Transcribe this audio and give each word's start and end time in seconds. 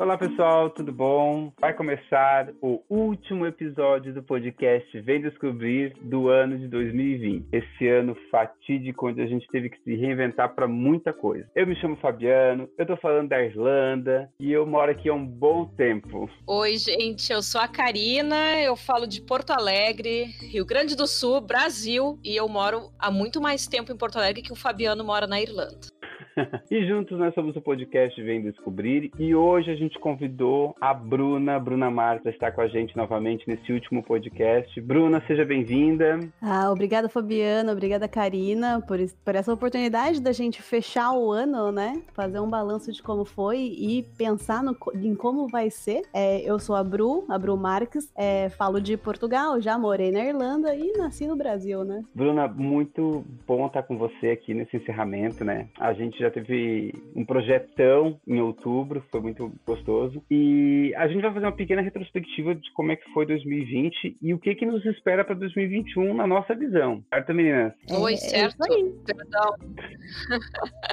Olá 0.00 0.16
pessoal, 0.16 0.70
tudo 0.70 0.92
bom? 0.92 1.52
Vai 1.60 1.74
começar 1.74 2.50
o 2.62 2.80
último 2.88 3.44
episódio 3.44 4.14
do 4.14 4.22
podcast 4.22 5.00
Vem 5.00 5.20
Descobrir 5.20 5.92
do 6.00 6.28
ano 6.28 6.56
de 6.56 6.68
2020. 6.68 7.48
Esse 7.52 7.88
ano 7.88 8.16
fatídico 8.30 9.08
onde 9.08 9.20
a 9.20 9.26
gente 9.26 9.48
teve 9.48 9.68
que 9.68 9.82
se 9.82 9.96
reinventar 9.96 10.54
para 10.54 10.68
muita 10.68 11.12
coisa. 11.12 11.50
Eu 11.52 11.66
me 11.66 11.74
chamo 11.80 11.96
Fabiano, 11.96 12.68
eu 12.78 12.86
tô 12.86 12.96
falando 12.96 13.30
da 13.30 13.42
Irlanda 13.42 14.30
e 14.38 14.52
eu 14.52 14.64
moro 14.64 14.92
aqui 14.92 15.08
há 15.08 15.14
um 15.14 15.26
bom 15.26 15.64
tempo. 15.64 16.30
Oi, 16.46 16.76
gente, 16.76 17.32
eu 17.32 17.42
sou 17.42 17.60
a 17.60 17.66
Karina, 17.66 18.60
eu 18.60 18.76
falo 18.76 19.04
de 19.04 19.20
Porto 19.20 19.50
Alegre, 19.50 20.26
Rio 20.52 20.64
Grande 20.64 20.94
do 20.94 21.08
Sul, 21.08 21.40
Brasil, 21.40 22.20
e 22.22 22.36
eu 22.36 22.48
moro 22.48 22.92
há 23.00 23.10
muito 23.10 23.40
mais 23.40 23.66
tempo 23.66 23.90
em 23.90 23.96
Porto 23.96 24.16
Alegre 24.16 24.42
que 24.42 24.52
o 24.52 24.56
Fabiano 24.56 25.02
mora 25.02 25.26
na 25.26 25.40
Irlanda. 25.40 25.97
e 26.70 26.86
juntos 26.86 27.18
nós 27.18 27.34
somos 27.34 27.56
o 27.56 27.60
podcast 27.60 28.20
Vem 28.22 28.42
Descobrir 28.42 29.10
e 29.18 29.34
hoje 29.34 29.70
a 29.70 29.74
gente 29.74 29.98
convidou 29.98 30.74
a 30.80 30.92
Bruna, 30.94 31.58
Bruna 31.58 31.90
Marta 31.90 32.30
está 32.30 32.50
com 32.50 32.60
a 32.60 32.68
gente 32.68 32.96
novamente 32.96 33.48
nesse 33.48 33.72
último 33.72 34.02
podcast. 34.02 34.80
Bruna, 34.80 35.22
seja 35.26 35.44
bem-vinda. 35.44 36.20
Ah, 36.40 36.70
obrigada 36.70 37.08
Fabiana, 37.08 37.72
obrigada 37.72 38.08
Karina 38.08 38.80
por, 38.86 38.98
por 39.24 39.34
essa 39.34 39.52
oportunidade 39.52 40.20
da 40.20 40.32
gente 40.32 40.62
fechar 40.62 41.12
o 41.12 41.30
ano, 41.30 41.72
né? 41.72 42.00
Fazer 42.14 42.40
um 42.40 42.48
balanço 42.48 42.92
de 42.92 43.02
como 43.02 43.24
foi 43.24 43.58
e 43.58 44.04
pensar 44.16 44.62
no, 44.62 44.76
em 44.94 45.14
como 45.14 45.48
vai 45.48 45.70
ser. 45.70 46.02
É, 46.12 46.40
eu 46.48 46.58
sou 46.58 46.76
a 46.76 46.84
Bru, 46.84 47.24
a 47.28 47.38
Bru 47.38 47.56
Marques, 47.56 48.12
é, 48.16 48.48
falo 48.50 48.80
de 48.80 48.96
Portugal, 48.96 49.60
já 49.60 49.78
morei 49.78 50.10
na 50.10 50.24
Irlanda 50.24 50.74
e 50.74 50.92
nasci 50.96 51.26
no 51.26 51.36
Brasil, 51.36 51.84
né? 51.84 52.04
Bruna, 52.14 52.46
muito 52.48 53.24
bom 53.46 53.66
estar 53.66 53.82
com 53.82 53.96
você 53.96 54.28
aqui 54.28 54.54
nesse 54.54 54.76
encerramento, 54.76 55.44
né? 55.44 55.68
A 55.78 55.92
gente 55.92 56.18
já 56.18 56.27
já 56.28 56.30
teve 56.30 56.94
um 57.16 57.24
projetão 57.24 58.20
em 58.26 58.40
outubro, 58.40 59.04
foi 59.10 59.20
muito 59.20 59.52
gostoso. 59.66 60.22
E 60.30 60.94
a 60.96 61.08
gente 61.08 61.22
vai 61.22 61.32
fazer 61.32 61.46
uma 61.46 61.52
pequena 61.52 61.82
retrospectiva 61.82 62.54
de 62.54 62.70
como 62.72 62.92
é 62.92 62.96
que 62.96 63.10
foi 63.12 63.26
2020 63.26 64.18
e 64.20 64.34
o 64.34 64.38
que 64.38 64.54
que 64.54 64.66
nos 64.66 64.84
espera 64.84 65.24
para 65.24 65.34
2021 65.34 66.14
na 66.14 66.26
nossa 66.26 66.54
visão. 66.54 67.02
Certo, 67.08 67.34
meninas? 67.34 67.72
Oi, 67.90 68.14
é, 68.14 68.16
certo. 68.16 68.64
É 68.64 69.14
Perdão. 69.14 69.54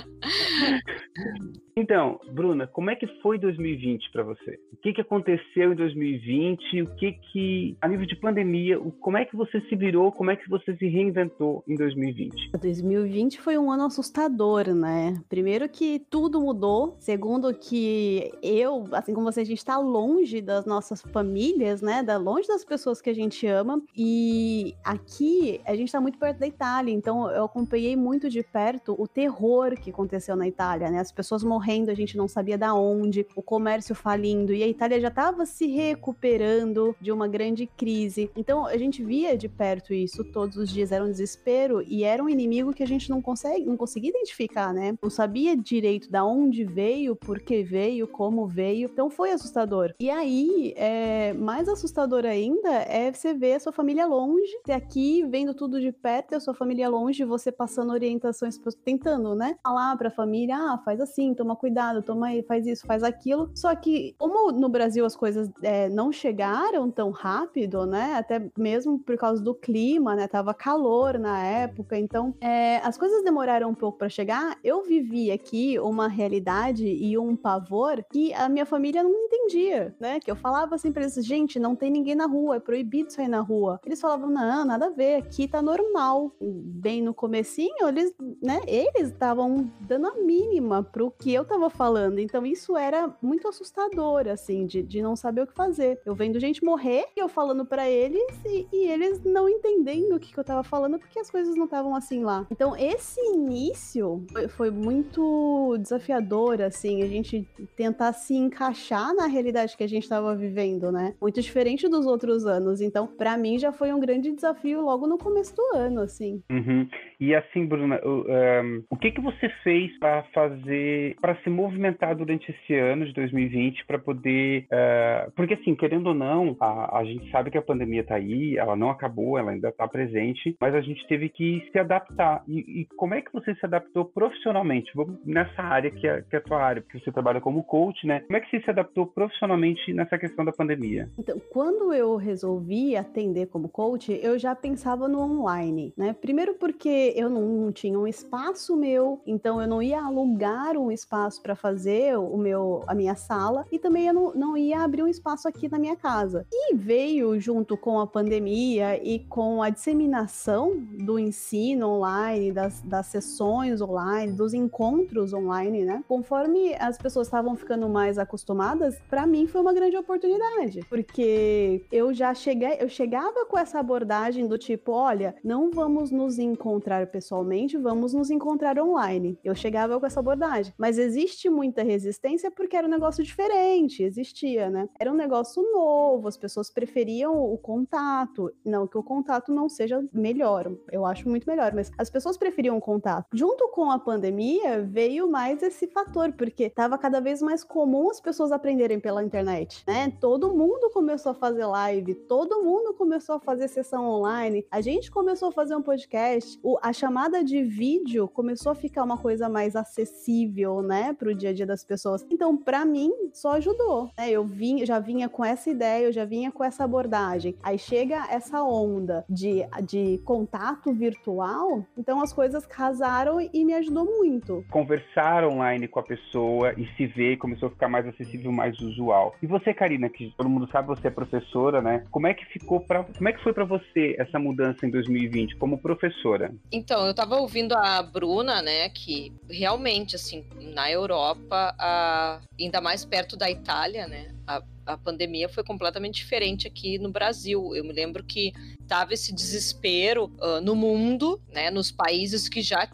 Então, 1.78 2.22
Bruna, 2.31 2.66
como 2.68 2.90
é 2.90 2.95
que 2.95 3.06
foi 3.22 3.38
2020 3.38 4.09
para 4.14 4.23
você? 4.23 4.58
O 4.72 4.78
que, 4.78 4.94
que 4.94 5.02
aconteceu 5.02 5.73
em 5.73 5.76
2020? 5.76 6.84
O 6.84 6.95
que 6.95 7.12
que, 7.12 7.78
a 7.81 7.88
nível 7.90 8.06
de 8.06 8.16
pandemia, 8.16 8.80
como 9.02 9.18
é 9.18 9.26
que 9.26 9.36
você 9.36 9.59
se 9.59 9.76
virou? 9.76 10.09
Como 10.09 10.31
é 10.31 10.38
que 10.38 10.50
você 10.50 10.73
se 10.78 10.88
reinventou 10.88 11.66
em 11.68 11.76
2020? 11.76 12.52
2020 12.58 13.42
foi 13.42 13.58
um 13.58 13.70
ano 13.70 13.88
assustador, 13.88 14.73
né? 14.73 15.22
Primeiro 15.28 15.68
que 15.68 16.00
tudo 16.09 16.40
mudou. 16.40 16.96
Segundo 16.98 17.53
que 17.53 18.31
eu, 18.42 18.88
assim 18.94 19.14
como 19.14 19.30
você, 19.30 19.42
a 19.42 19.46
gente 19.46 19.58
está 19.58 19.78
longe 19.78 20.40
das 20.40 20.66
nossas 20.66 21.02
famílias, 21.02 21.81
né? 21.81 22.02
Da 22.02 22.16
longe 22.16 22.48
das 22.48 22.64
pessoas 22.64 23.02
que 23.02 23.09
a 23.09 23.14
gente 23.14 23.46
ama. 23.48 23.81
E 23.98 24.73
aqui 24.81 25.59
a 25.66 25.76
gente 25.76 25.88
está 25.88 26.00
muito 26.00 26.18
perto 26.18 26.40
da 26.40 26.48
Itália, 26.48 26.94
então 26.94 27.30
eu 27.31 27.44
acompanhei 27.44 27.98
muito 27.98 28.30
de 28.30 28.42
perto 28.42 28.96
o 28.98 29.06
terror 29.09 29.76
que 29.76 29.90
aconteceu 29.90 30.14
na 30.35 30.47
Itália, 30.47 30.89
né? 30.89 30.99
As 30.99 31.11
pessoas 31.11 31.44
morrendo 31.44 31.91
a 31.91 31.94
gente 31.94 32.17
não 32.17 32.27
sabia 32.27 32.58
da 32.58 32.73
onde, 32.73 33.25
o 33.35 33.41
comércio 33.41 33.95
falindo 33.95 34.53
e 34.53 34.63
a 34.63 34.67
Itália 34.67 34.99
já 34.99 35.07
estava 35.07 35.45
se 35.45 35.67
recuperando 35.67 36.95
de 36.99 37.11
uma 37.11 37.27
grande 37.27 37.67
crise. 37.67 38.30
Então 38.35 38.66
a 38.66 38.77
gente 38.77 39.03
via 39.03 39.38
de 39.38 39.47
perto 39.47 39.94
isso 39.94 40.23
todos 40.23 40.57
os 40.57 40.69
dias, 40.69 40.91
era 40.91 41.03
um 41.03 41.09
desespero 41.09 41.81
e 41.81 42.03
era 42.03 42.23
um 42.23 42.30
inimigo 42.30 42.73
que 42.73 42.83
a 42.83 42.88
gente 42.88 43.09
não 43.09 43.22
consegue, 43.22 43.66
não 43.66 43.77
conseguia 43.77 44.09
identificar, 44.09 44.73
né? 44.73 44.97
Não 45.02 45.09
sabia 45.09 45.55
direito 45.55 46.09
da 46.09 46.23
onde 46.23 46.63
veio, 46.63 47.16
por 47.16 47.39
que 47.39 47.63
veio, 47.63 48.07
como 48.07 48.47
veio. 48.47 48.89
Então 48.91 49.09
foi 49.09 49.31
assustador. 49.31 49.94
E 50.00 50.09
aí, 50.09 50.73
é, 50.75 51.33
mais 51.33 51.67
assustador 51.67 52.25
ainda 52.25 52.69
é 52.69 53.11
você 53.11 53.33
ver 53.33 53.53
a 53.53 53.59
sua 53.59 53.72
família 53.72 54.05
longe, 54.05 54.52
você 54.63 54.72
aqui 54.72 55.25
vendo 55.25 55.53
tudo 55.53 55.79
de 55.79 55.91
perto, 55.91 56.35
a 56.35 56.40
sua 56.40 56.53
família 56.53 56.90
longe, 56.90 57.23
você 57.23 57.51
passando 57.51 57.91
orientações, 57.91 58.59
tentando, 58.84 59.35
né? 59.35 59.56
Falar 59.63 59.95
pra 60.05 60.11
família, 60.11 60.55
ah, 60.55 60.77
faz 60.85 61.01
assim, 61.01 61.33
toma 61.33 61.45
toma 61.45 61.55
cuidado, 61.55 62.01
toma 62.01 62.27
aí, 62.27 62.43
faz 62.43 62.67
isso, 62.67 62.85
faz 62.85 63.01
aquilo. 63.01 63.49
Só 63.55 63.73
que, 63.75 64.16
como 64.17 64.51
no 64.51 64.69
Brasil 64.69 65.05
as 65.05 65.16
coisas 65.16 65.49
é, 65.61 65.89
não 65.89 66.11
chegaram 66.11 66.91
tão 66.91 67.11
rápido, 67.11 67.85
né? 67.85 68.16
Até 68.16 68.51
mesmo 68.57 68.99
por 68.99 69.17
causa 69.17 69.41
do 69.41 69.55
clima, 69.55 70.16
né? 70.16 70.27
Tava 70.27 70.53
calor 70.53 71.17
na 71.17 71.43
época, 71.43 71.97
então 71.97 72.35
é, 72.41 72.77
as 72.77 72.97
coisas 72.97 73.23
demoraram 73.23 73.69
um 73.69 73.73
pouco 73.73 73.97
para 73.97 74.09
chegar. 74.09 74.57
Eu 74.63 74.83
vivi 74.83 75.31
aqui 75.31 75.79
uma 75.79 76.07
realidade 76.07 76.85
e 76.85 77.17
um 77.17 77.35
pavor 77.35 78.03
que 78.11 78.33
a 78.33 78.49
minha 78.49 78.66
família 78.66 79.03
não 79.03 79.11
entendia, 79.11 79.95
né? 79.99 80.19
Que 80.19 80.29
eu 80.29 80.35
falava 80.35 80.75
assim 80.75 80.91
pra 80.91 81.03
eles, 81.03 81.16
gente, 81.25 81.59
não 81.59 81.75
tem 81.75 81.89
ninguém 81.89 82.16
na 82.16 82.25
rua, 82.25 82.57
é 82.57 82.59
proibido 82.59 83.11
sair 83.11 83.27
na 83.27 83.39
rua. 83.39 83.79
Eles 83.85 84.01
falavam, 84.01 84.29
não, 84.29 84.66
nada 84.66 84.87
a 84.87 84.89
ver, 84.89 85.16
aqui 85.16 85.47
tá 85.47 85.61
normal. 85.61 86.31
Bem 86.41 87.01
no 87.01 87.13
comecinho, 87.13 87.87
eles, 87.87 88.13
né? 88.41 88.61
Eles 88.67 89.09
estavam 89.09 89.69
dando 89.81 89.94
a 90.03 90.16
mínima 90.16 90.83
pro 90.83 91.11
que 91.11 91.33
eu 91.33 91.45
tava 91.45 91.69
falando. 91.69 92.19
Então 92.19 92.45
isso 92.45 92.75
era 92.75 93.16
muito 93.22 93.47
assustador, 93.47 94.28
assim, 94.28 94.66
de, 94.66 94.81
de 94.83 95.01
não 95.01 95.16
saber 95.16 95.41
o 95.41 95.47
que 95.47 95.53
fazer. 95.53 96.00
Eu 96.06 96.16
vendo 96.16 96.39
gente 96.39 96.63
morrer 96.63 97.06
e 97.16 97.19
eu 97.19 97.29
falando 97.29 97.66
para 97.66 97.89
eles 97.89 98.23
e, 98.45 98.67
e, 98.72 98.88
eles 98.88 99.23
não 99.23 99.47
entendendo 99.47 100.16
o 100.16 100.19
que, 100.19 100.34
que 100.34 100.39
eu 100.39 100.44
tava 100.44 100.63
falando 100.63 101.00
porque 101.00 101.19
as 101.19 101.29
coisas 101.29 101.55
não 101.55 101.66
estavam 101.66 101.95
assim 101.95 102.23
lá. 102.23 102.45
Então 102.51 102.75
esse 102.75 103.19
início 103.22 104.25
foi, 104.31 104.47
foi 104.47 104.72
muito 104.72 105.78
desafiador, 105.79 106.61
assim, 106.61 107.03
a 107.03 107.07
gente 107.07 107.47
tentar 107.75 108.13
se 108.13 108.35
encaixar 108.35 109.13
na 109.13 109.28
realidade 109.28 109.78
que 109.78 109.84
a 109.84 109.88
gente 109.88 110.07
tava 110.07 110.35
vivendo, 110.35 110.91
né? 110.91 111.13
Muito 111.22 111.41
diferente 111.41 111.88
dos 111.88 112.05
outros 112.05 112.45
anos. 112.45 112.81
Então, 112.81 113.07
para 113.07 113.38
mim 113.38 113.57
já 113.57 113.72
foi 113.72 113.94
um 113.94 114.00
grande 114.00 114.31
desafio 114.31 114.81
logo 114.81 115.07
no 115.07 115.17
começo 115.17 115.55
do 115.55 115.75
ano, 115.75 116.01
assim. 116.01 116.41
Uhum. 116.50 116.88
E 117.20 117.34
assim, 117.34 117.66
Bruna, 117.66 118.00
o, 118.03 118.26
um, 118.28 118.84
o 118.90 118.98
que 118.98 119.12
que 119.12 119.22
você 119.22 119.50
fez 119.64 119.98
para 120.00 120.24
fazer, 120.34 121.16
para 121.22 121.36
se 121.38 121.50
movimentar 121.50 122.16
durante 122.16 122.52
esse 122.52 122.76
ano 122.76 123.06
de 123.06 123.14
2020 123.14 123.86
para 123.86 124.00
poder. 124.00 124.66
Uh, 124.66 125.31
porque, 125.31 125.53
assim, 125.53 125.76
querendo 125.76 126.08
ou 126.08 126.14
não, 126.14 126.56
a, 126.59 127.00
a 127.00 127.03
gente 127.03 127.30
sabe 127.31 127.52
que 127.52 127.58
a 127.58 127.62
pandemia 127.62 128.02
está 128.02 128.16
aí, 128.16 128.58
ela 128.58 128.76
não 128.76 128.90
acabou, 128.90 129.38
ela 129.38 129.52
ainda 129.52 129.70
está 129.70 129.88
presente, 129.88 130.56
mas 130.59 130.76
a 130.76 130.81
gente 130.81 131.06
teve 131.08 131.30
que 131.30 131.68
se 131.72 131.80
adaptar. 131.80 132.44
E, 132.48 132.81
e, 132.81 132.88
como 132.96 133.14
é 133.14 133.22
que 133.22 133.34
você 133.34 133.53
se 133.56 133.66
adaptou 133.66 134.06
profissionalmente? 134.06 134.92
Vamos 134.96 135.18
nessa 135.26 135.62
área 135.62 135.92
que 135.92 136.08
é, 136.08 136.22
que 136.22 136.36
é 136.36 136.40
a 136.40 136.42
tua 136.42 136.62
área, 136.62 136.82
porque 136.82 137.00
você 137.00 137.12
trabalha 137.12 137.42
como 137.42 137.64
coach, 137.64 138.06
né? 138.06 138.22
Como 138.22 138.38
é 138.38 138.42
que 138.42 138.50
você 138.50 138.62
se 138.62 138.70
adaptou 138.70 139.08
profissionalmente 139.08 139.94
nessa 139.94 140.18
questão 140.18 140.44
da 140.44 140.52
pandemia? 140.52 141.09
Então, 141.18 141.40
quando 141.52 141.94
eu 141.94 142.16
resolvi 142.16 142.96
atender 142.96 143.47
como 143.47 143.70
coach, 143.70 144.18
eu 144.22 144.38
já 144.38 144.56
pensava 144.56 145.08
no 145.08 145.20
online, 145.20 145.94
né? 145.97 146.14
Primeiro 146.14 146.56
porque 146.56 147.04
eu 147.16 147.29
não, 147.29 147.41
não 147.41 147.71
tinha 147.71 147.97
um 147.99 148.07
espaço 148.07 148.75
meu, 148.75 149.19
então 149.25 149.61
eu 149.61 149.67
não 149.67 149.81
ia 149.81 150.01
alugar 150.01 150.77
um 150.77 150.91
espaço 150.91 151.41
para 151.41 151.55
fazer 151.55 152.17
o 152.17 152.38
meu, 152.38 152.83
a 152.88 152.95
minha 152.95 153.16
sala 153.16 153.66
e 153.71 153.77
também 153.77 154.07
eu 154.07 154.13
não, 154.13 154.33
não 154.33 154.57
ia 154.57 154.81
abrir 154.81 155.03
um 155.03 155.07
espaço 155.07 155.47
aqui 155.47 155.69
na 155.69 155.77
minha 155.77 155.95
casa. 155.95 156.45
E 156.51 156.75
veio 156.75 157.39
junto 157.39 157.77
com 157.77 157.99
a 157.99 158.07
pandemia 158.07 159.01
e 159.03 159.19
com 159.19 159.61
a 159.61 159.69
disseminação 159.69 160.77
do 160.77 161.19
ensino 161.19 161.89
online, 161.89 162.51
das, 162.51 162.81
das 162.81 163.07
sessões 163.07 163.81
online, 163.81 164.31
dos 164.31 164.53
encontros 164.53 165.33
online, 165.33 165.83
né? 165.83 166.03
Conforme 166.07 166.75
as 166.75 166.97
pessoas 166.97 167.27
estavam 167.27 167.55
ficando 167.55 167.89
mais 167.89 168.17
acostumadas, 168.17 168.97
para 169.09 169.25
mim 169.27 169.47
foi 169.47 169.61
uma 169.61 169.73
grande 169.73 169.97
oportunidade, 169.97 170.81
porque 170.89 171.83
eu 171.91 172.13
já 172.13 172.33
cheguei, 172.33 172.77
eu 172.79 172.89
chegava 172.89 173.45
com 173.45 173.57
essa 173.57 173.79
abordagem 173.79 174.47
do 174.47 174.57
tipo, 174.57 174.91
olha, 174.91 175.35
não 175.43 175.72
vamos 175.72 176.11
nos 176.11 176.39
encontrar 176.39 176.94
pessoalmente, 177.07 177.78
vamos 177.78 178.13
nos 178.13 178.29
encontrar 178.29 178.79
online. 178.79 179.39
Eu 179.44 179.56
chegava 179.56 180.00
com 180.00 180.06
essa 180.06 180.19
abordagem, 180.19 180.73
mas 180.78 180.97
existe 180.97 181.25
existe 181.25 181.50
muita 181.50 181.83
resistência 181.83 182.51
porque 182.51 182.75
era 182.75 182.88
um 182.88 182.89
negócio 182.89 183.23
diferente, 183.23 184.03
existia, 184.03 184.70
né? 184.70 184.87
Era 184.99 185.11
um 185.11 185.16
negócio 185.16 185.61
novo, 185.72 186.28
as 186.28 186.37
pessoas 186.37 186.70
preferiam 186.70 187.35
o 187.52 187.58
contato. 187.58 188.53
Não 188.66 188.87
que 188.87 188.97
o 188.97 189.03
contato 189.03 189.52
não 189.52 189.67
seja 189.67 190.03
melhor, 190.14 190.72
eu 190.91 191.05
acho 191.05 191.28
muito 191.28 191.47
melhor, 191.47 191.73
mas 191.73 191.91
as 191.97 192.09
pessoas 192.09 192.37
preferiam 192.37 192.78
o 192.78 192.81
contato. 192.81 193.28
Junto 193.34 193.70
com 193.70 193.90
a 193.90 193.99
pandemia, 193.99 194.81
veio 194.81 195.29
mais 195.29 195.64
esse 195.64 195.87
fator, 195.87 196.31
porque 196.34 196.64
estava 196.64 196.97
cada 196.97 197.20
vez 197.20 197.41
mais 197.41 197.64
comum 197.64 198.09
as 198.09 198.22
pessoas 198.22 198.52
aprenderem 198.52 198.99
pela 198.99 199.23
internet, 199.23 199.84
né? 199.87 200.11
Todo 200.22 200.53
mundo 200.53 200.90
começou 200.91 201.31
a 201.31 201.35
fazer 201.35 201.66
live, 201.66 202.16
todo 202.16 202.64
mundo 202.64 202.93
começou 202.93 203.35
a 203.35 203.40
fazer 203.40 203.67
sessão 203.67 204.05
online, 204.05 204.66
a 204.72 204.81
gente 204.81 205.11
começou 205.11 205.49
a 205.49 205.52
fazer 205.52 205.75
um 205.75 205.81
podcast, 205.81 206.59
o, 206.64 206.78
a 206.85 206.93
chamada 206.93 207.43
de 207.43 207.64
vídeo 207.64 208.28
começou 208.28 208.72
a 208.72 208.76
ficar 208.76 209.03
uma 209.03 209.17
coisa 209.17 209.49
mais 209.49 209.76
acessível, 209.76 210.84
né, 210.84 211.16
para 211.17 211.29
o 211.29 211.34
dia 211.34 211.49
a 211.49 211.53
dia 211.53 211.66
das 211.66 211.84
pessoas. 211.84 212.23
Então, 212.29 212.55
para 212.55 212.85
mim, 212.85 213.11
só 213.34 213.53
ajudou. 213.53 214.11
Né? 214.16 214.29
Eu 214.29 214.46
vim, 214.46 214.85
já 214.85 214.99
vinha 214.99 215.28
com 215.28 215.43
essa 215.43 215.67
ideia, 215.67 216.05
eu 216.05 216.11
já 216.11 216.26
vinha 216.26 216.52
com 216.52 216.64
essa 216.64 216.84
abordagem. 216.84 217.55
Aí 217.64 217.79
chega 217.79 218.28
essa 218.29 218.61
onda 218.61 219.26
de, 219.28 219.66
de 219.84 220.20
contato 220.20 220.93
virtual, 220.93 221.84
então 221.97 222.22
as 222.22 222.32
coisas 222.32 222.67
casaram 222.67 223.41
e 223.41 223.66
me 223.66 223.73
ajudou 223.73 224.05
muito. 224.05 224.64
Conversar 224.70 225.43
online 225.43 225.87
com 225.87 225.99
a 225.99 226.03
pessoa 226.03 226.72
e 226.78 226.85
se 226.96 227.08
ver 227.08 227.37
começou 227.37 227.70
a 227.70 227.72
ficar 227.72 227.90
mais 227.90 228.05
acessível, 228.05 228.52
mais 228.52 228.78
usual. 228.79 229.34
E 229.41 229.47
você, 229.47 229.73
Karina, 229.73 230.08
que 230.08 230.32
todo 230.37 230.47
mundo 230.47 230.70
sabe, 230.72 230.90
você 230.90 231.08
é 231.08 231.11
professora, 231.11 231.82
né? 231.82 232.03
Como 232.11 232.28
é 232.28 232.34
que 232.35 232.46
ficou 232.46 232.79
para, 232.79 233.05
como 233.05 233.28
é 233.28 233.34
que 233.34 233.41
foi 233.41 233.53
para 233.53 233.66
você 233.66 234.16
essa 234.20 234.37
mudança 234.37 234.85
em 234.85 234.91
2020 234.91 235.55
como 235.55 235.79
professora? 235.79 236.53
Então, 236.75 237.05
eu 237.05 237.11
estava 237.11 237.37
ouvindo 237.37 237.73
a 237.73 238.03
Bruna, 238.03 238.61
né, 238.61 238.89
que 238.89 239.31
realmente 239.49 240.17
assim, 240.17 240.43
na 240.73 240.91
Europa, 240.91 241.73
a, 241.79 242.41
ainda 242.59 242.81
mais 242.81 243.05
perto 243.05 243.37
da 243.37 243.49
Itália, 243.49 244.09
né, 244.09 244.35
a, 244.45 244.61
a 244.85 244.97
pandemia 244.97 245.47
foi 245.47 245.63
completamente 245.63 246.16
diferente 246.16 246.67
aqui 246.67 246.99
no 246.99 247.09
Brasil. 247.09 247.73
Eu 247.73 247.85
me 247.85 247.93
lembro 247.93 248.25
que 248.25 248.51
tava 248.89 249.13
esse 249.13 249.33
desespero 249.33 250.25
uh, 250.41 250.59
no 250.61 250.75
mundo, 250.75 251.41
né, 251.49 251.72
nos 251.72 251.93
países 251.93 252.49
que 252.49 252.61
já 252.61 252.85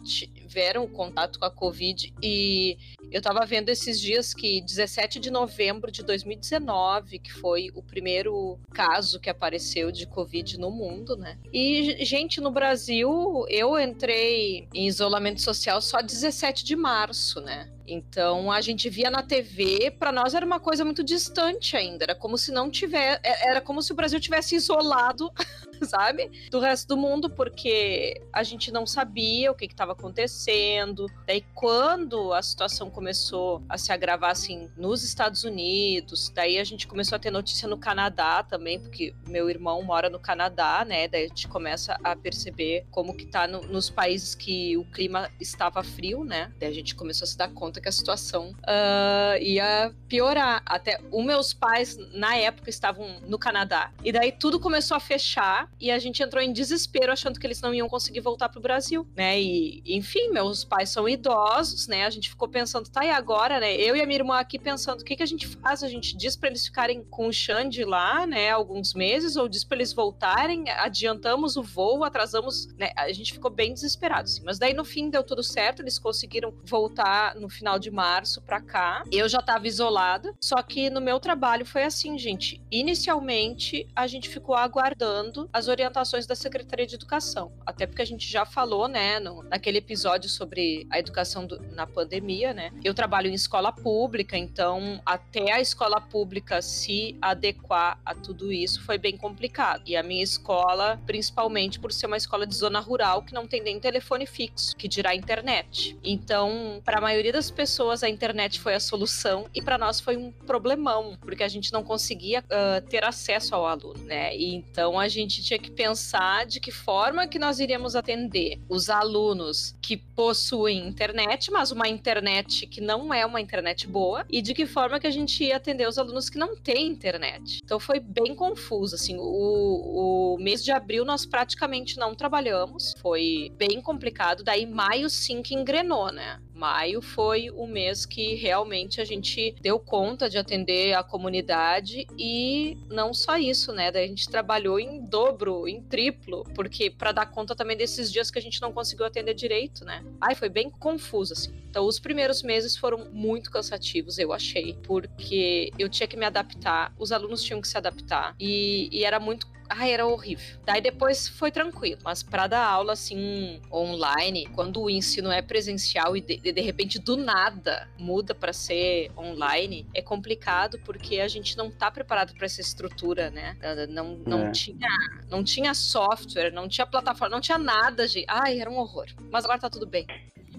tiveram 0.52 0.86
contato 0.86 1.38
com 1.38 1.46
a 1.46 1.50
Covid 1.50 2.12
e 2.22 2.76
eu 3.10 3.18
estava 3.18 3.44
vendo 3.46 3.70
esses 3.70 3.98
dias 3.98 4.34
que 4.34 4.60
17 4.60 5.18
de 5.18 5.30
novembro 5.30 5.90
de 5.90 6.02
2019, 6.02 7.18
que 7.18 7.32
foi 7.32 7.70
o 7.74 7.82
primeiro 7.82 8.58
caso 8.72 9.18
que 9.18 9.30
apareceu 9.30 9.90
de 9.90 10.06
Covid 10.06 10.58
no 10.58 10.70
mundo, 10.70 11.16
né? 11.16 11.38
E, 11.52 12.04
gente, 12.04 12.40
no 12.40 12.50
Brasil, 12.50 13.46
eu 13.48 13.78
entrei 13.78 14.68
em 14.74 14.86
isolamento 14.86 15.40
social 15.40 15.80
só 15.80 16.02
17 16.02 16.64
de 16.64 16.76
março, 16.76 17.40
né? 17.40 17.70
Então 17.86 18.50
a 18.50 18.60
gente 18.60 18.88
via 18.88 19.10
na 19.10 19.22
TV, 19.22 19.90
para 19.98 20.12
nós 20.12 20.34
era 20.34 20.44
uma 20.44 20.60
coisa 20.60 20.84
muito 20.84 21.02
distante 21.02 21.76
ainda, 21.76 22.04
era 22.04 22.14
como 22.14 22.38
se 22.38 22.52
não 22.52 22.70
tivesse, 22.70 23.20
é, 23.22 23.48
era 23.50 23.60
como 23.60 23.82
se 23.82 23.92
o 23.92 23.94
Brasil 23.94 24.20
tivesse 24.20 24.54
isolado, 24.54 25.32
sabe, 25.82 26.30
do 26.50 26.60
resto 26.60 26.88
do 26.88 26.96
mundo, 26.96 27.28
porque 27.28 28.20
a 28.32 28.42
gente 28.42 28.70
não 28.70 28.86
sabia 28.86 29.50
o 29.50 29.54
que 29.54 29.64
estava 29.64 29.92
acontecendo. 29.92 31.06
Daí 31.26 31.42
quando 31.54 32.32
a 32.32 32.42
situação 32.42 32.90
começou 32.90 33.62
a 33.68 33.76
se 33.76 33.92
agravar 33.92 34.30
assim 34.30 34.70
nos 34.76 35.02
Estados 35.02 35.44
Unidos, 35.44 36.30
daí 36.34 36.58
a 36.58 36.64
gente 36.64 36.86
começou 36.86 37.16
a 37.16 37.18
ter 37.18 37.30
notícia 37.30 37.68
no 37.68 37.76
Canadá 37.76 38.42
também, 38.42 38.78
porque 38.78 39.14
meu 39.26 39.50
irmão 39.50 39.82
mora 39.82 40.08
no 40.08 40.20
Canadá, 40.20 40.84
né? 40.84 41.08
Daí 41.08 41.24
a 41.24 41.28
gente 41.28 41.48
começa 41.48 41.98
a 42.02 42.14
perceber 42.14 42.86
como 42.90 43.16
que 43.16 43.26
tá 43.26 43.46
no, 43.46 43.62
nos 43.62 43.90
países 43.90 44.34
que 44.34 44.76
o 44.76 44.84
clima 44.84 45.30
estava 45.40 45.82
frio, 45.82 46.24
né? 46.24 46.52
Daí 46.58 46.68
a 46.68 46.74
gente 46.74 46.94
começou 46.94 47.24
a 47.24 47.28
se 47.28 47.36
dar 47.36 47.52
conta 47.52 47.71
conta 47.72 47.80
que 47.80 47.88
a 47.88 47.92
situação 47.92 48.50
uh, 48.50 49.38
ia 49.40 49.94
piorar. 50.06 50.62
Até 50.66 51.00
os 51.10 51.24
meus 51.24 51.54
pais, 51.54 51.96
na 52.12 52.36
época, 52.36 52.68
estavam 52.68 53.18
no 53.26 53.38
Canadá. 53.38 53.90
E 54.04 54.12
daí 54.12 54.30
tudo 54.30 54.60
começou 54.60 54.96
a 54.96 55.00
fechar 55.00 55.70
e 55.80 55.90
a 55.90 55.98
gente 55.98 56.22
entrou 56.22 56.42
em 56.42 56.52
desespero 56.52 57.10
achando 57.10 57.40
que 57.40 57.46
eles 57.46 57.60
não 57.62 57.72
iam 57.72 57.88
conseguir 57.88 58.20
voltar 58.20 58.50
pro 58.50 58.60
Brasil, 58.60 59.06
né? 59.16 59.40
E, 59.40 59.82
enfim, 59.86 60.28
meus 60.30 60.64
pais 60.64 60.90
são 60.90 61.08
idosos, 61.08 61.88
né? 61.88 62.04
A 62.04 62.10
gente 62.10 62.28
ficou 62.28 62.46
pensando, 62.46 62.90
tá, 62.90 63.04
e 63.04 63.10
agora, 63.10 63.58
né? 63.58 63.74
Eu 63.74 63.96
e 63.96 64.02
a 64.02 64.06
minha 64.06 64.18
irmã 64.18 64.38
aqui 64.38 64.58
pensando, 64.58 65.00
o 65.00 65.04
que, 65.04 65.16
que 65.16 65.22
a 65.22 65.26
gente 65.26 65.46
faz? 65.46 65.82
A 65.82 65.88
gente 65.88 66.14
diz 66.14 66.36
para 66.36 66.50
eles 66.50 66.66
ficarem 66.66 67.02
com 67.04 67.28
o 67.28 67.32
Xande 67.32 67.84
lá, 67.84 68.26
né, 68.26 68.50
alguns 68.50 68.92
meses, 68.92 69.36
ou 69.36 69.48
diz 69.48 69.64
para 69.64 69.78
eles 69.78 69.92
voltarem, 69.92 70.68
adiantamos 70.70 71.56
o 71.56 71.62
voo, 71.62 72.04
atrasamos, 72.04 72.66
né? 72.76 72.90
A 72.96 73.10
gente 73.12 73.32
ficou 73.32 73.50
bem 73.50 73.72
desesperado, 73.72 74.24
assim. 74.24 74.42
Mas 74.44 74.58
daí, 74.58 74.74
no 74.74 74.84
fim, 74.84 75.08
deu 75.08 75.22
tudo 75.22 75.42
certo, 75.42 75.80
eles 75.80 75.98
conseguiram 75.98 76.52
voltar 76.64 77.34
no 77.36 77.48
final 77.62 77.78
de 77.78 77.92
março 77.92 78.42
para 78.42 78.60
cá. 78.60 79.04
Eu 79.12 79.28
já 79.28 79.38
estava 79.38 79.68
isolada, 79.68 80.34
só 80.40 80.60
que 80.62 80.90
no 80.90 81.00
meu 81.00 81.20
trabalho 81.20 81.64
foi 81.64 81.84
assim, 81.84 82.18
gente. 82.18 82.60
Inicialmente, 82.72 83.88
a 83.94 84.08
gente 84.08 84.28
ficou 84.28 84.56
aguardando 84.56 85.48
as 85.52 85.68
orientações 85.68 86.26
da 86.26 86.34
Secretaria 86.34 86.86
de 86.86 86.96
Educação, 86.96 87.52
até 87.64 87.86
porque 87.86 88.02
a 88.02 88.04
gente 88.04 88.28
já 88.28 88.44
falou, 88.44 88.88
né, 88.88 89.20
no, 89.20 89.44
naquele 89.44 89.78
episódio 89.78 90.28
sobre 90.28 90.88
a 90.90 90.98
educação 90.98 91.46
do, 91.46 91.62
na 91.72 91.86
pandemia, 91.86 92.52
né? 92.52 92.72
Eu 92.82 92.94
trabalho 92.94 93.30
em 93.30 93.34
escola 93.34 93.70
pública, 93.70 94.36
então 94.36 95.00
até 95.06 95.52
a 95.52 95.60
escola 95.60 96.00
pública 96.00 96.60
se 96.60 97.16
adequar 97.22 98.00
a 98.04 98.12
tudo 98.12 98.52
isso 98.52 98.82
foi 98.82 98.98
bem 98.98 99.16
complicado. 99.16 99.84
E 99.86 99.94
a 99.94 100.02
minha 100.02 100.24
escola, 100.24 101.00
principalmente 101.06 101.78
por 101.78 101.92
ser 101.92 102.06
uma 102.06 102.16
escola 102.16 102.44
de 102.44 102.56
zona 102.56 102.80
rural 102.80 103.22
que 103.22 103.32
não 103.32 103.46
tem 103.46 103.62
nem 103.62 103.78
telefone 103.78 104.26
fixo, 104.26 104.74
que 104.76 104.88
dirá 104.88 105.14
internet. 105.14 105.96
Então, 106.02 106.82
para 106.84 106.98
a 106.98 107.00
maioria 107.00 107.32
das 107.32 107.51
pessoas 107.52 108.02
a 108.02 108.08
internet 108.08 108.60
foi 108.60 108.74
a 108.74 108.80
solução 108.80 109.46
e 109.54 109.62
para 109.62 109.78
nós 109.78 110.00
foi 110.00 110.16
um 110.16 110.32
problemão, 110.32 111.16
porque 111.20 111.42
a 111.42 111.48
gente 111.48 111.72
não 111.72 111.82
conseguia 111.82 112.40
uh, 112.40 112.86
ter 112.88 113.04
acesso 113.04 113.54
ao 113.54 113.66
aluno, 113.66 114.02
né? 114.04 114.36
E 114.36 114.54
então 114.54 114.98
a 114.98 115.08
gente 115.08 115.42
tinha 115.42 115.58
que 115.58 115.70
pensar 115.70 116.46
de 116.46 116.58
que 116.58 116.70
forma 116.70 117.26
que 117.26 117.38
nós 117.38 117.60
iríamos 117.60 117.94
atender 117.94 118.58
os 118.68 118.88
alunos 118.88 119.74
que 119.80 119.96
possuem 119.96 120.86
internet, 120.86 121.50
mas 121.50 121.70
uma 121.70 121.88
internet 121.88 122.66
que 122.66 122.80
não 122.80 123.12
é 123.12 123.24
uma 123.24 123.40
internet 123.40 123.86
boa, 123.86 124.24
e 124.28 124.40
de 124.40 124.54
que 124.54 124.66
forma 124.66 124.98
que 124.98 125.06
a 125.06 125.10
gente 125.10 125.44
ia 125.44 125.56
atender 125.56 125.86
os 125.88 125.98
alunos 125.98 126.28
que 126.28 126.38
não 126.38 126.56
têm 126.56 126.88
internet. 126.88 127.60
Então 127.64 127.78
foi 127.78 128.00
bem 128.00 128.34
confuso, 128.34 128.94
assim, 128.94 129.16
o, 129.18 130.34
o 130.34 130.38
mês 130.38 130.64
de 130.64 130.72
abril 130.72 131.04
nós 131.04 131.26
praticamente 131.26 131.98
não 131.98 132.14
trabalhamos, 132.14 132.94
foi 132.98 133.52
bem 133.56 133.80
complicado, 133.80 134.42
daí 134.42 134.66
maio 134.66 135.08
sim 135.10 135.42
que 135.42 135.54
engrenou, 135.54 136.12
né? 136.12 136.40
Maio 136.54 137.00
foi 137.00 137.50
o 137.50 137.66
mês 137.66 138.04
que 138.06 138.34
realmente 138.34 139.00
a 139.00 139.04
gente 139.04 139.54
deu 139.60 139.78
conta 139.78 140.28
de 140.28 140.38
atender 140.38 140.94
a 140.94 141.02
comunidade 141.02 142.06
e 142.18 142.76
não 142.88 143.12
só 143.14 143.38
isso, 143.38 143.72
né? 143.72 143.90
Daí 143.90 144.04
a 144.04 144.08
gente 144.08 144.28
trabalhou 144.28 144.78
em 144.78 145.00
dobro, 145.00 145.66
em 145.66 145.80
triplo, 145.82 146.44
porque 146.54 146.90
para 146.90 147.12
dar 147.12 147.26
conta 147.26 147.54
também 147.54 147.76
desses 147.76 148.12
dias 148.12 148.30
que 148.30 148.38
a 148.38 148.42
gente 148.42 148.60
não 148.60 148.72
conseguiu 148.72 149.06
atender 149.06 149.34
direito, 149.34 149.84
né? 149.84 150.04
Ai, 150.20 150.34
foi 150.34 150.48
bem 150.48 150.70
confuso 150.70 151.32
assim. 151.32 151.52
Então, 151.68 151.86
os 151.86 151.98
primeiros 151.98 152.42
meses 152.42 152.76
foram 152.76 153.08
muito 153.10 153.50
cansativos, 153.50 154.18
eu 154.18 154.32
achei, 154.32 154.76
porque 154.82 155.72
eu 155.78 155.88
tinha 155.88 156.06
que 156.06 156.16
me 156.16 156.26
adaptar, 156.26 156.92
os 156.98 157.12
alunos 157.12 157.42
tinham 157.42 157.60
que 157.60 157.68
se 157.68 157.78
adaptar 157.78 158.34
e, 158.38 158.88
e 158.92 159.04
era 159.04 159.18
muito 159.18 159.46
Ai, 159.74 159.92
era 159.92 160.06
horrível. 160.06 160.58
Daí 160.64 160.80
depois 160.80 161.26
foi 161.26 161.50
tranquilo, 161.50 162.00
mas 162.04 162.22
para 162.22 162.46
dar 162.46 162.64
aula 162.64 162.92
assim 162.92 163.60
online, 163.72 164.46
quando 164.54 164.82
o 164.82 164.90
ensino 164.90 165.30
é 165.32 165.40
presencial 165.40 166.16
e 166.16 166.20
de, 166.20 166.36
de 166.36 166.60
repente 166.60 166.98
do 166.98 167.16
nada 167.16 167.88
muda 167.98 168.34
para 168.34 168.52
ser 168.52 169.10
online, 169.16 169.86
é 169.94 170.02
complicado 170.02 170.78
porque 170.84 171.20
a 171.20 171.28
gente 171.28 171.56
não 171.56 171.70
tá 171.70 171.90
preparado 171.90 172.34
para 172.34 172.44
essa 172.44 172.60
estrutura, 172.60 173.30
né? 173.30 173.56
Não, 173.88 174.18
não 174.26 174.46
é. 174.48 174.50
tinha 174.50 174.90
não 175.30 175.42
tinha 175.42 175.72
software, 175.72 176.52
não 176.52 176.68
tinha 176.68 176.86
plataforma, 176.86 177.34
não 177.34 177.40
tinha 177.40 177.58
nada 177.58 178.06
de, 178.06 178.24
ai, 178.28 178.60
era 178.60 178.70
um 178.70 178.76
horror. 178.76 179.06
Mas 179.30 179.44
agora 179.44 179.58
tá 179.58 179.70
tudo 179.70 179.86
bem. 179.86 180.06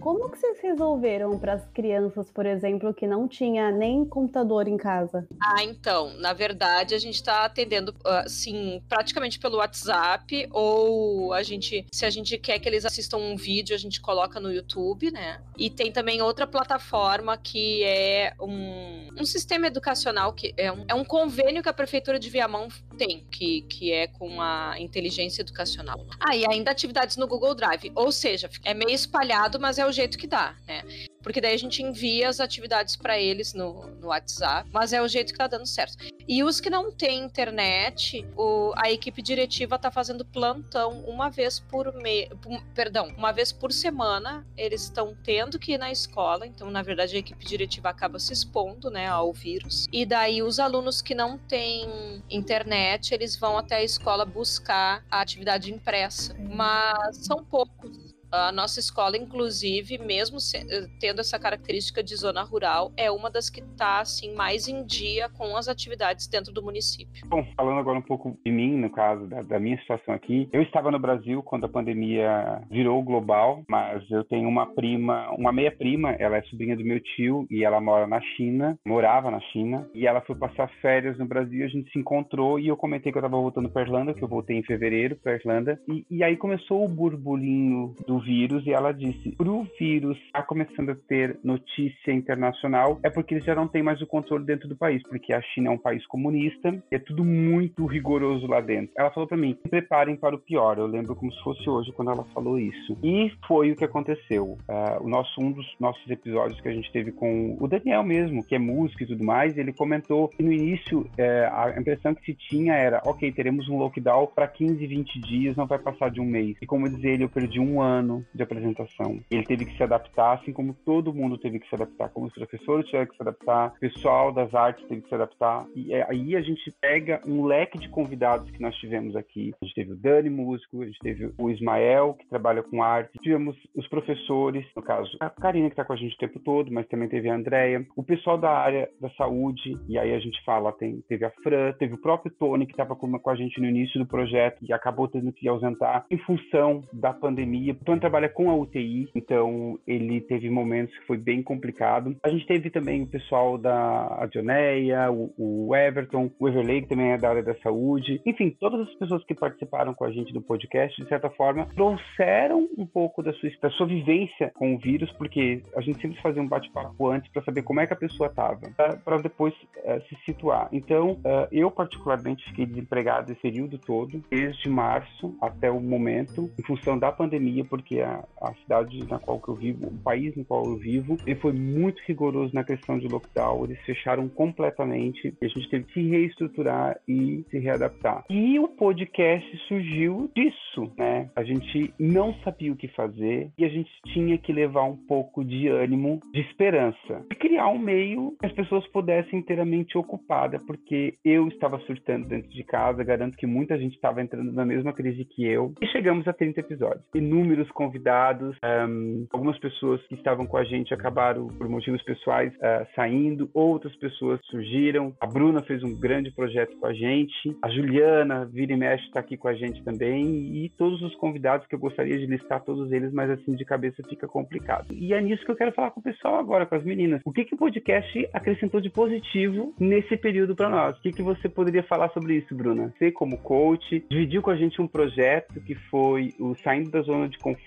Como 0.03 0.29
que 0.29 0.38
vocês 0.38 0.59
resolveram 0.61 1.39
para 1.39 1.53
as 1.53 1.65
crianças, 1.73 2.29
por 2.29 2.45
exemplo, 2.45 2.94
que 2.94 3.07
não 3.07 3.25
tinha 3.25 3.71
nem 3.71 4.03
computador 4.03 4.67
em 4.67 4.75
casa? 4.75 5.25
Ah, 5.41 5.63
então, 5.63 6.13
na 6.18 6.33
verdade, 6.33 6.94
a 6.94 6.97
gente 6.97 7.16
está 7.16 7.45
atendendo, 7.45 7.95
assim, 8.04 8.83
praticamente 8.89 9.39
pelo 9.39 9.59
WhatsApp, 9.59 10.49
ou 10.51 11.31
a 11.31 11.42
gente, 11.42 11.87
se 11.89 12.06
a 12.06 12.09
gente 12.09 12.37
quer 12.37 12.59
que 12.59 12.68
eles 12.68 12.83
assistam 12.83 13.16
um 13.16 13.37
vídeo, 13.37 13.73
a 13.73 13.80
gente 13.80 14.01
coloca 14.01 14.42
no 14.42 14.51
YouTube, 14.51 15.09
né? 15.09 15.39
E 15.57 15.69
tem 15.69 15.89
também 15.89 16.21
outra 16.21 16.45
plataforma 16.45 17.37
que 17.37 17.81
é 17.85 18.33
um, 18.42 19.07
um 19.18 19.25
sistema 19.25 19.68
educacional, 19.68 20.33
que 20.33 20.54
é 20.57 20.69
um, 20.69 20.83
é 20.89 20.94
um 20.94 21.06
convênio 21.06 21.63
que 21.63 21.69
a 21.69 21.73
Prefeitura 21.73 22.19
de 22.19 22.30
Viamão 22.30 22.68
tem, 23.06 23.26
que, 23.31 23.62
que 23.64 23.92
é 23.92 24.07
com 24.07 24.42
a 24.42 24.80
inteligência 24.80 25.42
educacional. 25.42 26.06
Ah, 26.19 26.36
e 26.36 26.45
ainda 26.45 26.72
atividades 26.72 27.18
no 27.18 27.28
Google 27.28 27.54
Drive, 27.54 27.92
ou 27.95 28.12
seja, 28.12 28.50
é 28.64 28.74
meio 28.74 28.92
espalhado, 28.92 29.60
mas 29.60 29.78
é 29.78 29.86
o 29.86 29.92
jeito 29.92 30.18
que 30.18 30.28
dá, 30.28 30.56
né? 30.68 30.83
Porque 31.23 31.39
daí 31.39 31.53
a 31.53 31.57
gente 31.57 31.81
envia 31.81 32.27
as 32.27 32.39
atividades 32.39 32.95
para 32.97 33.18
eles 33.18 33.53
no, 33.53 33.87
no 34.01 34.07
WhatsApp, 34.07 34.69
mas 34.71 34.92
é 34.92 35.01
o 35.01 35.07
jeito 35.07 35.31
que 35.31 35.39
tá 35.39 35.47
dando 35.47 35.65
certo. 35.65 35.97
E 36.27 36.44
os 36.44 36.59
que 36.59 36.69
não 36.69 36.92
têm 36.92 37.23
internet, 37.23 38.25
o, 38.35 38.73
a 38.75 38.92
equipe 38.92 39.21
diretiva 39.21 39.80
tá 39.80 39.89
fazendo 39.89 40.25
plantão 40.25 41.03
uma 41.06 41.30
vez 41.30 41.59
por 41.59 41.94
mês, 41.94 42.30
perdão, 42.75 43.07
uma 43.18 43.31
vez 43.31 43.51
por 43.51 43.71
semana, 43.71 44.45
eles 44.57 44.83
estão 44.83 45.15
tendo 45.23 45.57
que 45.57 45.73
ir 45.73 45.77
na 45.77 45.92
escola, 45.92 46.45
então 46.45 46.69
na 46.69 46.81
verdade 46.81 47.15
a 47.15 47.19
equipe 47.19 47.45
diretiva 47.45 47.89
acaba 47.89 48.19
se 48.19 48.33
expondo, 48.33 48.89
né, 48.89 49.07
ao 49.07 49.31
vírus. 49.31 49.87
E 49.92 50.06
daí 50.06 50.42
os 50.42 50.59
alunos 50.59 51.01
que 51.01 51.15
não 51.15 51.37
têm 51.37 52.21
internet, 52.30 53.13
eles 53.13 53.35
vão 53.35 53.57
até 53.57 53.77
a 53.77 53.83
escola 53.83 54.25
buscar 54.25 55.06
a 55.09 55.21
atividade 55.21 55.73
impressa, 55.73 56.35
mas 56.37 57.18
são 57.18 57.44
poucos 57.44 58.03
A 58.33 58.52
nossa 58.52 58.80
escola, 58.80 59.16
inclusive, 59.16 59.99
mesmo 59.99 60.40
eh, 60.56 60.87
tendo 60.99 61.21
essa 61.21 61.37
característica 61.37 62.02
de 62.02 62.16
zona 62.16 62.42
rural, 62.42 62.92
é 62.97 63.11
uma 63.11 63.30
das 63.30 63.47
que 63.47 63.61
está 63.61 63.99
assim 63.99 64.33
mais 64.33 64.68
em 64.68 64.83
dia 64.83 65.30
com 65.30 65.56
as 65.56 65.68
atividades 65.68 66.28
dentro 66.28 66.52
do 66.52 66.63
município. 66.63 67.28
Bom, 67.28 67.45
falando 67.56 67.78
agora 67.78 67.99
um 67.99 68.02
pouco 68.02 68.35
de 68.44 68.52
mim, 68.52 68.75
no 68.75 68.90
caso 68.90 69.28
da, 69.28 69.44
da 69.44 69.59
minha 69.59 69.78
situação 69.78 70.16
aqui, 70.16 70.49
eu 70.52 70.63
estava 70.63 70.90
no 70.90 70.97
Brasil 70.97 71.44
quando 71.44 71.66
a 71.66 71.69
pandemia 71.69 72.63
virou 72.71 73.04
global, 73.04 73.63
mas 73.69 74.04
eu 74.09 74.23
tenho 74.23 74.49
uma 74.49 74.66
prima, 74.66 75.30
uma 75.37 75.52
meia 75.52 75.71
prima, 75.71 76.13
ela 76.13 76.37
é 76.37 76.42
sobrinha 76.45 76.75
do 76.75 76.83
meu 76.83 76.99
tio 76.99 77.45
e 77.52 77.63
ela 77.63 77.80
mora 77.80 78.07
na 78.07 78.19
China, 78.35 78.75
morava 78.83 79.30
na 79.30 79.42
China, 79.52 79.87
e 79.94 80.07
ela 80.07 80.21
foi 80.21 80.33
passar 80.33 80.71
férias 80.81 81.19
no 81.19 81.25
Brasil, 81.28 81.63
a 81.63 81.69
gente 81.69 81.92
se 81.92 81.99
encontrou 81.99 82.59
e 82.59 82.68
eu 82.68 82.75
comentei 82.75 83.11
que 83.11 83.18
eu 83.19 83.23
estava 83.23 83.40
voltando 83.40 83.69
para 83.69 83.83
Irlanda, 83.83 84.11
que 84.11 84.23
eu 84.23 84.28
voltei 84.28 84.57
em 84.57 84.63
fevereiro 84.63 85.16
para 85.18 85.35
Irlanda, 85.35 85.80
e, 85.87 86.04
e 86.09 86.23
aí 86.23 86.35
começou 86.35 86.83
o 86.83 86.90
burburinho 86.90 87.94
do 88.07 88.22
vírus 88.23 88.65
e 88.65 88.71
ela 88.71 88.92
disse: 88.92 89.31
pro 89.35 89.68
vírus 89.80 90.18
tá 90.31 90.42
começando 90.42 90.92
a 90.92 90.95
ter 90.95 91.39
notícia 91.44 92.11
internacional 92.11 92.99
é 93.03 93.09
porque 93.09 93.33
eles 93.33 93.45
já 93.45 93.56
não 93.56 93.68
têm 93.68 93.83
mais 93.83 94.01
o 94.01 94.07
controle 94.07 94.45
dentro 94.45 94.68
do 94.68 94.75
país, 94.75 95.01
porque 95.03 95.33
a 95.33 95.42
China 95.42 95.69
é 95.69 95.71
um 95.71 95.77
país 95.77 96.06
comunista 96.07 96.73
é 96.92 96.99
tudo 96.99 97.23
muito 97.23 97.85
rigoroso 97.85 98.47
lá 98.47 98.61
dentro. 98.61 98.92
Ela 98.97 99.11
falou 99.11 99.27
para 99.27 99.37
mim: 99.37 99.57
preparem 99.69 100.15
para 100.15 100.35
o 100.35 100.39
pior. 100.39 100.77
Eu 100.77 100.85
lembro 100.85 101.15
como 101.15 101.31
se 101.31 101.44
fosse 101.44 101.69
hoje 101.69 101.92
quando 101.92 102.11
ela 102.11 102.23
falou 102.33 102.59
isso. 102.59 102.97
E 103.03 103.31
foi 103.47 103.71
o 103.71 103.75
que 103.75 103.83
aconteceu. 103.83 104.57
Uh, 104.69 105.03
o 105.03 105.09
nosso 105.09 105.42
um 105.42 105.51
dos 105.51 105.65
nossos 105.80 106.07
episódios 106.09 106.59
que 106.61 106.69
a 106.69 106.73
gente 106.73 106.92
teve 106.92 107.11
com 107.11 107.57
o 107.59 107.68
Daniel 107.68 108.03
mesmo, 108.03 108.44
que 108.44 108.56
é 108.56 108.59
músico 108.59 109.03
e 109.03 109.07
tudo 109.07 109.23
mais, 109.23 109.57
ele 109.57 109.73
comentou 109.73 110.27
que 110.27 110.44
no 110.44 110.51
início 110.51 111.01
uh, 111.01 111.07
a 111.51 111.80
impressão 111.80 112.13
que 112.13 112.25
se 112.25 112.33
tinha 112.33 112.73
era: 112.73 113.01
ok, 113.06 113.31
teremos 113.31 113.68
um 113.69 113.77
lockdown 113.77 114.27
para 114.27 114.47
15, 114.47 114.85
20 114.85 115.19
dias, 115.21 115.56
não 115.56 115.65
vai 115.65 115.80
passar 115.80 116.09
de 116.09 116.21
um 116.21 116.25
mês. 116.25 116.56
E 116.61 116.65
como 116.65 116.89
diz 116.89 117.03
ele, 117.03 117.23
eu 117.23 117.30
perdi 117.30 117.59
um 117.59 117.81
ano 117.81 118.12
de 118.33 118.43
apresentação. 118.43 119.19
Ele 119.31 119.43
teve 119.43 119.65
que 119.65 119.77
se 119.77 119.83
adaptar, 119.83 120.33
assim 120.33 120.51
como 120.51 120.73
todo 120.85 121.13
mundo 121.13 121.37
teve 121.37 121.59
que 121.59 121.67
se 121.67 121.75
adaptar, 121.75 122.09
como 122.09 122.27
os 122.27 122.33
professores 122.33 122.85
tiveram 122.85 123.07
que 123.07 123.15
se 123.15 123.21
adaptar, 123.21 123.73
o 123.75 123.79
pessoal 123.79 124.31
das 124.31 124.53
artes 124.53 124.85
teve 124.87 125.01
que 125.01 125.09
se 125.09 125.15
adaptar. 125.15 125.65
E 125.75 125.93
é, 125.93 126.05
aí 126.09 126.35
a 126.35 126.41
gente 126.41 126.71
pega 126.81 127.21
um 127.25 127.45
leque 127.45 127.77
de 127.77 127.89
convidados 127.89 128.49
que 128.51 128.61
nós 128.61 128.75
tivemos 128.75 129.15
aqui. 129.15 129.53
A 129.61 129.65
gente 129.65 129.75
teve 129.75 129.93
o 129.93 129.95
Dani, 129.95 130.29
músico, 130.29 130.81
a 130.81 130.85
gente 130.85 130.99
teve 130.99 131.33
o 131.37 131.49
Ismael, 131.49 132.15
que 132.19 132.27
trabalha 132.27 132.63
com 132.63 132.83
arte, 132.83 133.17
tivemos 133.21 133.55
os 133.75 133.87
professores, 133.87 134.65
no 134.75 134.81
caso, 134.81 135.17
a 135.19 135.29
Karina, 135.29 135.67
que 135.67 135.73
está 135.73 135.85
com 135.85 135.93
a 135.93 135.95
gente 135.95 136.15
o 136.15 136.17
tempo 136.17 136.39
todo, 136.39 136.71
mas 136.71 136.87
também 136.87 137.07
teve 137.07 137.29
a 137.29 137.35
Andrea, 137.35 137.85
o 137.95 138.03
pessoal 138.03 138.37
da 138.37 138.51
área 138.51 138.89
da 138.99 139.09
saúde, 139.11 139.77
e 139.87 139.97
aí 139.97 140.13
a 140.13 140.19
gente 140.19 140.43
fala, 140.43 140.71
tem, 140.73 141.01
teve 141.07 141.25
a 141.25 141.31
Fran, 141.43 141.71
teve 141.73 141.93
o 141.93 142.01
próprio 142.01 142.33
Tony, 142.37 142.65
que 142.65 142.73
estava 142.73 142.95
com, 142.95 143.11
com 143.19 143.29
a 143.29 143.35
gente 143.35 143.59
no 143.59 143.67
início 143.67 143.99
do 143.99 144.05
projeto 144.05 144.57
e 144.61 144.73
acabou 144.73 145.07
tendo 145.07 145.31
que 145.31 145.47
ausentar 145.47 146.05
em 146.09 146.17
função 146.17 146.83
da 146.91 147.13
pandemia. 147.13 147.73
O 147.73 147.85
Tony 147.85 147.99
trabalha 148.04 148.28
com 148.28 148.50
a 148.50 148.56
UTI, 148.56 149.10
então 149.16 149.80
ele 149.88 150.19
teve 150.19 150.50
momentos 150.50 150.94
que 150.98 151.07
foi 151.07 151.18
bem 151.18 151.42
complicado. 151.42 152.14
A 152.22 152.28
gente 152.28 152.45
teve 152.45 152.69
também 152.69 153.02
o 153.02 153.07
pessoal 153.07 153.57
da 153.57 154.28
Dioneia, 154.30 155.10
o, 155.10 155.33
o 155.38 155.74
Everton, 155.74 156.30
o 156.38 156.50
Everley, 156.50 156.81
que 156.81 156.90
também 156.90 157.14
é 157.14 157.18
da 157.18 157.30
área 157.30 157.44
da 157.44 157.56
saúde. 157.60 158.22
Enfim, 158.26 158.54
todas 158.60 158.81
as 158.81 158.94
pessoas 158.95 159.24
que 159.24 159.33
participaram 159.33 159.94
com 159.94 160.04
a 160.04 160.12
gente 160.12 160.33
do 160.33 160.42
podcast, 160.42 161.02
de 161.02 161.07
certa 161.07 161.30
forma, 161.30 161.66
trouxeram 161.76 162.68
um 162.78 162.86
pouco 162.86 163.24
da 163.24 163.31
sua, 163.33 163.50
da 163.62 163.69
sua 163.69 163.88
vivência 163.88 164.52
com 164.54 164.76
o 164.76 164.78
vírus, 164.78 165.10
porque 165.14 165.62
a 165.78 165.80
gente 165.80 166.02
sempre 166.02 166.22
fazia 166.22 166.42
um 166.42 166.48
bate-papo 166.48 167.07
antes 167.07 167.31
para 167.31 167.44
saber 167.44 167.64
como 167.64 167.80
é 167.80 167.88
que 167.88 167.94
a 167.94 167.98
pessoa 167.98 168.28
estava, 168.28 168.60
para 169.06 169.18
depois 169.19 169.54
uh, 169.54 170.02
se 170.10 170.18
situar. 170.26 170.68
Então, 170.74 171.14
uh, 171.14 171.48
eu 171.54 171.72
particularmente 171.72 172.44
fiquei 172.50 172.66
desempregado 172.66 173.31
esse 173.31 173.42
período 173.42 173.78
todo, 173.78 174.22
desde 174.30 174.68
março 174.68 175.36
até 175.40 175.69
o 175.69 175.80
momento, 175.80 176.50
em 176.60 176.64
função 176.64 176.98
da 176.98 177.12
pandemia, 177.12 177.64
porque 177.64 177.82
a, 178.02 178.23
a 178.42 178.54
cidade 178.56 179.06
na 179.09 179.19
qual 179.19 179.42
eu 179.47 179.56
vivo, 179.56 179.87
o 179.87 179.97
país 180.04 180.35
no 180.35 180.45
qual 180.45 180.66
eu 180.66 180.78
vivo, 180.78 181.18
ele 181.25 181.40
foi 181.40 181.52
muito 181.52 182.02
rigoroso 182.06 182.54
na 182.54 182.63
questão 182.63 182.97
de 182.97 183.07
lockdown, 183.07 183.66
eles 183.66 183.80
fecharam 183.81 184.28
completamente, 184.30 185.33
e 185.42 185.45
a 185.45 185.47
gente 185.47 185.69
teve 185.69 185.85
que 185.85 186.02
reestruturar 186.09 186.99
e 187.07 187.44
se 187.49 187.59
readaptar. 187.59 188.23
E 188.30 188.59
o 188.59 188.68
podcast 188.68 189.57
surgiu 189.68 190.30
disso, 190.35 190.92
né? 190.97 191.30
A 191.35 191.44
gente 191.44 191.94
não 191.99 192.33
sabia 192.44 192.71
o 192.71 192.75
que 192.75 192.87
fazer 192.90 193.52
e 193.57 193.66
a 193.66 193.69
gente 193.69 193.92
tinha 194.07 194.37
que 194.37 194.54
levar 194.54 194.83
um 194.83 194.95
pouco 194.95 195.44
de 195.44 195.68
ânimo, 195.68 196.19
de 196.33 196.42
esperança, 196.42 197.25
e 197.31 197.35
criar 197.35 197.69
um 197.69 197.80
meio 197.80 198.35
que 198.40 198.45
as 198.45 198.52
pessoas 198.54 198.85
pudessem 198.87 199.42
ter 199.42 199.59
a 199.59 199.66
mente 199.66 199.97
ocupada, 199.97 200.59
porque 200.66 201.16
eu 201.23 201.47
estava 201.47 201.80
surtando 201.80 202.28
dentro 202.28 202.49
de 202.49 202.63
casa, 202.63 203.04
garanto 203.04 203.37
que 203.37 203.45
muita 203.45 203.78
gente 203.78 203.95
estava 203.95 204.21
entrando 204.21 204.52
na 204.52 204.66
mesma 204.66 204.94
crise 204.94 205.25
que 205.25 205.45
eu, 205.45 205.73
e 205.81 205.87
chegamos 205.87 206.28
a 206.28 206.33
30 206.33 206.59
episódios. 206.59 207.04
Inúmeros 207.13 207.69
convidados, 207.73 208.56
um, 208.63 209.27
algumas 209.31 209.57
pessoas 209.59 210.01
que 210.07 210.15
estavam 210.15 210.45
com 210.45 210.57
a 210.57 210.63
gente 210.63 210.94
acabaram 210.94 211.47
por 211.47 211.68
motivos 211.68 212.01
pessoais 212.03 212.53
uh, 212.56 212.87
saindo, 212.95 213.49
outras 213.53 213.95
pessoas 213.95 214.39
surgiram. 214.45 215.13
A 215.19 215.27
Bruna 215.27 215.61
fez 215.63 215.83
um 215.83 215.99
grande 215.99 216.31
projeto 216.31 216.77
com 216.77 216.87
a 216.87 216.94
gente, 216.94 217.57
a 217.61 217.69
Juliana, 217.69 218.45
vira 218.45 218.73
e 218.73 218.77
mexe, 218.77 219.06
está 219.06 219.19
aqui 219.19 219.37
com 219.37 219.47
a 219.47 219.53
gente 219.53 219.83
também, 219.83 220.63
e 220.63 220.69
todos 220.77 221.01
os 221.01 221.15
convidados 221.15 221.68
que 221.68 221.75
eu 221.75 221.80
gostaria 221.80 222.18
de 222.18 222.25
listar 222.25 222.61
todos 222.63 222.92
eles, 222.92 223.11
mas 223.11 223.30
assim 223.30 223.56
de 223.56 223.65
cabeça 223.65 224.03
fica 224.07 224.27
complicado. 224.27 224.87
E 224.92 225.13
é 225.13 225.21
nisso 225.21 225.45
que 225.45 225.51
eu 225.51 225.56
quero 225.56 225.71
falar 225.71 225.92
com 225.92 225.99
o 225.99 226.03
pessoal 226.03 226.37
agora, 226.37 226.65
com 226.65 226.75
as 226.75 226.83
meninas. 226.83 227.21
O 227.25 227.31
que, 227.31 227.45
que 227.45 227.56
o 227.56 227.57
podcast 227.57 228.30
acrescentou 228.33 228.80
de 228.80 228.89
positivo 228.89 229.73
nesse 229.80 230.15
período 230.18 230.56
para 230.56 230.69
nós? 230.69 230.97
O 230.97 231.01
que, 231.01 231.11
que 231.11 231.21
você 231.21 231.49
poderia 231.49 231.83
falar 231.83 232.09
sobre 232.09 232.35
isso, 232.35 232.56
Bruna? 232.56 232.94
Você, 232.97 233.11
como 233.11 233.37
coach, 233.37 234.06
dividiu 234.09 234.42
com 234.42 234.51
a 234.51 234.56
gente 234.56 234.81
um 234.81 234.87
projeto 234.87 235.61
que 235.61 235.75
foi 235.89 236.33
o 236.39 236.56
Saindo 236.56 236.92
da 236.92 237.01
Zona 237.01 237.27
de 237.27 237.37
Conforto, 237.37 237.62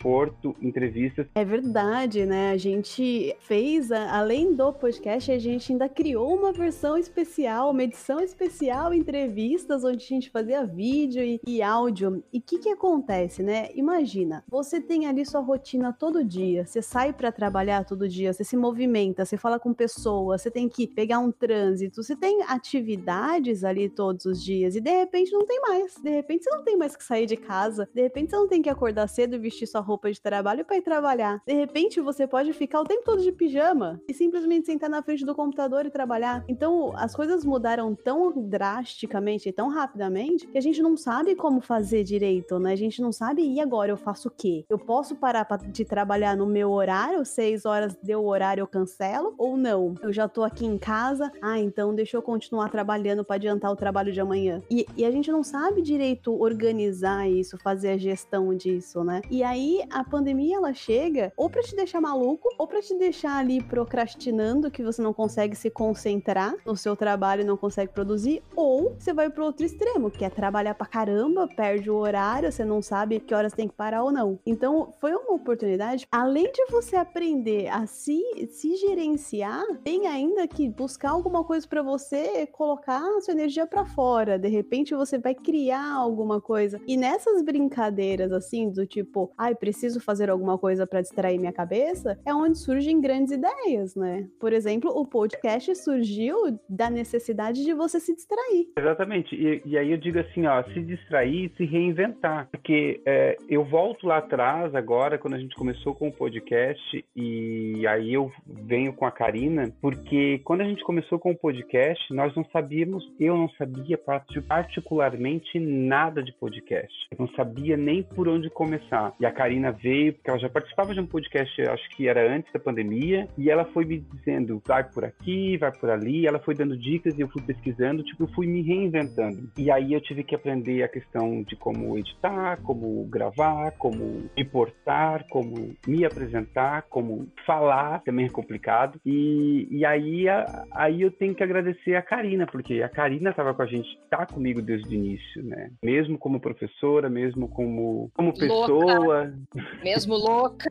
entrevistas. 0.61 1.27
É 1.35 1.45
verdade, 1.45 2.27
né? 2.27 2.51
A 2.51 2.57
gente 2.57 3.35
fez, 3.41 3.91
além 3.91 4.55
do 4.55 4.73
podcast, 4.73 5.31
a 5.31 5.39
gente 5.39 5.73
ainda 5.73 5.89
criou 5.89 6.37
uma 6.37 6.53
versão 6.53 6.97
especial, 6.97 7.71
uma 7.71 7.83
edição 7.83 8.21
especial, 8.21 8.93
entrevistas, 8.93 9.85
onde 9.85 10.05
a 10.05 10.09
gente 10.09 10.31
fazia 10.31 10.65
vídeo 10.65 11.23
e, 11.23 11.41
e 11.47 11.63
áudio. 11.63 12.23
E 12.33 12.39
o 12.39 12.43
que, 12.43 12.59
que 12.59 12.69
acontece, 12.69 13.43
né? 13.43 13.69
Imagina, 13.75 14.45
você 14.49 14.81
tem 14.81 15.07
ali 15.07 15.25
sua 15.25 15.41
rotina 15.41 15.93
todo 15.93 16.25
dia, 16.25 16.67
você 16.67 16.83
sai 16.83 17.13
para 17.13 17.33
trabalhar 17.33 17.85
todo 17.85 18.09
dia, 18.09 18.33
você 18.33 18.45
se 18.45 18.57
movimenta, 18.57 19.25
você 19.25 19.37
fala 19.37 19.59
com 19.59 19.73
pessoas, 19.73 20.43
você 20.43 20.51
tem 20.51 20.69
que 20.69 20.87
pegar 20.87 21.19
um 21.19 21.33
trânsito, 21.33 22.03
você 22.03 22.17
tem 22.17 22.43
atividades 22.43 23.65
ali 23.65 23.89
todos 23.89 24.27
os 24.27 24.43
dias 24.43 24.77
e 24.77 24.81
de 24.81 24.91
repente 24.91 25.33
não 25.33 25.47
tem 25.47 25.61
mais. 25.61 25.97
De 25.97 26.11
repente 26.11 26.45
você 26.45 26.51
não 26.51 26.65
tem 26.65 26.77
mais 26.77 26.97
que 26.97 27.05
sair 27.05 27.27
de 27.27 27.37
casa, 27.37 27.89
de 27.95 28.03
repente 28.03 28.31
você 28.31 28.37
não 28.37 28.49
tem 28.49 28.63
que 28.63 28.69
acordar 28.69 29.09
cedo 29.09 29.37
e 29.37 29.39
vestir 29.39 29.67
sua 29.67 29.81
roupa 29.87 30.11
de 30.11 30.21
trabalho 30.21 30.65
para 30.65 30.77
ir 30.77 30.83
trabalhar. 30.83 31.41
De 31.47 31.55
repente 31.55 32.01
você 32.01 32.27
pode 32.27 32.53
ficar 32.53 32.81
o 32.81 32.85
tempo 32.85 33.05
todo 33.05 33.23
de 33.23 33.33
pijama 33.33 34.01
e 34.09 34.13
simplesmente 34.13 34.67
sentar 34.67 34.91
na 34.91 35.03
frente 35.03 35.25
do 35.25 35.35
computador 35.35 35.87
e 35.87 35.91
trabalhar. 35.91 36.45
Então 36.49 36.93
as 36.97 37.15
coisas 37.15 37.45
mudaram 37.45 37.95
tão 37.95 38.33
drasticamente 38.49 39.49
e 39.49 39.53
tão 39.53 39.69
rapidamente 39.69 40.47
que 40.47 40.59
a 40.59 40.61
gente 40.61 40.83
não 40.83 40.97
sabe 40.97 41.35
como 41.35 41.61
fazer 41.61 42.03
direito, 42.03 42.59
né? 42.59 42.73
A 42.73 42.77
gente 42.77 43.01
não 43.01 43.13
sabe 43.13 43.43
e 43.43 43.61
agora 43.61 43.91
eu 43.91 43.97
faço 43.97 44.29
o 44.29 44.31
quê? 44.31 44.65
Eu 44.69 44.79
posso 44.79 45.15
parar 45.15 45.47
de 45.69 45.85
trabalhar 45.85 46.37
no 46.37 46.47
meu 46.47 46.71
horário, 46.71 47.25
seis 47.25 47.65
horas 47.65 47.97
deu 48.03 48.23
o 48.23 48.27
horário 48.27 48.57
eu 48.61 48.67
cancelo 48.67 49.35
ou 49.39 49.57
não? 49.57 49.95
Eu 50.03 50.13
já 50.13 50.29
tô 50.29 50.43
aqui 50.43 50.67
em 50.67 50.79
casa, 50.79 51.31
ah, 51.41 51.59
então 51.59 51.95
deixa 51.95 52.17
eu 52.17 52.23
continuar 52.23 52.69
trabalhando 52.71 53.25
para 53.25 53.37
adiantar 53.37 53.71
o 53.71 53.77
trabalho 53.77 54.13
de 54.13 54.21
amanhã. 54.21 54.61
E, 54.71 54.87
e 54.97 55.05
a 55.05 55.11
gente 55.11 55.31
não 55.31 55.43
sabe 55.43 55.83
direito 55.83 56.33
organizar 56.41 57.29
isso, 57.29 57.57
fazer 57.59 57.91
a 57.91 57.97
gestão 57.97 58.55
disso, 58.55 59.05
né? 59.05 59.21
E 59.31 59.43
aí 59.43 59.76
a 59.91 60.05
pandemia 60.05 60.57
ela 60.57 60.73
chega 60.73 61.33
ou 61.37 61.49
para 61.51 61.63
te 61.63 61.75
deixar 61.75 62.01
maluco 62.01 62.49
ou 62.59 62.67
para 62.67 62.81
te 62.81 62.95
deixar 62.97 63.39
ali 63.39 63.63
procrastinando 63.63 64.71
que 64.71 64.83
você 64.83 65.03
não 65.03 65.13
consegue 65.13 65.57
se 65.57 65.71
concentrar 65.71 66.55
no 66.65 66.77
seu 66.77 66.97
trabalho 66.97 67.43
e 67.43 67.45
não 67.45 67.57
consegue 67.57 67.93
produzir, 67.93 68.43
ou 68.55 68.95
você 68.99 69.13
vai 69.13 69.31
pro 69.31 69.45
outro 69.45 69.65
extremo, 69.65 70.11
que 70.11 70.25
é 70.25 70.31
trabalhar 70.31 70.75
pra 70.75 70.87
caramba, 70.87 71.49
perde 71.49 71.91
o 71.91 71.97
horário, 71.97 72.51
você 72.51 72.65
não 72.65 72.81
sabe 72.81 73.21
que 73.21 73.35
horas 73.35 73.53
tem 73.53 73.69
que 73.69 73.75
parar 73.75 74.03
ou 74.03 74.13
não. 74.13 74.39
Então, 74.47 74.95
foi 75.01 75.13
uma 75.13 75.35
oportunidade, 75.35 76.07
além 76.11 76.51
de 76.53 76.67
você 76.71 76.97
aprender 76.97 77.69
a 77.69 77.87
se, 77.87 78.23
se 78.51 78.77
gerenciar, 78.77 79.65
tem 79.83 80.07
ainda 80.07 80.47
que 80.47 80.69
buscar 80.69 81.11
alguma 81.11 81.45
coisa 81.45 81.67
para 81.67 81.83
você 81.83 82.47
colocar 82.47 83.03
sua 83.21 83.33
energia 83.33 83.67
para 83.67 83.85
fora. 83.85 84.39
De 84.39 84.49
repente, 84.49 84.95
você 84.95 85.19
vai 85.19 85.35
criar 85.35 85.93
alguma 85.93 86.41
coisa. 86.41 86.81
E 86.87 86.97
nessas 86.97 87.43
brincadeiras, 87.43 88.33
assim, 88.33 88.71
do 88.71 88.87
tipo, 88.87 89.33
ai, 89.37 89.55
preciso 89.67 89.99
fazer 90.01 90.31
alguma 90.31 90.57
coisa 90.57 90.87
para 90.87 91.01
distrair 91.01 91.41
minha 91.41 91.53
cabeça, 91.53 92.17
é 92.25 92.33
onde 92.33 92.57
surgem 92.57 93.01
grandes 93.01 93.33
ideias, 93.33 93.97
né? 93.97 94.29
Por 94.39 94.53
exemplo, 94.53 94.93
o 94.95 95.05
podcast 95.05 95.75
surgiu 95.75 96.37
da 96.69 96.89
necessidade 96.89 97.65
de 97.65 97.75
você 97.75 97.99
se 97.99 98.15
distrair. 98.15 98.69
Exatamente. 98.79 99.35
E, 99.35 99.63
e 99.67 99.77
aí 99.77 99.91
eu 99.91 99.99
digo 99.99 100.21
assim, 100.21 100.47
ó, 100.47 100.63
se 100.63 100.81
distrair, 100.83 101.51
se 101.57 101.65
reinventar. 101.65 102.49
Porque 102.53 103.01
é, 103.05 103.37
eu 103.49 103.65
volto 103.65 104.07
lá 104.07 104.19
atrás 104.19 104.73
agora, 104.73 105.19
quando 105.19 105.35
a 105.35 105.39
gente 105.39 105.57
começou 105.57 105.97
com 105.97 106.07
o 106.07 106.13
podcast, 106.13 107.05
e 107.17 107.85
aí 107.89 108.15
eu 108.15 108.31
venho 108.47 108.93
com 108.93 109.05
a 109.05 109.11
Karina, 109.11 109.73
porque 109.81 110.41
quando 110.45 110.61
a 110.61 110.65
gente 110.65 110.85
começou 110.85 111.19
com 111.19 111.33
o 111.33 111.37
podcast, 111.37 112.15
nós 112.15 112.33
não 112.37 112.45
sabíamos, 112.53 113.05
eu 113.19 113.37
não 113.37 113.49
sabia 113.59 113.99
particularmente 114.47 115.59
nada 115.59 116.23
de 116.23 116.33
podcast. 116.35 116.95
Eu 117.11 117.27
não 117.27 117.29
sabia 117.35 117.77
nem 117.77 118.05
por 118.05 118.29
onde 118.29 118.49
começar. 118.49 119.13
E 119.19 119.27
a 119.27 119.33
Karina 119.33 119.56
Karina 119.57 119.73
veio, 119.73 120.13
porque 120.13 120.31
ela 120.31 120.39
já 120.39 120.49
participava 120.49 120.93
de 120.93 121.01
um 121.01 121.07
podcast, 121.07 121.63
acho 121.63 121.89
que 121.91 122.09
era 122.09 122.31
antes 122.31 122.53
da 122.53 122.59
pandemia, 122.59 123.29
e 123.39 123.51
ela 123.51 123.65
foi 123.65 123.85
me 123.85 123.99
dizendo, 123.99 124.63
vai 124.67 124.85
por 124.85 125.05
aqui, 125.05 125.57
vai 125.57 125.73
por 125.73 125.91
ali, 125.91 126.27
ela 126.27 126.39
foi 126.39 126.55
dando 126.55 126.77
dicas 126.77 127.17
e 127.17 127.23
eu 127.23 127.29
fui 127.29 127.43
pesquisando, 127.43 128.03
tipo, 128.03 128.25
eu 128.25 128.29
fui 128.29 128.47
me 128.47 128.63
reinventando. 128.63 129.51
E 129.57 129.71
aí 129.71 129.95
eu 129.95 130.01
tive 130.01 130.23
que 130.23 130.35
aprender 130.35 130.83
a 130.83 130.89
questão 130.89 131.43
de 131.43 131.57
como 131.57 131.97
editar, 131.97 132.59
como 132.63 133.05
gravar, 133.07 133.73
como 133.73 134.29
me 134.37 134.45
portar, 134.45 135.27
como 135.29 135.75
me 135.87 136.05
apresentar, 136.05 136.83
como 136.83 137.27
falar, 137.47 138.03
também 138.03 138.27
é 138.27 138.31
complicado. 138.31 139.01
E, 139.05 139.67
e 139.71 139.85
aí, 139.85 140.29
a, 140.29 140.65
aí 140.73 141.03
eu 141.03 141.11
tenho 141.11 141.35
que 141.35 141.43
agradecer 141.43 141.95
a 141.95 142.03
Karina, 142.03 142.47
porque 142.47 142.83
a 142.83 142.89
Karina 142.89 143.31
estava 143.31 143.55
com 143.55 143.63
a 143.63 143.67
gente, 143.67 143.89
tá 144.11 144.27
comigo 144.27 144.61
desde 144.61 144.89
o 144.89 144.95
início, 144.95 145.43
né? 145.43 145.71
Mesmo 145.83 146.19
como 146.19 146.41
professora, 146.41 147.09
mesmo 147.09 147.49
como, 147.49 148.11
como 148.15 148.35
pessoa. 148.35 149.25
Louca. 149.25 149.46
Mesmo 149.83 150.15
louca. 150.15 150.71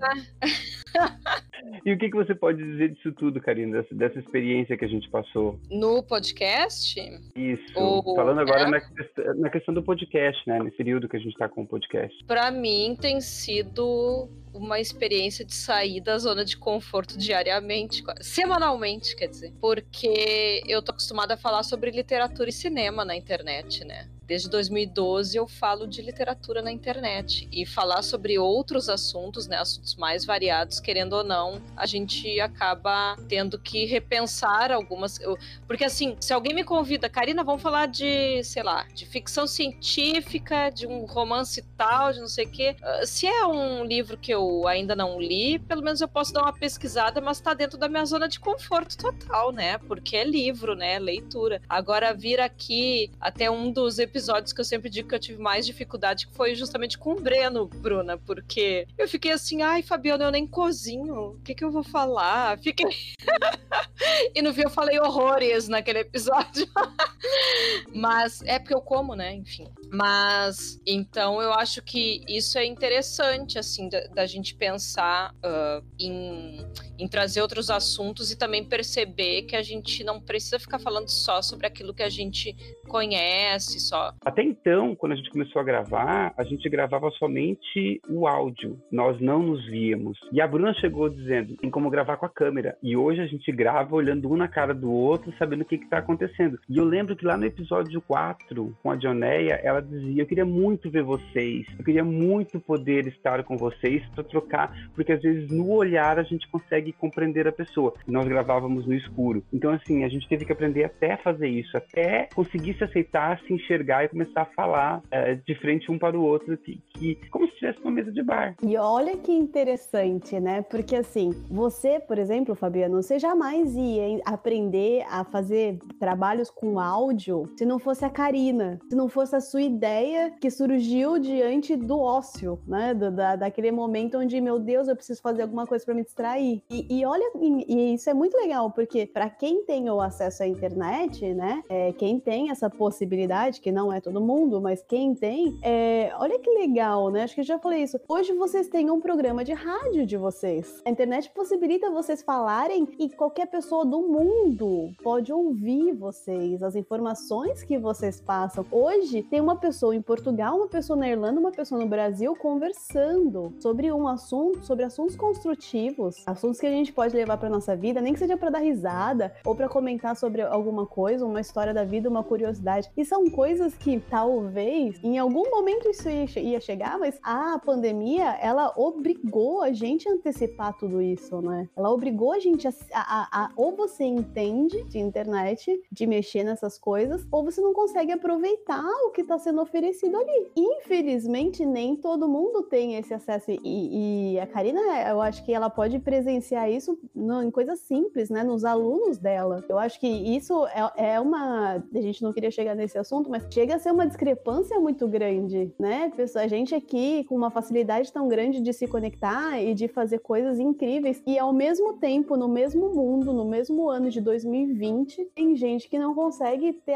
e 1.86 1.94
o 1.94 1.98
que, 1.98 2.10
que 2.10 2.16
você 2.16 2.34
pode 2.36 2.64
dizer 2.64 2.90
disso 2.90 3.12
tudo, 3.14 3.42
Karina, 3.42 3.82
dessa, 3.82 3.96
dessa 3.96 4.20
experiência 4.20 4.78
que 4.78 4.86
a 4.86 4.88
gente 4.88 5.10
passou? 5.10 5.60
No 5.70 6.04
podcast? 6.04 7.00
Isso. 7.36 8.04
Falando 8.16 8.40
agora 8.40 8.62
é? 8.62 8.70
na, 8.70 9.34
na 9.36 9.50
questão 9.50 9.74
do 9.74 9.84
podcast, 9.84 10.42
né? 10.48 10.60
Nesse 10.60 10.78
período 10.78 11.10
que 11.10 11.18
a 11.18 11.20
gente 11.20 11.34
está 11.34 11.50
com 11.50 11.64
o 11.64 11.68
podcast. 11.68 12.24
Para 12.26 12.52
mim 12.52 12.98
tem 13.00 13.20
sido 13.22 14.30
uma 14.56 14.80
experiência 14.80 15.44
de 15.44 15.54
sair 15.54 16.00
da 16.02 16.18
zona 16.18 16.46
de 16.46 16.58
conforto 16.58 17.18
diariamente, 17.18 18.04
semanalmente, 18.22 19.16
quer 19.16 19.28
dizer. 19.28 19.54
Porque 19.60 20.64
eu 20.68 20.82
tô 20.82 20.92
acostumada 20.92 21.34
a 21.34 21.38
falar 21.38 21.64
sobre 21.64 21.92
literatura 21.92 22.50
e 22.50 22.54
cinema 22.54 23.04
na 23.04 23.16
internet, 23.16 23.84
né? 23.84 24.10
Desde 24.28 24.50
2012 24.50 25.38
eu 25.38 25.48
falo 25.48 25.86
de 25.86 26.02
literatura 26.02 26.60
na 26.62 26.72
internet 26.72 27.48
e 27.52 27.64
falar 27.64 28.02
sobre 28.02 28.40
outros 28.40 28.90
assuntos, 28.90 29.48
né, 29.48 29.58
assuntos 29.58 29.96
mais 29.96 30.26
variados, 30.26 30.80
querendo 30.80 31.14
ou 31.14 31.24
não, 31.24 31.62
a 31.78 31.86
gente 31.86 32.40
acaba 32.40 33.16
tendo 33.30 33.60
que 33.60 33.86
repensar 33.86 34.72
algumas, 34.72 35.20
porque 35.68 35.84
assim, 35.84 36.18
se 36.20 36.34
alguém 36.34 36.56
me 36.56 36.64
convida, 36.64 37.08
Karina, 37.08 37.44
vamos 37.44 37.62
falar 37.62 37.86
de, 37.86 38.44
sei 38.44 38.64
lá, 38.64 38.88
de 38.96 39.06
ficção 39.06 39.46
científica, 39.46 40.72
de 40.72 40.88
um 40.88 41.06
romance 41.06 41.62
tal, 41.78 42.12
de 42.12 42.20
não 42.20 42.28
sei 42.28 42.46
o 42.46 42.50
quê. 42.50 42.76
Ah, 42.82 43.06
se 43.06 43.28
é 43.28 43.46
um 43.46 43.86
livro 43.86 44.18
que 44.18 44.32
eu 44.34 44.45
ainda 44.68 44.96
não 44.96 45.20
li, 45.20 45.60
pelo 45.60 45.82
menos 45.82 46.02
eu 46.02 46.08
posso 46.08 46.34
dar 46.34 46.44
uma 46.44 46.54
pesquisada, 46.54 47.22
mas 47.22 47.40
tá 47.40 47.54
dentro 47.54 47.78
da 47.78 47.88
minha 47.88 48.06
zona 48.06 48.28
de 48.28 48.40
conforto 48.40 48.98
total, 48.98 49.52
né? 49.52 49.78
Porque 49.78 50.18
é 50.18 50.24
livro, 50.24 50.76
né? 50.76 51.00
Leitura. 51.00 51.62
Agora 51.70 52.14
vir 52.14 52.40
aqui 52.40 53.12
até 53.20 53.50
um 53.50 53.72
dos 53.72 54.00
episódios 54.00 54.26
episódios 54.26 54.54
que 54.54 54.62
eu 54.62 54.66
sempre 54.66 54.90
digo 54.90 55.10
que 55.10 55.16
eu 55.16 55.20
tive 55.20 55.42
mais 55.42 55.66
dificuldade, 55.66 56.28
que 56.28 56.34
foi 56.34 56.56
justamente 56.56 56.98
com 56.98 57.14
o 57.14 57.22
Breno, 57.22 57.68
Bruna, 57.68 58.18
porque 58.18 58.88
eu 58.98 59.08
fiquei 59.08 59.32
assim, 59.32 59.62
ai, 59.62 59.82
Fabiana, 59.82 60.26
eu 60.26 60.32
nem 60.32 60.48
cozinho, 60.48 61.32
o 61.32 61.40
que 61.42 61.54
que 61.54 61.64
eu 61.64 61.72
vou 61.72 61.84
falar? 61.84 62.58
Fiquei... 62.60 62.88
e 64.34 64.42
no 64.42 64.54
fim 64.54 64.62
eu 64.62 64.70
falei 64.70 65.00
horrores 65.00 65.68
naquele 65.68 66.00
episódio. 66.00 66.68
Mas 67.94 68.42
é 68.44 68.60
porque 68.60 68.74
eu 68.74 68.82
como, 68.82 69.16
né? 69.16 69.34
Enfim. 69.34 69.68
Mas, 69.92 70.80
então 70.86 71.42
eu 71.42 71.54
acho 71.54 71.82
que 71.82 72.24
isso 72.28 72.58
é 72.58 72.66
interessante, 72.66 73.58
assim, 73.58 73.90
da, 73.90 74.00
da 74.08 74.26
gente 74.26 74.35
pensar 74.44 75.34
uh, 75.36 75.86
em, 75.98 76.66
em 77.00 77.08
trazer 77.08 77.42
outros 77.42 77.70
assuntos 77.70 78.32
e 78.32 78.38
também 78.38 78.64
perceber 78.64 79.44
que 79.44 79.56
a 79.56 79.62
gente 79.62 80.04
não 80.04 80.20
precisa 80.20 80.60
ficar 80.60 80.80
falando 80.80 81.08
só 81.08 81.42
sobre 81.42 81.68
aquilo 81.68 81.94
que 81.94 82.04
a 82.04 82.10
gente 82.10 82.54
conhece, 82.88 83.80
só. 83.80 84.14
Até 84.24 84.44
então, 84.44 84.96
quando 84.96 85.14
a 85.14 85.16
gente 85.16 85.30
começou 85.30 85.62
a 85.62 85.64
gravar, 85.64 86.34
a 86.38 86.44
gente 86.44 86.70
gravava 86.70 87.10
somente 87.12 88.02
o 88.10 88.28
áudio, 88.28 88.80
nós 88.92 89.20
não 89.20 89.42
nos 89.42 89.66
víamos. 89.66 90.18
E 90.32 90.42
a 90.42 90.48
Bruna 90.48 90.74
chegou 90.74 91.10
dizendo: 91.10 91.56
tem 91.58 91.70
como 91.70 91.90
gravar 91.90 92.18
com 92.18 92.26
a 92.26 92.30
câmera. 92.30 92.78
E 92.82 92.96
hoje 92.96 93.22
a 93.22 93.28
gente 93.28 93.52
grava 93.52 93.96
olhando 93.96 94.32
um 94.32 94.38
na 94.38 94.48
cara 94.48 94.74
do 94.74 94.92
outro, 94.92 95.34
sabendo 95.38 95.62
o 95.62 95.66
que 95.66 95.76
está 95.76 96.00
acontecendo. 96.00 96.60
E 96.70 96.78
eu 96.78 96.86
lembro 96.86 97.16
que 97.16 97.26
lá 97.26 97.38
no 97.38 97.46
episódio 97.46 98.02
4, 98.02 98.78
com 98.82 98.92
a 98.92 98.96
Dioneia, 98.96 99.60
ela 99.64 99.82
dizia: 99.82 100.24
Eu 100.24 100.28
queria 100.28 100.46
muito 100.46 100.90
ver 100.90 101.04
vocês, 101.04 101.66
eu 101.78 101.84
queria 101.84 102.04
muito 102.04 102.60
poder 102.60 103.08
estar 103.08 103.44
com 103.44 103.58
vocês 103.58 104.04
para 104.14 104.24
trocar, 104.26 104.90
porque 104.94 105.14
às 105.14 105.22
vezes 105.22 105.50
no 105.50 105.70
olhar 105.72 106.20
a 106.20 106.24
gente 106.24 106.48
consegue 106.50 106.92
compreender 106.94 107.48
a 107.48 107.52
pessoa. 107.52 107.94
Nós 108.08 108.28
gravávamos 108.28 108.86
no 108.86 108.94
escuro. 108.94 109.44
Então, 109.54 109.72
assim, 109.72 110.04
a 110.04 110.10
gente 110.10 110.28
teve 110.28 110.46
que 110.46 110.52
aprender 110.52 110.84
até 110.84 111.18
fazer 111.18 111.48
isso, 111.48 111.76
até 111.78 112.30
conseguir 112.34 112.76
se 112.78 112.84
aceitar, 112.84 113.40
se 113.42 113.54
enxergar 113.54 114.06
e 114.06 114.10
começar 114.10 114.42
a 114.42 114.46
falar 114.46 115.02
é, 115.12 115.36
de 115.36 115.56
frente 115.56 115.92
um 115.92 115.98
para 115.98 116.18
o 116.18 116.24
outro, 116.24 116.58
que, 116.58 116.82
que, 116.90 117.16
como 117.30 117.46
se 117.48 117.54
estivesse 117.54 117.80
numa 117.80 117.92
mesa 117.92 118.12
de 118.12 118.24
bar. 118.24 118.56
E 118.62 118.78
olha 118.78 119.18
que 119.18 119.32
interessante, 119.32 120.40
né? 120.40 120.62
Porque 120.62 120.96
assim, 120.96 121.32
você, 121.50 122.00
por 122.00 122.18
exemplo, 122.18 122.56
Fabiano, 122.56 123.02
você 123.02 123.20
jamais 123.20 123.76
ia 123.76 124.22
aprender 124.26 125.04
a 125.10 125.24
fazer 125.24 125.78
trabalhos 126.00 126.50
com 126.50 126.80
áudio 126.80 127.50
se 127.58 127.66
não 127.66 127.80
fosse 127.80 128.06
a 128.06 128.10
Karina, 128.10 128.80
se 128.90 128.96
não 128.96 129.08
fosse 129.08 129.36
a 129.36 129.42
sua 129.42 129.62
ideia 129.62 130.32
que 130.40 130.50
surgiu 130.50 131.20
diante 131.20 131.76
do 131.76 132.00
ócio, 132.00 132.60
né? 132.68 132.94
Do, 132.94 133.12
da, 133.12 133.36
daquele 133.36 133.72
momento 133.72 134.15
onde, 134.16 134.40
meu 134.42 134.60
Deus, 134.60 134.88
eu 134.88 134.96
preciso 134.96 135.22
fazer 135.22 135.42
alguma 135.42 135.66
coisa 135.68 135.84
para 135.86 135.94
me 135.94 136.04
distrair. 136.04 136.62
E, 136.70 137.00
e 137.00 137.06
olha, 137.06 137.32
e, 137.40 137.66
e, 137.68 137.94
isso 137.94 138.10
é 138.10 138.14
muito 138.14 138.36
legal, 138.38 138.72
porque 138.72 139.06
para 139.06 139.30
quem 139.30 139.64
tem 139.64 139.90
o 139.90 140.02
acesso 140.02 140.44
à 140.44 140.48
internet, 140.48 141.34
né? 141.34 141.64
É, 141.70 141.94
quem 141.94 142.20
tem 142.20 142.50
essa 142.50 142.70
possibilidade, 142.70 143.62
que 143.62 143.72
não 143.72 143.92
é 143.92 144.00
todo 144.00 144.22
mundo, 144.22 144.62
mas 144.62 144.82
quem 144.82 145.14
tem, 145.14 145.58
é, 145.62 146.12
olha 146.18 146.40
que 146.40 146.50
legal, 146.50 147.10
né? 147.10 147.24
Acho 147.24 147.36
que 147.36 147.42
eu 147.42 147.46
já 147.46 147.60
falei 147.60 147.84
isso. 147.84 148.00
Hoje 148.08 148.34
vocês 148.34 148.68
têm 148.68 148.90
um 148.90 149.00
programa 149.00 149.44
de 149.44 149.54
rádio 149.54 150.06
de 150.06 150.18
vocês. 150.18 150.82
A 150.86 150.90
internet 150.90 151.30
possibilita 151.32 151.90
vocês 151.92 152.22
falarem 152.22 152.88
e 153.00 153.10
qualquer 153.10 153.48
pessoa 153.48 153.86
do 153.86 154.02
mundo 154.02 154.92
pode 155.04 155.32
ouvir 155.32 155.94
vocês, 155.94 156.62
as 156.64 156.76
informações 156.76 157.64
que 157.64 157.78
vocês 157.78 158.20
passam. 158.20 158.66
Hoje 158.72 159.24
tem 159.24 159.42
uma 159.42 159.56
pessoa 159.56 159.96
em 159.96 160.02
Portugal, 160.02 160.56
uma 160.56 160.68
pessoa 160.68 160.98
na 160.98 161.10
Irlanda, 161.10 161.40
uma 161.40 161.52
pessoa 161.52 161.80
no 161.80 161.88
Brasil 161.88 162.36
conversando 162.36 163.54
sobre 163.60 163.92
um 163.96 164.08
assunto, 164.08 164.64
sobre 164.66 164.86
assuntos 164.86 165.16
construtivos, 165.16 166.24
assuntos 166.26 166.60
que 166.60 166.68
a 166.68 166.72
gente 166.72 166.92
pode 166.92 167.16
levar 167.16 167.38
para 167.38 167.50
nossa 167.50 167.76
vida, 167.76 168.02
nem 168.02 168.14
que 168.14 168.20
seja 168.20 168.38
para 168.38 168.50
dar 168.50 168.60
risada 168.60 169.34
ou 169.46 169.56
para 169.56 169.70
comentar 169.70 170.16
sobre 170.16 170.42
alguma 170.42 170.86
coisa, 170.86 171.26
uma 171.26 171.42
história 171.42 171.74
da 171.74 171.84
vida, 171.84 172.10
uma 172.10 172.24
curiosidade. 172.24 172.90
E 172.96 173.06
são 173.06 173.30
coisas 173.30 173.76
que 173.76 174.00
talvez 174.10 175.00
em 175.04 175.18
algum 175.18 175.50
momento 175.50 175.90
isso 175.90 176.10
ia 176.10 176.60
chegar, 176.60 176.98
mas 177.00 177.20
a 177.24 177.60
pandemia 177.60 178.38
ela 178.42 178.74
obrigou 178.76 179.62
a 179.62 179.72
gente 179.72 180.08
a 180.08 180.14
antecipar 180.14 180.78
tudo 180.78 181.02
isso, 181.02 181.42
né? 181.42 181.70
Ela 181.76 181.92
obrigou 181.92 182.34
a 182.34 182.40
gente 182.40 182.68
a, 182.68 182.74
a, 182.94 183.46
a 183.46 183.52
ou 183.56 183.76
você 183.76 184.04
entende 184.04 184.84
de 184.84 185.00
internet, 185.00 185.82
de 185.92 186.08
mexer 186.08 186.44
nessas 186.44 186.78
coisas, 186.78 187.26
ou 187.32 187.44
você 187.44 187.62
não 187.62 187.74
consegue 187.74 188.12
aproveitar 188.12 188.84
o 189.06 189.12
que 189.12 189.22
está 189.22 189.38
sendo 189.38 189.62
oferecido 189.62 190.18
ali. 190.18 190.52
Infelizmente, 190.56 191.66
nem 191.66 191.96
todo 191.96 192.28
mundo 192.28 192.64
tem 192.64 192.96
esse 192.96 193.14
acesso. 193.14 193.52
E, 193.52 193.85
e 193.92 194.40
a 194.40 194.48
Karina, 194.48 194.80
eu 195.10 195.22
acho 195.22 195.44
que 195.44 195.54
ela 195.54 195.70
pode 195.70 196.00
presenciar 196.00 196.70
isso 196.70 196.98
no, 197.14 197.44
em 197.44 197.52
coisas 197.52 197.80
simples, 197.80 198.30
né? 198.30 198.44
Nos 198.44 198.64
alunos 198.64 199.18
dela. 199.18 199.64
Eu 199.68 199.78
acho 199.78 200.00
que 200.00 200.08
isso 200.08 200.66
é, 200.68 201.14
é 201.14 201.20
uma. 201.20 201.84
A 201.94 202.02
gente 202.02 202.24
não 202.24 202.34
queria 202.34 202.52
chegar 202.52 202.76
nesse 202.76 202.98
assunto, 202.98 203.30
mas 203.30 203.46
chega 203.50 203.76
a 203.76 203.80
ser 203.80 203.92
uma 203.92 204.08
discrepância 204.08 204.80
muito 204.80 205.08
grande, 205.08 205.74
né? 205.80 206.12
A 206.36 206.48
gente 206.48 206.74
aqui 206.74 207.24
com 207.26 207.36
uma 207.36 207.50
facilidade 207.50 208.12
tão 208.12 208.28
grande 208.28 208.62
de 208.62 208.74
se 208.74 208.88
conectar 208.88 209.62
e 209.62 209.74
de 209.74 209.88
fazer 209.88 210.20
coisas 210.20 210.60
incríveis, 210.60 211.22
e 211.26 211.38
ao 211.38 211.54
mesmo 211.54 211.94
tempo, 211.94 212.36
no 212.36 212.48
mesmo 212.48 212.94
mundo, 212.94 213.34
no 213.34 213.46
mesmo 213.46 213.90
ano 213.90 214.10
de 214.10 214.22
2020, 214.22 215.26
tem 215.36 215.56
gente 215.56 215.90
que 215.90 216.00
não 216.00 216.14
consegue 216.14 216.74
ter 216.74 216.96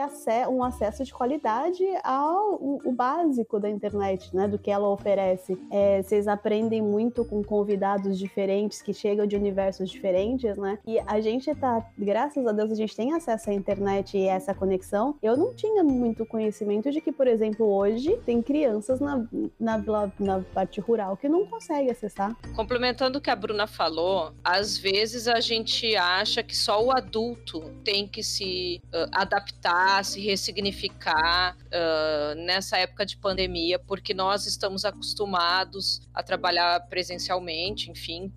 um 0.49 0.63
acesso 0.63 1.03
de 1.03 1.13
qualidade 1.13 1.83
ao 2.03 2.55
o, 2.59 2.91
básico 2.91 3.59
da 3.59 3.69
internet, 3.69 4.35
né? 4.35 4.47
Do 4.47 4.57
que 4.57 4.71
ela 4.71 4.89
oferece. 4.89 5.57
É, 5.69 6.01
vocês 6.01 6.27
aprendem 6.79 6.81
muito 6.81 7.25
com 7.25 7.43
convidados 7.43 8.17
diferentes 8.17 8.81
que 8.81 8.93
chegam 8.93 9.27
de 9.27 9.35
universos 9.35 9.89
diferentes, 9.89 10.57
né? 10.57 10.79
E 10.87 10.99
a 10.99 11.19
gente 11.19 11.53
tá, 11.55 11.85
graças 11.97 12.45
a 12.47 12.51
Deus, 12.51 12.71
a 12.71 12.75
gente 12.75 12.95
tem 12.95 13.13
acesso 13.13 13.49
à 13.49 13.53
internet 13.53 14.17
e 14.17 14.25
essa 14.25 14.53
conexão. 14.53 15.15
Eu 15.21 15.35
não 15.35 15.53
tinha 15.53 15.83
muito 15.83 16.25
conhecimento 16.25 16.91
de 16.91 17.01
que, 17.01 17.11
por 17.11 17.27
exemplo, 17.27 17.67
hoje 17.67 18.17
tem 18.25 18.41
crianças 18.41 18.99
na, 18.99 19.25
na, 19.59 19.77
na 20.19 20.39
parte 20.53 20.79
rural 20.79 21.17
que 21.17 21.27
não 21.27 21.45
conseguem 21.45 21.91
acessar. 21.91 22.35
Complementando 22.55 23.19
o 23.19 23.21
que 23.21 23.29
a 23.29 23.35
Bruna 23.35 23.67
falou, 23.67 24.33
às 24.43 24.77
vezes 24.77 25.27
a 25.27 25.39
gente 25.39 25.95
acha 25.95 26.41
que 26.41 26.55
só 26.55 26.83
o 26.83 26.91
adulto 26.91 27.61
tem 27.83 28.07
que 28.07 28.23
se 28.23 28.81
uh, 28.87 29.09
adaptar, 29.11 30.03
se 30.05 30.21
ressignificar 30.21 31.55
uh, 31.57 32.35
nessa 32.35 32.77
época 32.77 33.05
de 33.05 33.17
pandemia, 33.17 33.79
porque 33.79 34.13
nós 34.13 34.45
estamos 34.45 34.85
acostumados 34.85 36.01
a 36.13 36.23
trabalhar 36.23 36.68
presencialmente, 36.77 37.89
enfim, 37.89 38.33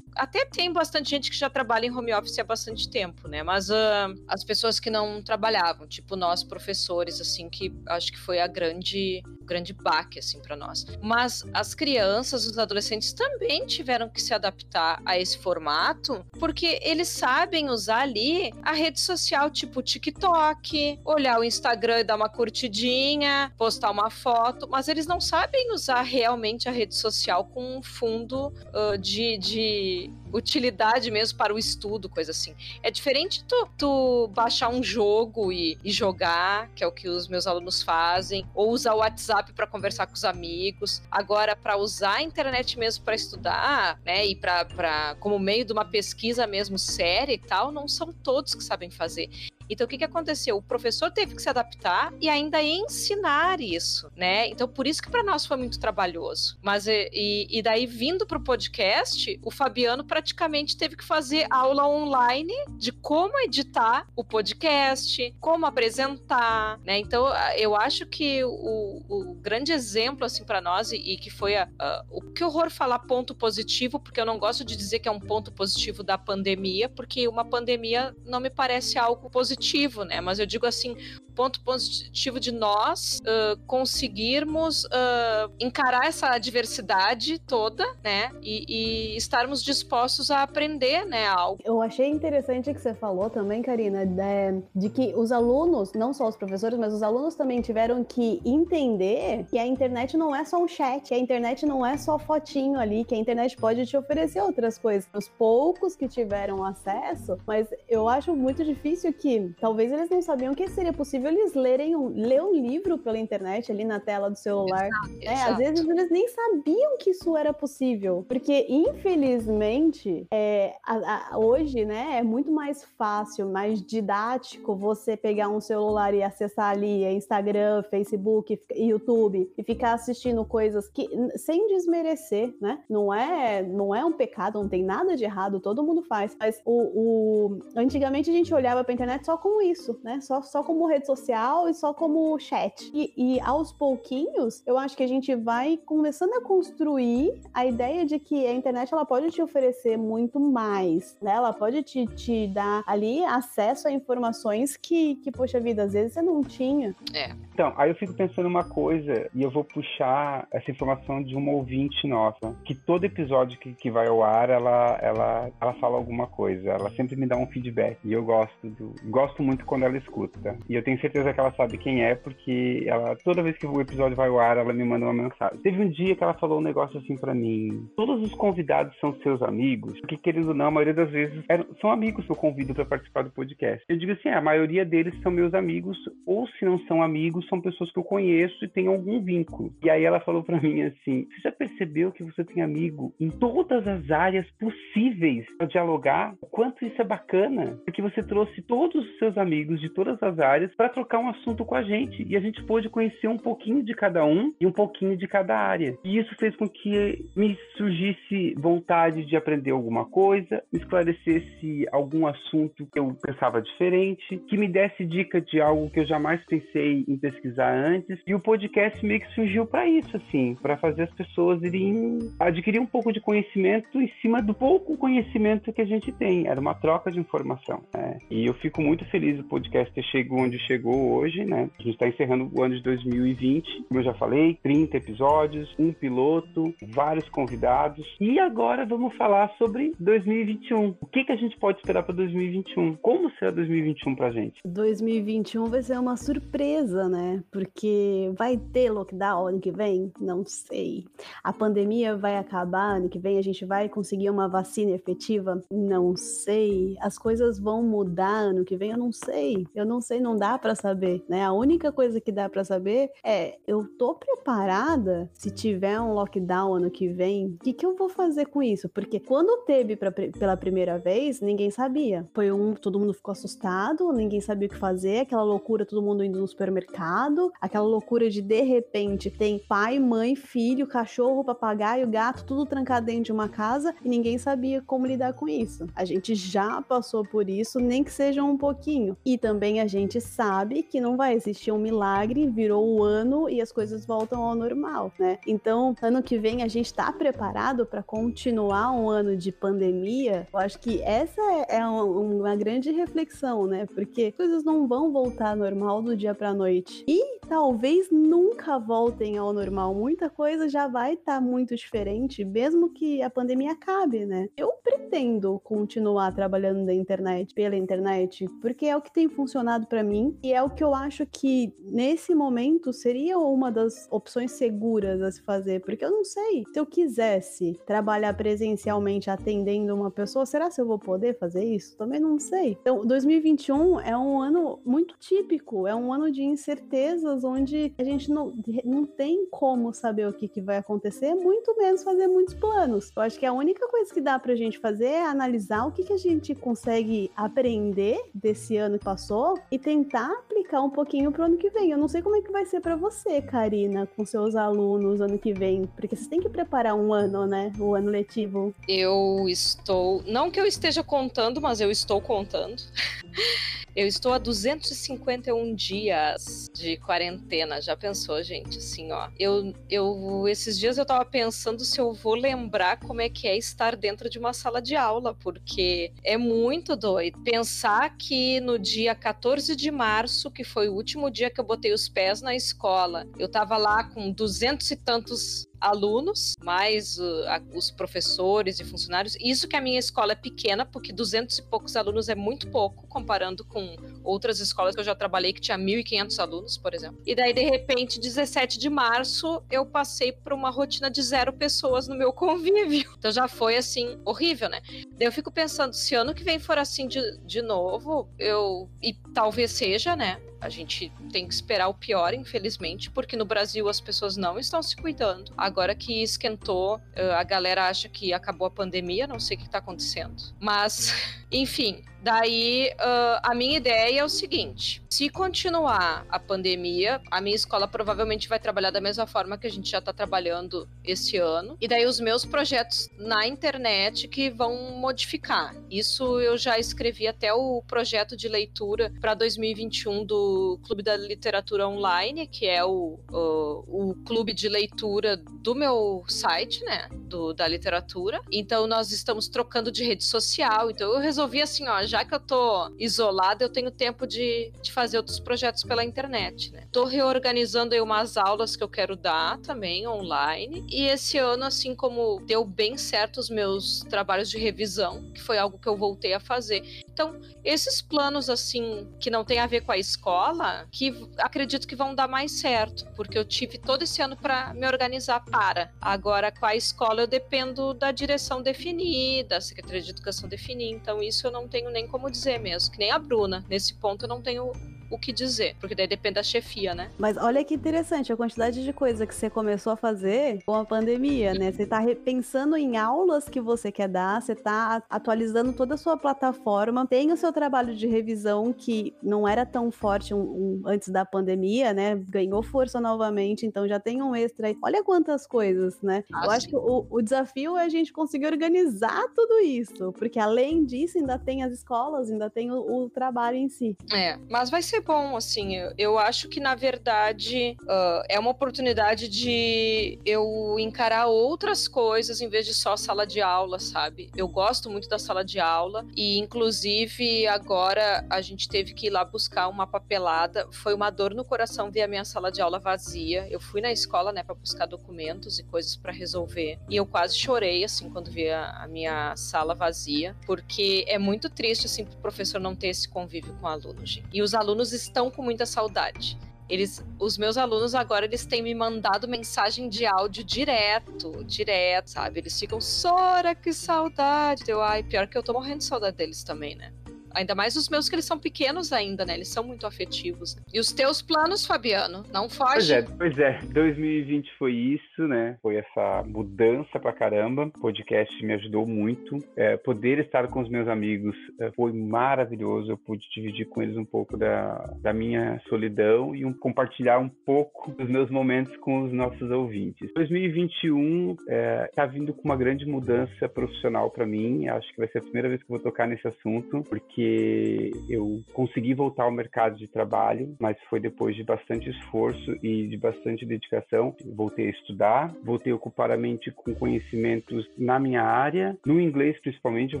até 0.16 0.44
tem 0.44 0.72
bastante 0.72 1.10
gente 1.10 1.30
que 1.30 1.36
já 1.36 1.48
trabalha 1.48 1.86
em 1.86 1.90
home 1.90 2.12
office 2.12 2.38
há 2.38 2.44
bastante 2.44 2.88
tempo, 2.88 3.28
né? 3.28 3.42
Mas 3.42 3.70
uh, 3.70 4.14
as 4.28 4.44
pessoas 4.44 4.78
que 4.78 4.90
não 4.90 5.22
trabalhavam, 5.22 5.86
tipo 5.86 6.16
nós 6.16 6.44
professores, 6.44 7.20
assim, 7.20 7.48
que 7.48 7.72
acho 7.86 8.12
que 8.12 8.18
foi 8.18 8.40
a 8.40 8.46
grande, 8.46 9.22
grande 9.44 9.72
baque, 9.72 10.18
assim, 10.18 10.40
para 10.40 10.56
nós. 10.56 10.86
Mas 11.02 11.44
as 11.52 11.74
crianças, 11.74 12.46
os 12.46 12.58
adolescentes 12.58 13.12
também 13.12 13.66
tiveram 13.66 14.08
que 14.08 14.20
se 14.20 14.34
adaptar 14.34 15.00
a 15.04 15.18
esse 15.18 15.38
formato, 15.38 16.24
porque 16.38 16.78
eles 16.82 17.08
sabem 17.08 17.70
usar 17.70 18.02
ali 18.02 18.52
a 18.62 18.72
rede 18.72 19.00
social, 19.00 19.50
tipo 19.50 19.82
TikTok, 19.82 21.00
olhar 21.04 21.38
o 21.38 21.44
Instagram 21.44 22.00
e 22.00 22.04
dar 22.04 22.16
uma 22.16 22.28
curtidinha, 22.28 23.52
postar 23.56 23.90
uma 23.90 24.10
foto, 24.10 24.68
mas 24.68 24.88
eles 24.88 25.06
não 25.06 25.20
sabem 25.20 25.72
usar 25.72 26.02
realmente 26.02 26.68
a 26.68 26.72
rede 26.72 26.94
social 26.94 27.46
com 27.46 27.81
fundo 27.82 28.48
uh, 28.48 28.98
de, 28.98 29.38
de 29.38 30.10
utilidade 30.32 31.10
mesmo 31.10 31.36
para 31.36 31.54
o 31.54 31.58
estudo, 31.58 32.08
coisa 32.08 32.30
assim. 32.30 32.54
É 32.82 32.90
diferente 32.90 33.44
tu, 33.44 33.68
tu 33.76 34.28
baixar 34.28 34.68
um 34.68 34.82
jogo 34.82 35.52
e, 35.52 35.78
e, 35.84 35.90
jogar, 35.90 36.68
que 36.74 36.82
é 36.82 36.86
o 36.86 36.92
que 36.92 37.08
os 37.08 37.28
meus 37.28 37.46
alunos 37.46 37.82
fazem, 37.82 38.46
ou 38.54 38.70
usar 38.70 38.94
o 38.94 38.98
WhatsApp 38.98 39.52
para 39.52 39.66
conversar 39.66 40.06
com 40.06 40.14
os 40.14 40.24
amigos. 40.24 41.02
Agora, 41.10 41.54
para 41.54 41.76
usar 41.76 42.16
a 42.16 42.22
internet 42.22 42.78
mesmo 42.78 43.04
para 43.04 43.14
estudar, 43.14 44.00
né, 44.04 44.26
e 44.26 44.34
para 44.34 45.16
como 45.20 45.38
meio 45.38 45.64
de 45.64 45.72
uma 45.72 45.84
pesquisa 45.84 46.46
mesmo 46.46 46.78
séria 46.78 47.32
e 47.32 47.38
tal, 47.38 47.70
não 47.70 47.86
são 47.86 48.12
todos 48.12 48.54
que 48.54 48.64
sabem 48.64 48.90
fazer. 48.90 49.28
Então, 49.72 49.86
o 49.86 49.88
que, 49.88 49.96
que 49.96 50.04
aconteceu? 50.04 50.58
O 50.58 50.62
professor 50.62 51.10
teve 51.10 51.34
que 51.34 51.40
se 51.40 51.48
adaptar 51.48 52.12
e 52.20 52.28
ainda 52.28 52.62
ensinar 52.62 53.58
isso, 53.58 54.10
né? 54.14 54.46
Então, 54.48 54.68
por 54.68 54.86
isso 54.86 55.02
que 55.02 55.10
para 55.10 55.22
nós 55.22 55.46
foi 55.46 55.56
muito 55.56 55.80
trabalhoso. 55.80 56.58
Mas, 56.60 56.86
e, 56.86 57.46
e 57.50 57.62
daí, 57.62 57.86
vindo 57.86 58.26
para 58.26 58.36
o 58.36 58.44
podcast, 58.44 59.40
o 59.42 59.50
Fabiano 59.50 60.04
praticamente 60.04 60.76
teve 60.76 60.94
que 60.94 61.04
fazer 61.04 61.46
aula 61.48 61.88
online 61.88 62.52
de 62.76 62.92
como 62.92 63.38
editar 63.40 64.06
o 64.14 64.22
podcast, 64.22 65.34
como 65.40 65.64
apresentar, 65.64 66.78
né? 66.84 66.98
Então, 66.98 67.26
eu 67.56 67.74
acho 67.74 68.04
que 68.04 68.44
o, 68.44 69.02
o 69.08 69.34
grande 69.40 69.72
exemplo, 69.72 70.26
assim, 70.26 70.44
para 70.44 70.60
nós, 70.60 70.92
e, 70.92 70.96
e, 70.96 71.16
que 71.16 71.30
foi 71.30 71.56
a, 71.56 71.66
a, 71.78 72.04
o 72.10 72.20
que 72.20 72.44
horror 72.44 72.70
falar 72.70 72.98
ponto 72.98 73.34
positivo, 73.34 73.98
porque 73.98 74.20
eu 74.20 74.26
não 74.26 74.38
gosto 74.38 74.64
de 74.64 74.76
dizer 74.76 74.98
que 74.98 75.08
é 75.08 75.12
um 75.12 75.20
ponto 75.20 75.50
positivo 75.50 76.02
da 76.02 76.18
pandemia, 76.18 76.90
porque 76.90 77.26
uma 77.26 77.44
pandemia 77.44 78.14
não 78.26 78.38
me 78.38 78.50
parece 78.50 78.98
algo 78.98 79.30
positivo 79.30 79.61
positivo, 79.62 80.04
né? 80.04 80.20
Mas 80.20 80.40
eu 80.40 80.46
digo 80.46 80.66
assim, 80.66 80.96
ponto 81.34 81.60
positivo 81.62 82.38
de 82.38 82.52
nós 82.52 83.20
uh, 83.20 83.58
conseguirmos 83.66 84.84
uh, 84.84 85.50
encarar 85.58 86.06
essa 86.06 86.36
diversidade 86.38 87.38
toda, 87.38 87.84
né? 88.02 88.30
E, 88.42 88.64
e, 88.68 89.16
estarmos 89.16 89.62
dispostos 89.62 90.30
a 90.30 90.42
aprender, 90.42 91.06
né? 91.06 91.26
Algo. 91.26 91.62
Eu 91.64 91.80
achei 91.80 92.08
interessante 92.08 92.72
que 92.72 92.80
você 92.80 92.92
falou 92.92 93.30
também, 93.30 93.62
Karina, 93.62 94.04
de, 94.04 94.62
de 94.74 94.88
que 94.90 95.14
os 95.16 95.32
alunos, 95.32 95.92
não 95.94 96.12
só 96.12 96.28
os 96.28 96.36
professores, 96.36 96.78
mas 96.78 96.92
os 96.92 97.02
alunos 97.02 97.34
também 97.34 97.60
tiveram 97.60 98.04
que 98.04 98.40
entender 98.44 99.46
que 99.48 99.58
a 99.58 99.66
internet 99.66 100.16
não 100.16 100.34
é 100.34 100.44
só 100.44 100.62
um 100.62 100.68
chat, 100.68 101.08
que 101.08 101.14
a 101.14 101.18
internet 101.18 101.64
não 101.64 101.84
é 101.84 101.96
só 101.96 102.18
fotinho 102.18 102.78
ali, 102.78 103.04
que 103.04 103.14
a 103.14 103.18
internet 103.18 103.56
pode 103.56 103.86
te 103.86 103.96
oferecer 103.96 104.40
outras 104.42 104.76
coisas. 104.76 105.08
Os 105.14 105.28
poucos 105.28 105.96
que 105.96 106.08
tiveram 106.08 106.64
acesso, 106.64 107.38
mas 107.46 107.68
eu 107.88 108.08
acho 108.08 108.34
muito 108.34 108.64
difícil 108.64 109.12
que 109.12 109.51
talvez 109.60 109.92
eles 109.92 110.10
não 110.10 110.22
sabiam 110.22 110.54
que 110.54 110.68
seria 110.68 110.92
possível 110.92 111.30
eles 111.30 111.54
lerem 111.54 111.96
um, 111.96 112.08
ler 112.08 112.42
um 112.42 112.52
livro 112.52 112.98
pela 112.98 113.18
internet 113.18 113.70
ali 113.70 113.84
na 113.84 114.00
tela 114.00 114.30
do 114.30 114.36
celular. 114.36 114.86
Exato, 114.86 115.18
é, 115.20 115.32
exato. 115.32 115.52
Às 115.52 115.58
vezes 115.58 115.88
eles 115.88 116.10
nem 116.10 116.28
sabiam 116.28 116.98
que 116.98 117.10
isso 117.10 117.36
era 117.36 117.52
possível. 117.52 118.24
Porque, 118.28 118.66
infelizmente, 118.68 120.26
é, 120.30 120.74
a, 120.84 121.34
a, 121.34 121.38
hoje, 121.38 121.84
né, 121.84 122.18
é 122.18 122.22
muito 122.22 122.50
mais 122.50 122.84
fácil, 122.96 123.48
mais 123.48 123.82
didático 123.82 124.74
você 124.74 125.16
pegar 125.16 125.48
um 125.48 125.60
celular 125.60 126.14
e 126.14 126.22
acessar 126.22 126.70
ali 126.70 127.04
Instagram, 127.04 127.82
Facebook, 127.84 128.58
YouTube 128.74 129.50
e 129.56 129.62
ficar 129.62 129.94
assistindo 129.94 130.44
coisas 130.44 130.88
que 130.88 131.08
sem 131.36 131.68
desmerecer, 131.68 132.54
né? 132.60 132.80
Não 132.88 133.12
é, 133.12 133.62
não 133.62 133.94
é 133.94 134.04
um 134.04 134.12
pecado, 134.12 134.60
não 134.60 134.68
tem 134.68 134.82
nada 134.82 135.16
de 135.16 135.24
errado, 135.24 135.60
todo 135.60 135.82
mundo 135.82 136.02
faz. 136.02 136.36
Mas 136.38 136.60
o, 136.64 136.82
o... 136.82 137.62
antigamente 137.76 138.30
a 138.30 138.32
gente 138.32 138.52
olhava 138.52 138.82
pra 138.84 138.94
internet 138.94 139.24
só 139.24 139.31
como 139.36 139.62
isso, 139.62 139.98
né? 140.02 140.20
Só, 140.20 140.42
só 140.42 140.62
como 140.62 140.86
rede 140.86 141.06
social 141.06 141.68
e 141.68 141.74
só 141.74 141.92
como 141.92 142.38
chat. 142.38 142.90
E, 142.92 143.12
e, 143.16 143.40
aos 143.40 143.72
pouquinhos, 143.72 144.62
eu 144.66 144.78
acho 144.78 144.96
que 144.96 145.02
a 145.02 145.08
gente 145.08 145.34
vai 145.34 145.78
começando 145.84 146.34
a 146.34 146.40
construir 146.40 147.40
a 147.52 147.64
ideia 147.64 148.04
de 148.04 148.18
que 148.18 148.46
a 148.46 148.52
internet 148.52 148.92
ela 148.92 149.04
pode 149.04 149.30
te 149.30 149.42
oferecer 149.42 149.96
muito 149.96 150.38
mais, 150.38 151.16
né? 151.20 151.32
Ela 151.32 151.52
pode 151.52 151.82
te, 151.82 152.06
te 152.06 152.46
dar 152.48 152.82
ali 152.86 153.24
acesso 153.24 153.88
a 153.88 153.92
informações 153.92 154.76
que, 154.76 155.16
que, 155.16 155.30
poxa 155.30 155.60
vida, 155.60 155.84
às 155.84 155.92
vezes 155.92 156.12
você 156.12 156.22
não 156.22 156.42
tinha. 156.42 156.94
É. 157.14 157.32
Então, 157.52 157.72
aí 157.76 157.90
eu 157.90 157.94
fico 157.94 158.14
pensando 158.14 158.46
uma 158.46 158.64
coisa, 158.64 159.30
e 159.34 159.42
eu 159.42 159.50
vou 159.50 159.64
puxar 159.64 160.46
essa 160.50 160.70
informação 160.70 161.22
de 161.22 161.34
uma 161.34 161.52
ouvinte 161.52 162.06
nossa, 162.06 162.54
que 162.64 162.74
todo 162.74 163.04
episódio 163.04 163.58
que, 163.58 163.74
que 163.74 163.90
vai 163.90 164.08
ao 164.08 164.22
ar, 164.22 164.50
ela, 164.50 164.98
ela, 165.00 165.50
ela 165.60 165.72
fala 165.74 165.96
alguma 165.96 166.26
coisa, 166.26 166.70
ela 166.70 166.90
sempre 166.90 167.14
me 167.14 167.26
dá 167.26 167.36
um 167.36 167.46
feedback, 167.46 167.98
e 168.04 168.12
eu 168.12 168.24
gosto 168.24 168.68
do, 168.70 168.94
gosto 169.04 169.21
muito 169.42 169.64
quando 169.64 169.84
ela 169.84 169.96
escuta. 169.96 170.56
E 170.68 170.74
eu 170.74 170.82
tenho 170.82 171.00
certeza 171.00 171.32
que 171.32 171.40
ela 171.40 171.52
sabe 171.52 171.78
quem 171.78 172.02
é, 172.02 172.14
porque 172.14 172.84
ela, 172.86 173.16
toda 173.16 173.42
vez 173.42 173.56
que 173.56 173.66
o 173.66 173.80
episódio 173.80 174.16
vai 174.16 174.28
ao 174.28 174.38
ar, 174.38 174.56
ela 174.56 174.72
me 174.72 174.84
manda 174.84 175.04
uma 175.04 175.22
mensagem. 175.22 175.58
Teve 175.60 175.82
um 175.82 175.88
dia 175.88 176.14
que 176.14 176.22
ela 176.22 176.34
falou 176.34 176.58
um 176.58 176.62
negócio 176.62 176.98
assim 176.98 177.16
para 177.16 177.34
mim: 177.34 177.88
todos 177.96 178.22
os 178.22 178.34
convidados 178.34 178.98
são 178.98 179.14
seus 179.22 179.42
amigos, 179.42 180.00
porque 180.00 180.16
querendo 180.16 180.48
ou 180.48 180.54
não, 180.54 180.66
a 180.66 180.70
maioria 180.70 180.94
das 180.94 181.10
vezes 181.10 181.44
eram, 181.48 181.66
são 181.80 181.90
amigos 181.90 182.24
que 182.24 182.32
eu 182.32 182.36
convido 182.36 182.74
para 182.74 182.84
participar 182.84 183.22
do 183.22 183.30
podcast. 183.30 183.84
Eu 183.88 183.96
digo 183.96 184.12
assim: 184.12 184.28
é, 184.28 184.34
a 184.34 184.40
maioria 184.40 184.84
deles 184.84 185.14
são 185.22 185.30
meus 185.30 185.54
amigos, 185.54 185.98
ou 186.26 186.46
se 186.48 186.64
não 186.64 186.78
são 186.86 187.02
amigos, 187.02 187.46
são 187.48 187.60
pessoas 187.60 187.92
que 187.92 187.98
eu 187.98 188.04
conheço 188.04 188.64
e 188.64 188.68
tenho 188.68 188.92
algum 188.92 189.22
vínculo. 189.22 189.72
E 189.82 189.90
aí 189.90 190.04
ela 190.04 190.20
falou 190.20 190.42
para 190.42 190.60
mim 190.60 190.82
assim: 190.82 191.26
você 191.26 191.42
já 191.42 191.52
percebeu 191.52 192.12
que 192.12 192.24
você 192.24 192.44
tem 192.44 192.62
amigo 192.62 193.14
em 193.20 193.30
todas 193.30 193.86
as 193.86 194.10
áreas 194.10 194.46
possíveis 194.58 195.46
para 195.56 195.66
dialogar? 195.66 196.34
O 196.40 196.46
quanto 196.46 196.84
isso 196.84 197.00
é 197.00 197.04
bacana? 197.04 197.78
Porque 197.84 198.02
você 198.02 198.22
trouxe 198.22 198.62
todos 198.62 199.04
os 199.12 199.18
seus 199.18 199.36
amigos 199.36 199.80
de 199.80 199.88
todas 199.88 200.22
as 200.22 200.38
áreas 200.38 200.74
para 200.74 200.88
trocar 200.88 201.18
um 201.18 201.28
assunto 201.28 201.64
com 201.64 201.74
a 201.74 201.82
gente 201.82 202.26
e 202.28 202.36
a 202.36 202.40
gente 202.40 202.62
pôde 202.64 202.88
conhecer 202.88 203.28
um 203.28 203.38
pouquinho 203.38 203.82
de 203.82 203.94
cada 203.94 204.24
um 204.24 204.52
e 204.60 204.66
um 204.66 204.72
pouquinho 204.72 205.16
de 205.16 205.26
cada 205.26 205.56
área. 205.56 205.96
E 206.04 206.18
isso 206.18 206.34
fez 206.38 206.54
com 206.56 206.68
que 206.68 207.26
me 207.36 207.56
surgisse 207.76 208.54
vontade 208.56 209.24
de 209.24 209.36
aprender 209.36 209.70
alguma 209.70 210.04
coisa, 210.04 210.62
me 210.72 210.78
esclarecesse 210.78 211.86
algum 211.90 212.26
assunto 212.26 212.86
que 212.86 212.98
eu 212.98 213.16
pensava 213.22 213.60
diferente, 213.60 214.38
que 214.48 214.56
me 214.56 214.68
desse 214.68 215.04
dica 215.04 215.40
de 215.40 215.60
algo 215.60 215.90
que 215.90 216.00
eu 216.00 216.06
jamais 216.06 216.40
pensei 216.46 217.04
em 217.06 217.16
pesquisar 217.16 217.72
antes. 217.72 218.18
E 218.26 218.34
o 218.34 218.40
podcast 218.40 219.04
meio 219.04 219.20
que 219.20 219.34
surgiu 219.34 219.66
para 219.66 219.86
isso, 219.86 220.16
assim, 220.16 220.54
para 220.60 220.76
fazer 220.76 221.02
as 221.02 221.14
pessoas 221.14 221.62
irem 221.62 222.18
adquirir 222.38 222.80
um 222.80 222.86
pouco 222.86 223.12
de 223.12 223.20
conhecimento 223.20 224.00
em 224.00 224.10
cima 224.20 224.42
do 224.42 224.54
pouco 224.54 224.96
conhecimento 224.96 225.72
que 225.72 225.82
a 225.82 225.86
gente 225.86 226.12
tem. 226.12 226.46
Era 226.46 226.60
uma 226.60 226.74
troca 226.74 227.10
de 227.10 227.18
informação. 227.18 227.82
Né? 227.94 228.18
E 228.30 228.46
eu 228.46 228.54
fico 228.54 228.80
muito 228.80 229.01
feliz 229.04 229.36
do 229.36 229.44
podcast 229.44 229.92
ter 229.92 230.02
chegado 230.04 230.22
onde 230.32 230.58
chegou 230.60 231.12
hoje, 231.12 231.44
né? 231.44 231.68
A 231.78 231.82
gente 231.82 231.94
está 231.94 232.08
encerrando 232.08 232.50
o 232.52 232.62
ano 232.62 232.74
de 232.76 232.82
2020, 232.82 233.84
como 233.88 234.00
eu 234.00 234.04
já 234.04 234.14
falei, 234.14 234.58
30 234.62 234.96
episódios, 234.96 235.74
um 235.78 235.92
piloto, 235.92 236.74
vários 236.88 237.28
convidados. 237.28 238.06
E 238.20 238.38
agora 238.38 238.86
vamos 238.86 239.14
falar 239.16 239.50
sobre 239.58 239.92
2021. 239.98 240.94
O 241.00 241.06
que, 241.06 241.24
que 241.24 241.32
a 241.32 241.36
gente 241.36 241.56
pode 241.58 241.78
esperar 241.78 242.02
para 242.02 242.14
2021? 242.14 242.96
Como 242.96 243.30
será 243.32 243.50
2021 243.50 244.14
para 244.14 244.30
gente? 244.30 244.60
2021 244.64 245.64
vai 245.66 245.82
ser 245.82 245.98
uma 245.98 246.16
surpresa, 246.16 247.08
né? 247.08 247.42
Porque 247.50 248.32
vai 248.38 248.56
ter 248.56 248.90
lockdown 248.90 249.48
ano 249.48 249.60
que 249.60 249.70
vem? 249.70 250.12
Não 250.20 250.44
sei. 250.44 251.04
A 251.42 251.52
pandemia 251.52 252.16
vai 252.16 252.36
acabar 252.36 252.96
ano 252.96 253.08
que 253.08 253.18
vem? 253.18 253.38
A 253.38 253.42
gente 253.42 253.64
vai 253.64 253.88
conseguir 253.88 254.30
uma 254.30 254.48
vacina 254.48 254.92
efetiva? 254.92 255.62
Não 255.70 256.16
sei. 256.16 256.96
As 257.00 257.18
coisas 257.18 257.58
vão 257.58 257.82
mudar 257.82 258.38
ano 258.38 258.64
que 258.64 258.76
vem? 258.76 258.91
Eu 258.92 258.98
não 258.98 259.10
sei. 259.10 259.66
Eu 259.74 259.86
não 259.86 260.02
sei, 260.02 260.20
não 260.20 260.36
dá 260.36 260.58
para 260.58 260.74
saber, 260.74 261.24
né? 261.26 261.42
A 261.42 261.52
única 261.52 261.90
coisa 261.90 262.20
que 262.20 262.30
dá 262.30 262.46
para 262.48 262.62
saber 262.62 263.10
é 263.24 263.56
eu 263.66 263.86
tô 263.98 264.14
preparada 264.14 265.30
se 265.32 265.50
tiver 265.50 265.98
um 265.98 266.12
lockdown 266.12 266.74
ano 266.74 266.90
que 266.90 267.08
vem, 267.08 267.46
o 267.46 267.58
que, 267.58 267.72
que 267.72 267.86
eu 267.86 267.96
vou 267.96 268.10
fazer 268.10 268.46
com 268.46 268.62
isso? 268.62 268.90
Porque 268.90 269.18
quando 269.18 269.64
teve 269.64 269.96
pra, 269.96 270.12
pela 270.12 270.58
primeira 270.58 270.98
vez, 270.98 271.40
ninguém 271.40 271.70
sabia. 271.70 272.28
Foi 272.34 272.52
um, 272.52 272.74
todo 272.74 273.00
mundo 273.00 273.14
ficou 273.14 273.32
assustado, 273.32 274.12
ninguém 274.12 274.42
sabia 274.42 274.68
o 274.68 274.70
que 274.70 274.76
fazer, 274.76 275.20
aquela 275.20 275.42
loucura, 275.42 275.86
todo 275.86 276.02
mundo 276.02 276.22
indo 276.22 276.38
no 276.38 276.46
supermercado, 276.46 277.50
aquela 277.60 277.86
loucura 277.86 278.28
de 278.28 278.42
de 278.42 278.60
repente 278.60 279.30
tem 279.30 279.58
pai, 279.58 279.98
mãe, 279.98 280.36
filho, 280.36 280.86
cachorro, 280.86 281.42
papagaio, 281.42 282.06
gato, 282.10 282.44
tudo 282.44 282.66
trancado 282.66 283.06
dentro 283.06 283.24
de 283.24 283.32
uma 283.32 283.48
casa 283.48 283.94
e 284.04 284.08
ninguém 284.08 284.36
sabia 284.36 284.82
como 284.82 285.06
lidar 285.06 285.32
com 285.32 285.48
isso. 285.48 285.86
A 285.96 286.04
gente 286.04 286.34
já 286.34 286.82
passou 286.82 287.24
por 287.24 287.48
isso, 287.48 287.80
nem 287.80 288.04
que 288.04 288.12
seja 288.12 288.44
um 288.44 288.58
pouquinho 288.58 288.81
pouquinho. 288.82 289.16
E 289.24 289.38
também 289.38 289.80
a 289.80 289.86
gente 289.86 290.20
sabe 290.20 290.82
que 290.82 291.00
não 291.00 291.16
vai 291.16 291.34
existir 291.34 291.70
um 291.70 291.78
milagre, 291.78 292.48
virou 292.48 292.84
o 292.84 293.02
ano 293.02 293.48
e 293.48 293.60
as 293.60 293.70
coisas 293.70 294.04
voltam 294.04 294.42
ao 294.42 294.54
normal, 294.56 295.12
né? 295.18 295.38
Então, 295.46 295.94
ano 296.02 296.22
que 296.22 296.38
vem 296.38 296.62
a 296.62 296.68
gente 296.68 296.86
está 296.86 297.12
preparado 297.12 297.86
para 297.86 298.02
continuar 298.02 298.90
um 298.92 299.08
ano 299.08 299.36
de 299.36 299.52
pandemia. 299.52 300.48
Eu 300.52 300.58
acho 300.58 300.78
que 300.80 301.00
essa 301.02 301.40
é, 301.68 301.84
uma 301.86 302.56
grande 302.56 302.90
reflexão, 302.90 303.66
né? 303.66 303.86
Porque 303.86 304.32
coisas 304.32 304.64
não 304.64 304.88
vão 304.88 305.12
voltar 305.12 305.56
normal 305.56 306.02
do 306.02 306.16
dia 306.16 306.34
para 306.34 306.52
noite. 306.52 307.04
E 307.06 307.38
talvez 307.48 308.10
nunca 308.10 308.78
voltem 308.78 309.38
ao 309.38 309.52
normal. 309.52 309.94
Muita 309.94 310.28
coisa 310.28 310.68
já 310.68 310.88
vai 310.88 311.14
estar 311.14 311.34
tá 311.34 311.40
muito 311.40 311.76
diferente, 311.76 312.44
mesmo 312.44 312.90
que 312.90 313.22
a 313.22 313.30
pandemia 313.30 313.72
acabe, 313.72 314.26
né? 314.26 314.48
Eu 314.56 314.72
pretendo 315.12 315.60
continuar 315.62 316.34
trabalhando 316.34 316.86
na 316.86 316.94
internet, 316.94 317.52
pela 317.52 317.76
internet, 317.76 318.48
porque 318.62 318.86
é 318.86 318.96
o 318.96 319.02
que 319.02 319.12
tem 319.12 319.28
funcionado 319.28 319.86
para 319.86 320.02
mim 320.02 320.38
e 320.42 320.54
é 320.54 320.62
o 320.62 320.70
que 320.70 320.82
eu 320.82 320.94
acho 320.94 321.26
que 321.26 321.70
nesse 321.80 322.34
momento 322.34 322.94
seria 322.94 323.38
uma 323.38 323.70
das 323.70 324.08
opções 324.10 324.52
seguras 324.52 325.20
a 325.20 325.30
se 325.30 325.42
fazer, 325.42 325.82
porque 325.82 326.02
eu 326.02 326.10
não 326.10 326.24
sei 326.24 326.64
se 326.72 326.80
eu 326.80 326.86
quisesse 326.86 327.78
trabalhar 327.84 328.34
presencialmente 328.34 329.28
atendendo 329.28 329.94
uma 329.94 330.10
pessoa, 330.10 330.46
será 330.46 330.70
se 330.70 330.80
eu 330.80 330.86
vou 330.86 330.98
poder 330.98 331.38
fazer 331.38 331.62
isso? 331.62 331.94
Também 331.98 332.18
não 332.18 332.38
sei. 332.38 332.78
Então, 332.80 333.04
2021 333.04 334.00
é 334.00 334.16
um 334.16 334.40
ano 334.40 334.80
muito 334.82 335.14
típico, 335.18 335.86
é 335.86 335.94
um 335.94 336.10
ano 336.10 336.32
de 336.32 336.42
incertezas 336.42 337.44
onde 337.44 337.92
a 337.98 338.04
gente 338.04 338.30
não, 338.30 338.54
não 338.82 339.04
tem 339.04 339.46
como 339.50 339.92
saber 339.92 340.26
o 340.26 340.32
que, 340.32 340.48
que 340.48 340.62
vai 340.62 340.78
acontecer, 340.78 341.34
muito 341.34 341.76
menos 341.76 342.02
fazer 342.02 342.28
muitos 342.28 342.54
planos. 342.54 343.12
Eu 343.14 343.22
acho 343.22 343.38
que 343.38 343.44
a 343.44 343.52
única 343.52 343.86
coisa 343.88 344.12
que 344.12 344.20
dá 344.20 344.38
pra 344.38 344.54
gente 344.54 344.78
fazer 344.78 345.01
é 345.02 345.24
analisar 345.24 345.86
o 345.86 345.92
que, 345.92 346.04
que 346.04 346.12
a 346.12 346.18
gente 346.18 346.54
consegue 346.54 347.30
aprender 347.36 348.20
desse 348.34 348.76
ano 348.76 348.98
que 348.98 349.04
passou 349.04 349.58
e 349.70 349.78
tentar 349.78 350.30
aplicar 350.30 350.82
um 350.82 350.90
pouquinho 350.90 351.32
pro 351.32 351.44
ano 351.44 351.56
que 351.56 351.70
vem. 351.70 351.90
Eu 351.90 351.98
não 351.98 352.08
sei 352.08 352.22
como 352.22 352.36
é 352.36 352.42
que 352.42 352.50
vai 352.50 352.64
ser 352.64 352.80
para 352.80 352.96
você, 352.96 353.42
Karina, 353.42 354.06
com 354.06 354.24
seus 354.24 354.54
alunos 354.54 355.20
ano 355.20 355.38
que 355.38 355.52
vem, 355.52 355.86
porque 355.96 356.16
você 356.16 356.28
tem 356.28 356.40
que 356.40 356.48
preparar 356.48 356.94
um 356.94 357.12
ano, 357.12 357.46
né? 357.46 357.72
O 357.78 357.94
ano 357.94 358.10
letivo. 358.10 358.74
Eu 358.88 359.46
estou, 359.48 360.22
não 360.26 360.50
que 360.50 360.60
eu 360.60 360.66
esteja 360.66 361.02
contando, 361.02 361.60
mas 361.60 361.80
eu 361.80 361.90
estou 361.90 362.20
contando. 362.20 362.82
Eu 363.94 364.06
estou 364.06 364.32
a 364.32 364.38
251 364.38 365.74
dias 365.74 366.70
de 366.72 366.96
quarentena. 366.96 367.78
Já 367.80 367.94
pensou, 367.94 368.42
gente? 368.42 368.78
Assim, 368.78 369.12
ó. 369.12 369.28
Eu, 369.38 369.74
eu, 369.90 370.48
esses 370.48 370.78
dias 370.78 370.96
eu 370.96 371.04
tava 371.04 371.26
pensando 371.26 371.84
se 371.84 372.00
eu 372.00 372.14
vou 372.14 372.34
lembrar 372.34 372.98
como 373.00 373.20
é 373.20 373.28
que 373.28 373.46
é 373.46 373.56
estar 373.56 373.94
dentro 373.94 374.30
de 374.30 374.38
uma 374.38 374.54
sala 374.54 374.80
de 374.80 374.91
aula, 374.96 375.34
porque 375.34 376.12
é 376.22 376.36
muito 376.36 376.96
doido. 376.96 377.40
Pensar 377.42 378.16
que 378.16 378.60
no 378.60 378.78
dia 378.78 379.14
14 379.14 379.74
de 379.74 379.90
março, 379.90 380.50
que 380.50 380.64
foi 380.64 380.88
o 380.88 380.94
último 380.94 381.30
dia 381.30 381.50
que 381.50 381.60
eu 381.60 381.64
botei 381.64 381.92
os 381.92 382.08
pés 382.08 382.40
na 382.40 382.54
escola, 382.54 383.26
eu 383.38 383.48
tava 383.48 383.76
lá 383.76 384.04
com 384.04 384.30
duzentos 384.30 384.90
e 384.90 384.96
tantos 384.96 385.66
alunos, 385.82 386.54
mais 386.62 387.18
uh, 387.18 387.44
a, 387.48 387.60
os 387.74 387.90
professores 387.90 388.78
e 388.78 388.84
funcionários. 388.84 389.36
Isso 389.40 389.66
que 389.66 389.76
a 389.76 389.80
minha 389.80 389.98
escola 389.98 390.32
é 390.32 390.36
pequena, 390.36 390.86
porque 390.86 391.12
200 391.12 391.58
e 391.58 391.62
poucos 391.62 391.96
alunos 391.96 392.28
é 392.28 392.34
muito 392.34 392.70
pouco, 392.70 393.06
comparando 393.08 393.64
com 393.64 393.96
outras 394.22 394.60
escolas 394.60 394.94
que 394.94 395.00
eu 395.00 395.04
já 395.04 395.14
trabalhei, 395.14 395.52
que 395.52 395.60
tinha 395.60 395.76
1.500 395.76 396.38
alunos, 396.38 396.78
por 396.78 396.94
exemplo. 396.94 397.20
E 397.26 397.34
daí, 397.34 397.52
de 397.52 397.62
repente, 397.62 398.20
17 398.20 398.78
de 398.78 398.88
março, 398.88 399.62
eu 399.68 399.84
passei 399.84 400.32
por 400.32 400.52
uma 400.52 400.70
rotina 400.70 401.10
de 401.10 401.20
zero 401.20 401.52
pessoas 401.52 402.06
no 402.06 402.14
meu 402.14 402.32
convívio. 402.32 403.12
Então 403.18 403.32
já 403.32 403.48
foi, 403.48 403.76
assim, 403.76 404.18
horrível, 404.24 404.68
né? 404.68 404.80
Daí 405.18 405.26
eu 405.26 405.32
fico 405.32 405.50
pensando, 405.50 405.92
se 405.92 406.14
ano 406.14 406.34
que 406.34 406.44
vem 406.44 406.58
for 406.58 406.78
assim 406.78 407.08
de, 407.08 407.38
de 407.38 407.60
novo, 407.60 408.28
eu... 408.38 408.88
E 409.02 409.14
talvez 409.34 409.72
seja, 409.72 410.14
né? 410.14 410.40
A 410.62 410.68
gente 410.68 411.12
tem 411.32 411.44
que 411.44 411.52
esperar 411.52 411.88
o 411.88 411.94
pior, 411.94 412.32
infelizmente, 412.32 413.10
porque 413.10 413.36
no 413.36 413.44
Brasil 413.44 413.88
as 413.88 414.00
pessoas 414.00 414.36
não 414.36 414.60
estão 414.60 414.80
se 414.80 414.94
cuidando. 414.94 415.52
Agora 415.56 415.92
que 415.92 416.22
esquentou, 416.22 417.00
a 417.36 417.42
galera 417.42 417.88
acha 417.88 418.08
que 418.08 418.32
acabou 418.32 418.68
a 418.68 418.70
pandemia, 418.70 419.26
não 419.26 419.40
sei 419.40 419.56
o 419.56 419.60
que 419.60 419.66
está 419.66 419.78
acontecendo. 419.78 420.40
Mas, 420.60 421.12
enfim, 421.50 422.04
Daí, 422.22 422.92
uh, 423.00 423.40
a 423.42 423.52
minha 423.52 423.76
ideia 423.76 424.20
é 424.20 424.24
o 424.24 424.28
seguinte: 424.28 425.02
se 425.10 425.28
continuar 425.28 426.24
a 426.30 426.38
pandemia, 426.38 427.20
a 427.28 427.40
minha 427.40 427.56
escola 427.56 427.88
provavelmente 427.88 428.48
vai 428.48 428.60
trabalhar 428.60 428.92
da 428.92 429.00
mesma 429.00 429.26
forma 429.26 429.58
que 429.58 429.66
a 429.66 429.70
gente 429.70 429.90
já 429.90 429.98
está 429.98 430.12
trabalhando 430.12 430.88
esse 431.04 431.36
ano. 431.36 431.76
E 431.80 431.88
daí, 431.88 432.06
os 432.06 432.20
meus 432.20 432.44
projetos 432.44 433.08
na 433.18 433.44
internet 433.46 434.28
que 434.28 434.50
vão 434.50 434.92
modificar. 434.92 435.74
Isso 435.90 436.40
eu 436.40 436.56
já 436.56 436.78
escrevi 436.78 437.26
até 437.26 437.52
o 437.52 437.82
projeto 437.88 438.36
de 438.36 438.48
leitura 438.48 439.12
para 439.20 439.34
2021 439.34 440.24
do 440.24 440.78
Clube 440.84 441.02
da 441.02 441.16
Literatura 441.16 441.88
Online, 441.88 442.46
que 442.46 442.66
é 442.66 442.84
o, 442.84 443.18
o, 443.32 444.10
o 444.10 444.14
clube 444.24 444.54
de 444.54 444.68
leitura 444.68 445.36
do 445.36 445.74
meu 445.74 446.24
site, 446.28 446.84
né? 446.84 447.08
Do, 447.12 447.52
da 447.52 447.66
literatura. 447.66 448.40
Então, 448.52 448.86
nós 448.86 449.10
estamos 449.10 449.48
trocando 449.48 449.90
de 449.90 450.04
rede 450.04 450.22
social. 450.22 450.88
Então, 450.88 451.12
eu 451.12 451.18
resolvi 451.18 451.60
assim, 451.60 451.88
ó 451.88 452.11
já 452.12 452.26
que 452.26 452.34
eu 452.34 452.40
tô 452.40 452.94
isolada, 452.98 453.64
eu 453.64 453.70
tenho 453.70 453.90
tempo 453.90 454.26
de, 454.26 454.70
de 454.82 454.92
fazer 454.92 455.16
outros 455.16 455.40
projetos 455.40 455.82
pela 455.82 456.04
internet, 456.04 456.70
né? 456.70 456.86
Tô 456.92 457.04
reorganizando 457.04 457.94
aí 457.94 458.02
umas 458.02 458.36
aulas 458.36 458.76
que 458.76 458.84
eu 458.84 458.88
quero 458.88 459.16
dar 459.16 459.56
também 459.60 460.06
online. 460.06 460.84
E 460.90 461.06
esse 461.06 461.38
ano, 461.38 461.64
assim 461.64 461.94
como 461.94 462.38
deu 462.46 462.66
bem 462.66 462.98
certo 462.98 463.38
os 463.40 463.48
meus 463.48 464.00
trabalhos 464.10 464.50
de 464.50 464.58
revisão, 464.58 465.32
que 465.32 465.40
foi 465.40 465.56
algo 465.56 465.78
que 465.78 465.88
eu 465.88 465.96
voltei 465.96 466.34
a 466.34 466.40
fazer. 466.40 467.02
Então, 467.10 467.40
esses 467.64 468.02
planos, 468.02 468.50
assim, 468.50 469.08
que 469.18 469.30
não 469.30 469.42
tem 469.42 469.58
a 469.58 469.66
ver 469.66 469.80
com 469.80 469.92
a 469.92 469.96
escola, 469.96 470.86
que 470.90 471.14
acredito 471.38 471.86
que 471.88 471.96
vão 471.96 472.14
dar 472.14 472.28
mais 472.28 472.60
certo, 472.60 473.06
porque 473.16 473.38
eu 473.38 473.44
tive 473.44 473.78
todo 473.78 474.02
esse 474.02 474.20
ano 474.20 474.36
para 474.36 474.74
me 474.74 474.86
organizar 474.86 475.42
para. 475.44 475.90
Agora, 475.98 476.52
com 476.52 476.66
a 476.66 476.76
escola, 476.76 477.22
eu 477.22 477.26
dependo 477.26 477.94
da 477.94 478.12
direção 478.12 478.60
definir, 478.60 479.44
da 479.44 479.62
Secretaria 479.62 480.02
de 480.02 480.10
Educação 480.10 480.46
definir, 480.46 480.90
então 480.90 481.22
isso 481.22 481.46
eu 481.46 481.50
não 481.50 481.66
tenho 481.66 481.90
nem 481.90 482.01
nem 482.02 482.08
como 482.08 482.30
dizer 482.30 482.58
mesmo, 482.58 482.92
que 482.92 482.98
nem 482.98 483.10
a 483.10 483.18
Bruna. 483.18 483.64
Nesse 483.68 483.94
ponto 483.94 484.24
eu 484.24 484.28
não 484.28 484.42
tenho 484.42 484.72
o 485.12 485.18
que 485.18 485.32
dizer, 485.32 485.76
porque 485.78 485.94
daí 485.94 486.06
depende 486.08 486.34
da 486.34 486.42
chefia, 486.42 486.94
né? 486.94 487.10
Mas 487.18 487.36
olha 487.36 487.62
que 487.62 487.74
interessante 487.74 488.32
a 488.32 488.36
quantidade 488.36 488.82
de 488.82 488.92
coisa 488.92 489.26
que 489.26 489.34
você 489.34 489.50
começou 489.50 489.92
a 489.92 489.96
fazer 489.96 490.62
com 490.64 490.74
a 490.74 490.84
pandemia, 490.84 491.52
né? 491.52 491.70
Você 491.70 491.84
tá 491.86 491.98
repensando 491.98 492.76
em 492.76 492.96
aulas 492.96 493.48
que 493.48 493.60
você 493.60 493.92
quer 493.92 494.08
dar, 494.08 494.40
você 494.40 494.54
tá 494.54 495.02
atualizando 495.10 495.72
toda 495.72 495.94
a 495.94 495.98
sua 495.98 496.16
plataforma, 496.16 497.06
tem 497.06 497.30
o 497.30 497.36
seu 497.36 497.52
trabalho 497.52 497.94
de 497.94 498.06
revisão 498.06 498.72
que 498.72 499.14
não 499.22 499.46
era 499.46 499.66
tão 499.66 499.90
forte 499.90 500.32
um, 500.32 500.40
um, 500.40 500.82
antes 500.86 501.08
da 501.08 501.24
pandemia, 501.24 501.92
né? 501.92 502.16
Ganhou 502.28 502.62
força 502.62 503.00
novamente, 503.00 503.66
então 503.66 503.86
já 503.86 504.00
tem 504.00 504.22
um 504.22 504.34
extra 504.34 504.68
aí. 504.68 504.76
Olha 504.82 505.04
quantas 505.04 505.46
coisas, 505.46 506.00
né? 506.00 506.24
Ah, 506.32 506.44
Eu 506.44 506.50
sim. 506.50 506.56
acho 506.56 506.68
que 506.68 506.76
o, 506.76 507.06
o 507.10 507.20
desafio 507.20 507.76
é 507.76 507.84
a 507.84 507.88
gente 507.88 508.12
conseguir 508.12 508.46
organizar 508.46 509.28
tudo 509.34 509.60
isso, 509.60 510.12
porque 510.12 510.38
além 510.38 510.84
disso 510.84 511.18
ainda 511.18 511.38
tem 511.38 511.62
as 511.62 511.72
escolas, 511.72 512.30
ainda 512.30 512.48
tem 512.48 512.70
o, 512.70 513.04
o 513.04 513.10
trabalho 513.10 513.56
em 513.56 513.68
si. 513.68 513.96
É, 514.10 514.38
mas 514.48 514.70
vai 514.70 514.80
ser 514.82 515.01
bom, 515.02 515.36
assim. 515.36 515.74
Eu, 515.98 516.18
acho 516.18 516.48
que, 516.48 516.60
na 516.60 516.74
verdade, 516.74 517.76
uh, 517.82 518.22
é 518.28 518.38
uma 518.38 518.50
oportunidade 518.50 519.28
de 519.28 520.18
eu 520.24 520.76
encarar 520.78 521.26
outras 521.26 521.86
coisas 521.86 522.40
em 522.40 522.48
vez 522.48 522.66
de 522.66 522.74
só 522.74 522.96
sala 522.96 523.26
de 523.26 523.40
aula, 523.40 523.78
sabe? 523.78 524.30
Eu 524.36 524.48
gosto 524.48 524.90
muito 524.90 525.08
da 525.08 525.18
sala 525.18 525.44
de 525.44 525.60
aula 525.60 526.06
e, 526.16 526.38
inclusive, 526.38 527.46
agora 527.46 528.24
a 528.30 528.40
gente 528.40 528.68
teve 528.68 528.94
que 528.94 529.06
ir 529.06 529.10
lá 529.10 529.24
buscar 529.24 529.68
uma 529.68 529.86
papelada. 529.86 530.66
Foi 530.70 530.94
uma 530.94 531.10
dor 531.10 531.34
no 531.34 531.44
coração 531.44 531.90
ver 531.90 532.02
a 532.02 532.08
minha 532.08 532.24
sala 532.24 532.50
de 532.50 532.62
aula 532.62 532.78
vazia. 532.78 533.46
Eu 533.50 533.60
fui 533.60 533.80
na 533.80 533.92
escola, 533.92 534.32
né, 534.32 534.42
para 534.42 534.54
buscar 534.54 534.86
documentos 534.86 535.58
e 535.58 535.64
coisas 535.64 535.96
para 535.96 536.12
resolver. 536.12 536.78
E 536.88 536.96
eu 536.96 537.06
quase 537.06 537.36
chorei, 537.36 537.84
assim, 537.84 538.08
quando 538.10 538.30
vi 538.30 538.48
a, 538.48 538.82
a 538.82 538.88
minha 538.88 539.34
sala 539.36 539.74
vazia, 539.74 540.36
porque 540.46 541.04
é 541.08 541.18
muito 541.18 541.50
triste, 541.50 541.86
assim, 541.86 542.04
pro 542.04 542.16
professor 542.16 542.60
não 542.60 542.74
ter 542.74 542.88
esse 542.88 543.08
convívio 543.08 543.54
com 543.60 543.66
o 543.66 543.68
aluno, 543.68 544.04
gente. 544.04 544.24
E 544.32 544.42
os 544.42 544.54
alunos 544.54 544.91
estão 544.92 545.30
com 545.30 545.42
muita 545.42 545.66
saudade. 545.66 546.38
Eles, 546.68 547.04
os 547.18 547.36
meus 547.36 547.56
alunos 547.58 547.94
agora 547.94 548.24
eles 548.24 548.46
têm 548.46 548.62
me 548.62 548.74
mandado 548.74 549.28
mensagem 549.28 549.88
de 549.88 550.06
áudio 550.06 550.42
direto, 550.42 551.44
direto, 551.44 552.08
sabe? 552.08 552.40
Eles 552.40 552.58
ficam, 552.58 552.80
Sora, 552.80 553.54
que 553.54 553.72
saudade. 553.72 554.64
Eu, 554.66 554.80
ai, 554.80 555.02
pior 555.02 555.26
que 555.26 555.36
eu 555.36 555.42
tô 555.42 555.52
morrendo 555.52 555.78
de 555.78 555.84
saudade 555.84 556.16
deles 556.16 556.42
também, 556.42 556.74
né? 556.74 556.92
Ainda 557.34 557.54
mais 557.54 557.76
os 557.76 557.88
meus 557.88 558.08
que 558.08 558.14
eles 558.14 558.24
são 558.24 558.38
pequenos 558.38 558.92
ainda, 558.92 559.24
né? 559.24 559.34
Eles 559.34 559.48
são 559.48 559.64
muito 559.64 559.86
afetivos. 559.86 560.56
E 560.72 560.78
os 560.78 560.92
teus 560.92 561.22
planos, 561.22 561.66
Fabiano? 561.66 562.24
Não 562.32 562.48
foge? 562.48 562.72
Pois 562.72 562.90
é, 562.90 563.02
pois 563.02 563.38
é. 563.38 563.60
2020 563.72 564.52
foi 564.58 564.72
isso, 564.72 565.26
né? 565.26 565.56
Foi 565.62 565.76
essa 565.76 566.22
mudança 566.26 566.98
pra 566.98 567.12
caramba. 567.12 567.66
O 567.66 567.80
podcast 567.80 568.44
me 568.44 568.54
ajudou 568.54 568.86
muito. 568.86 569.38
É, 569.56 569.76
poder 569.76 570.18
estar 570.18 570.48
com 570.48 570.60
os 570.60 570.68
meus 570.68 570.88
amigos 570.88 571.36
é, 571.60 571.70
foi 571.72 571.92
maravilhoso. 571.92 572.90
Eu 572.90 572.98
pude 572.98 573.22
dividir 573.34 573.66
com 573.66 573.82
eles 573.82 573.96
um 573.96 574.04
pouco 574.04 574.36
da, 574.36 574.92
da 575.00 575.12
minha 575.12 575.60
solidão 575.68 576.34
e 576.34 576.44
um, 576.44 576.52
compartilhar 576.52 577.18
um 577.18 577.28
pouco 577.28 577.92
dos 577.92 578.08
meus 578.08 578.30
momentos 578.30 578.76
com 578.78 579.04
os 579.04 579.12
nossos 579.12 579.50
ouvintes. 579.50 580.10
2021 580.14 581.36
é, 581.48 581.90
tá 581.94 582.06
vindo 582.06 582.32
com 582.32 582.42
uma 582.44 582.56
grande 582.56 582.86
mudança 582.86 583.48
profissional 583.48 584.10
para 584.10 584.26
mim. 584.26 584.68
Acho 584.68 584.90
que 584.92 584.98
vai 584.98 585.08
ser 585.08 585.18
a 585.18 585.22
primeira 585.22 585.48
vez 585.48 585.62
que 585.62 585.70
eu 585.70 585.76
vou 585.76 585.82
tocar 585.82 586.06
nesse 586.06 586.26
assunto, 586.26 586.82
porque 586.88 587.21
porque 587.22 587.92
eu 588.08 588.42
consegui 588.52 588.94
voltar 588.94 589.24
ao 589.24 589.30
mercado 589.30 589.76
de 589.76 589.86
trabalho, 589.86 590.54
mas 590.60 590.76
foi 590.90 590.98
depois 590.98 591.36
de 591.36 591.44
bastante 591.44 591.88
esforço 591.90 592.56
e 592.62 592.88
de 592.88 592.96
bastante 592.96 593.46
dedicação. 593.46 594.14
Voltei 594.34 594.66
a 594.66 594.70
estudar, 594.70 595.32
voltei 595.44 595.72
a 595.72 595.76
ocupar 595.76 596.10
a 596.10 596.16
mente 596.16 596.50
com 596.50 596.74
conhecimentos 596.74 597.68
na 597.78 597.98
minha 597.98 598.22
área, 598.22 598.76
no 598.84 599.00
inglês 599.00 599.40
principalmente, 599.40 599.94
eu 599.94 600.00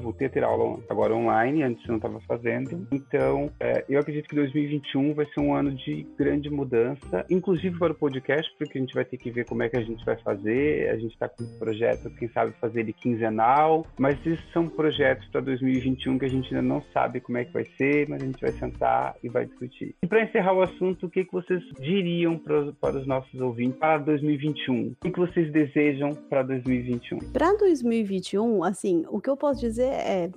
voltei 0.00 0.26
a 0.26 0.30
ter 0.30 0.42
aula 0.42 0.80
agora 0.88 1.14
online, 1.14 1.62
antes 1.62 1.84
eu 1.84 1.90
não 1.90 1.96
estava 1.96 2.20
fazendo. 2.20 2.86
Então, 2.90 3.50
é, 3.60 3.84
eu 3.88 4.00
acredito 4.00 4.28
que 4.28 4.34
2021 4.34 5.14
vai 5.14 5.26
ser 5.26 5.40
um 5.40 5.54
ano 5.54 5.74
de 5.74 6.06
grande 6.18 6.50
mudança, 6.50 7.24
inclusive 7.30 7.78
para 7.78 7.92
o 7.92 7.96
podcast, 7.96 8.52
porque 8.58 8.78
a 8.78 8.80
gente 8.80 8.94
vai 8.94 9.04
ter 9.04 9.16
que 9.16 9.30
ver 9.30 9.44
como 9.44 9.62
é 9.62 9.68
que 9.68 9.76
a 9.76 9.82
gente 9.82 10.04
vai 10.04 10.16
fazer. 10.16 10.88
A 10.90 10.96
gente 10.96 11.12
está 11.12 11.28
com 11.28 11.44
um 11.44 11.58
projeto, 11.58 12.10
quem 12.18 12.28
sabe 12.28 12.52
fazer 12.60 12.80
ele 12.80 12.92
quinzenal, 12.92 13.86
mas 13.98 14.18
esses 14.26 14.40
são 14.52 14.68
projetos 14.68 15.26
para 15.28 15.40
2021 15.40 16.18
que 16.18 16.24
a 16.24 16.28
gente 16.28 16.54
ainda 16.54 16.62
não 16.62 16.82
sabe 16.92 17.11
como 17.20 17.38
é 17.38 17.44
que 17.44 17.52
vai 17.52 17.64
ser, 17.76 18.08
mas 18.08 18.22
a 18.22 18.26
gente 18.26 18.40
vai 18.40 18.52
sentar 18.52 19.16
e 19.22 19.28
vai 19.28 19.46
discutir. 19.46 19.94
E 20.02 20.06
para 20.06 20.22
encerrar 20.22 20.54
o 20.54 20.62
assunto, 20.62 21.06
o 21.06 21.10
que, 21.10 21.24
que 21.24 21.32
vocês 21.32 21.62
diriam 21.80 22.36
para, 22.38 22.72
para 22.72 22.98
os 22.98 23.06
nossos 23.06 23.40
ouvintes 23.40 23.78
para 23.78 23.98
2021? 23.98 24.88
O 24.88 24.96
que, 25.00 25.10
que 25.10 25.18
vocês 25.18 25.50
desejam 25.52 26.14
para 26.28 26.42
2021? 26.42 27.18
Para 27.32 27.56
2021, 27.56 28.64
assim, 28.64 29.04
o 29.08 29.20
que 29.20 29.30
eu 29.30 29.36
posso 29.36 29.60
dizer 29.60 29.90
é 29.92 30.30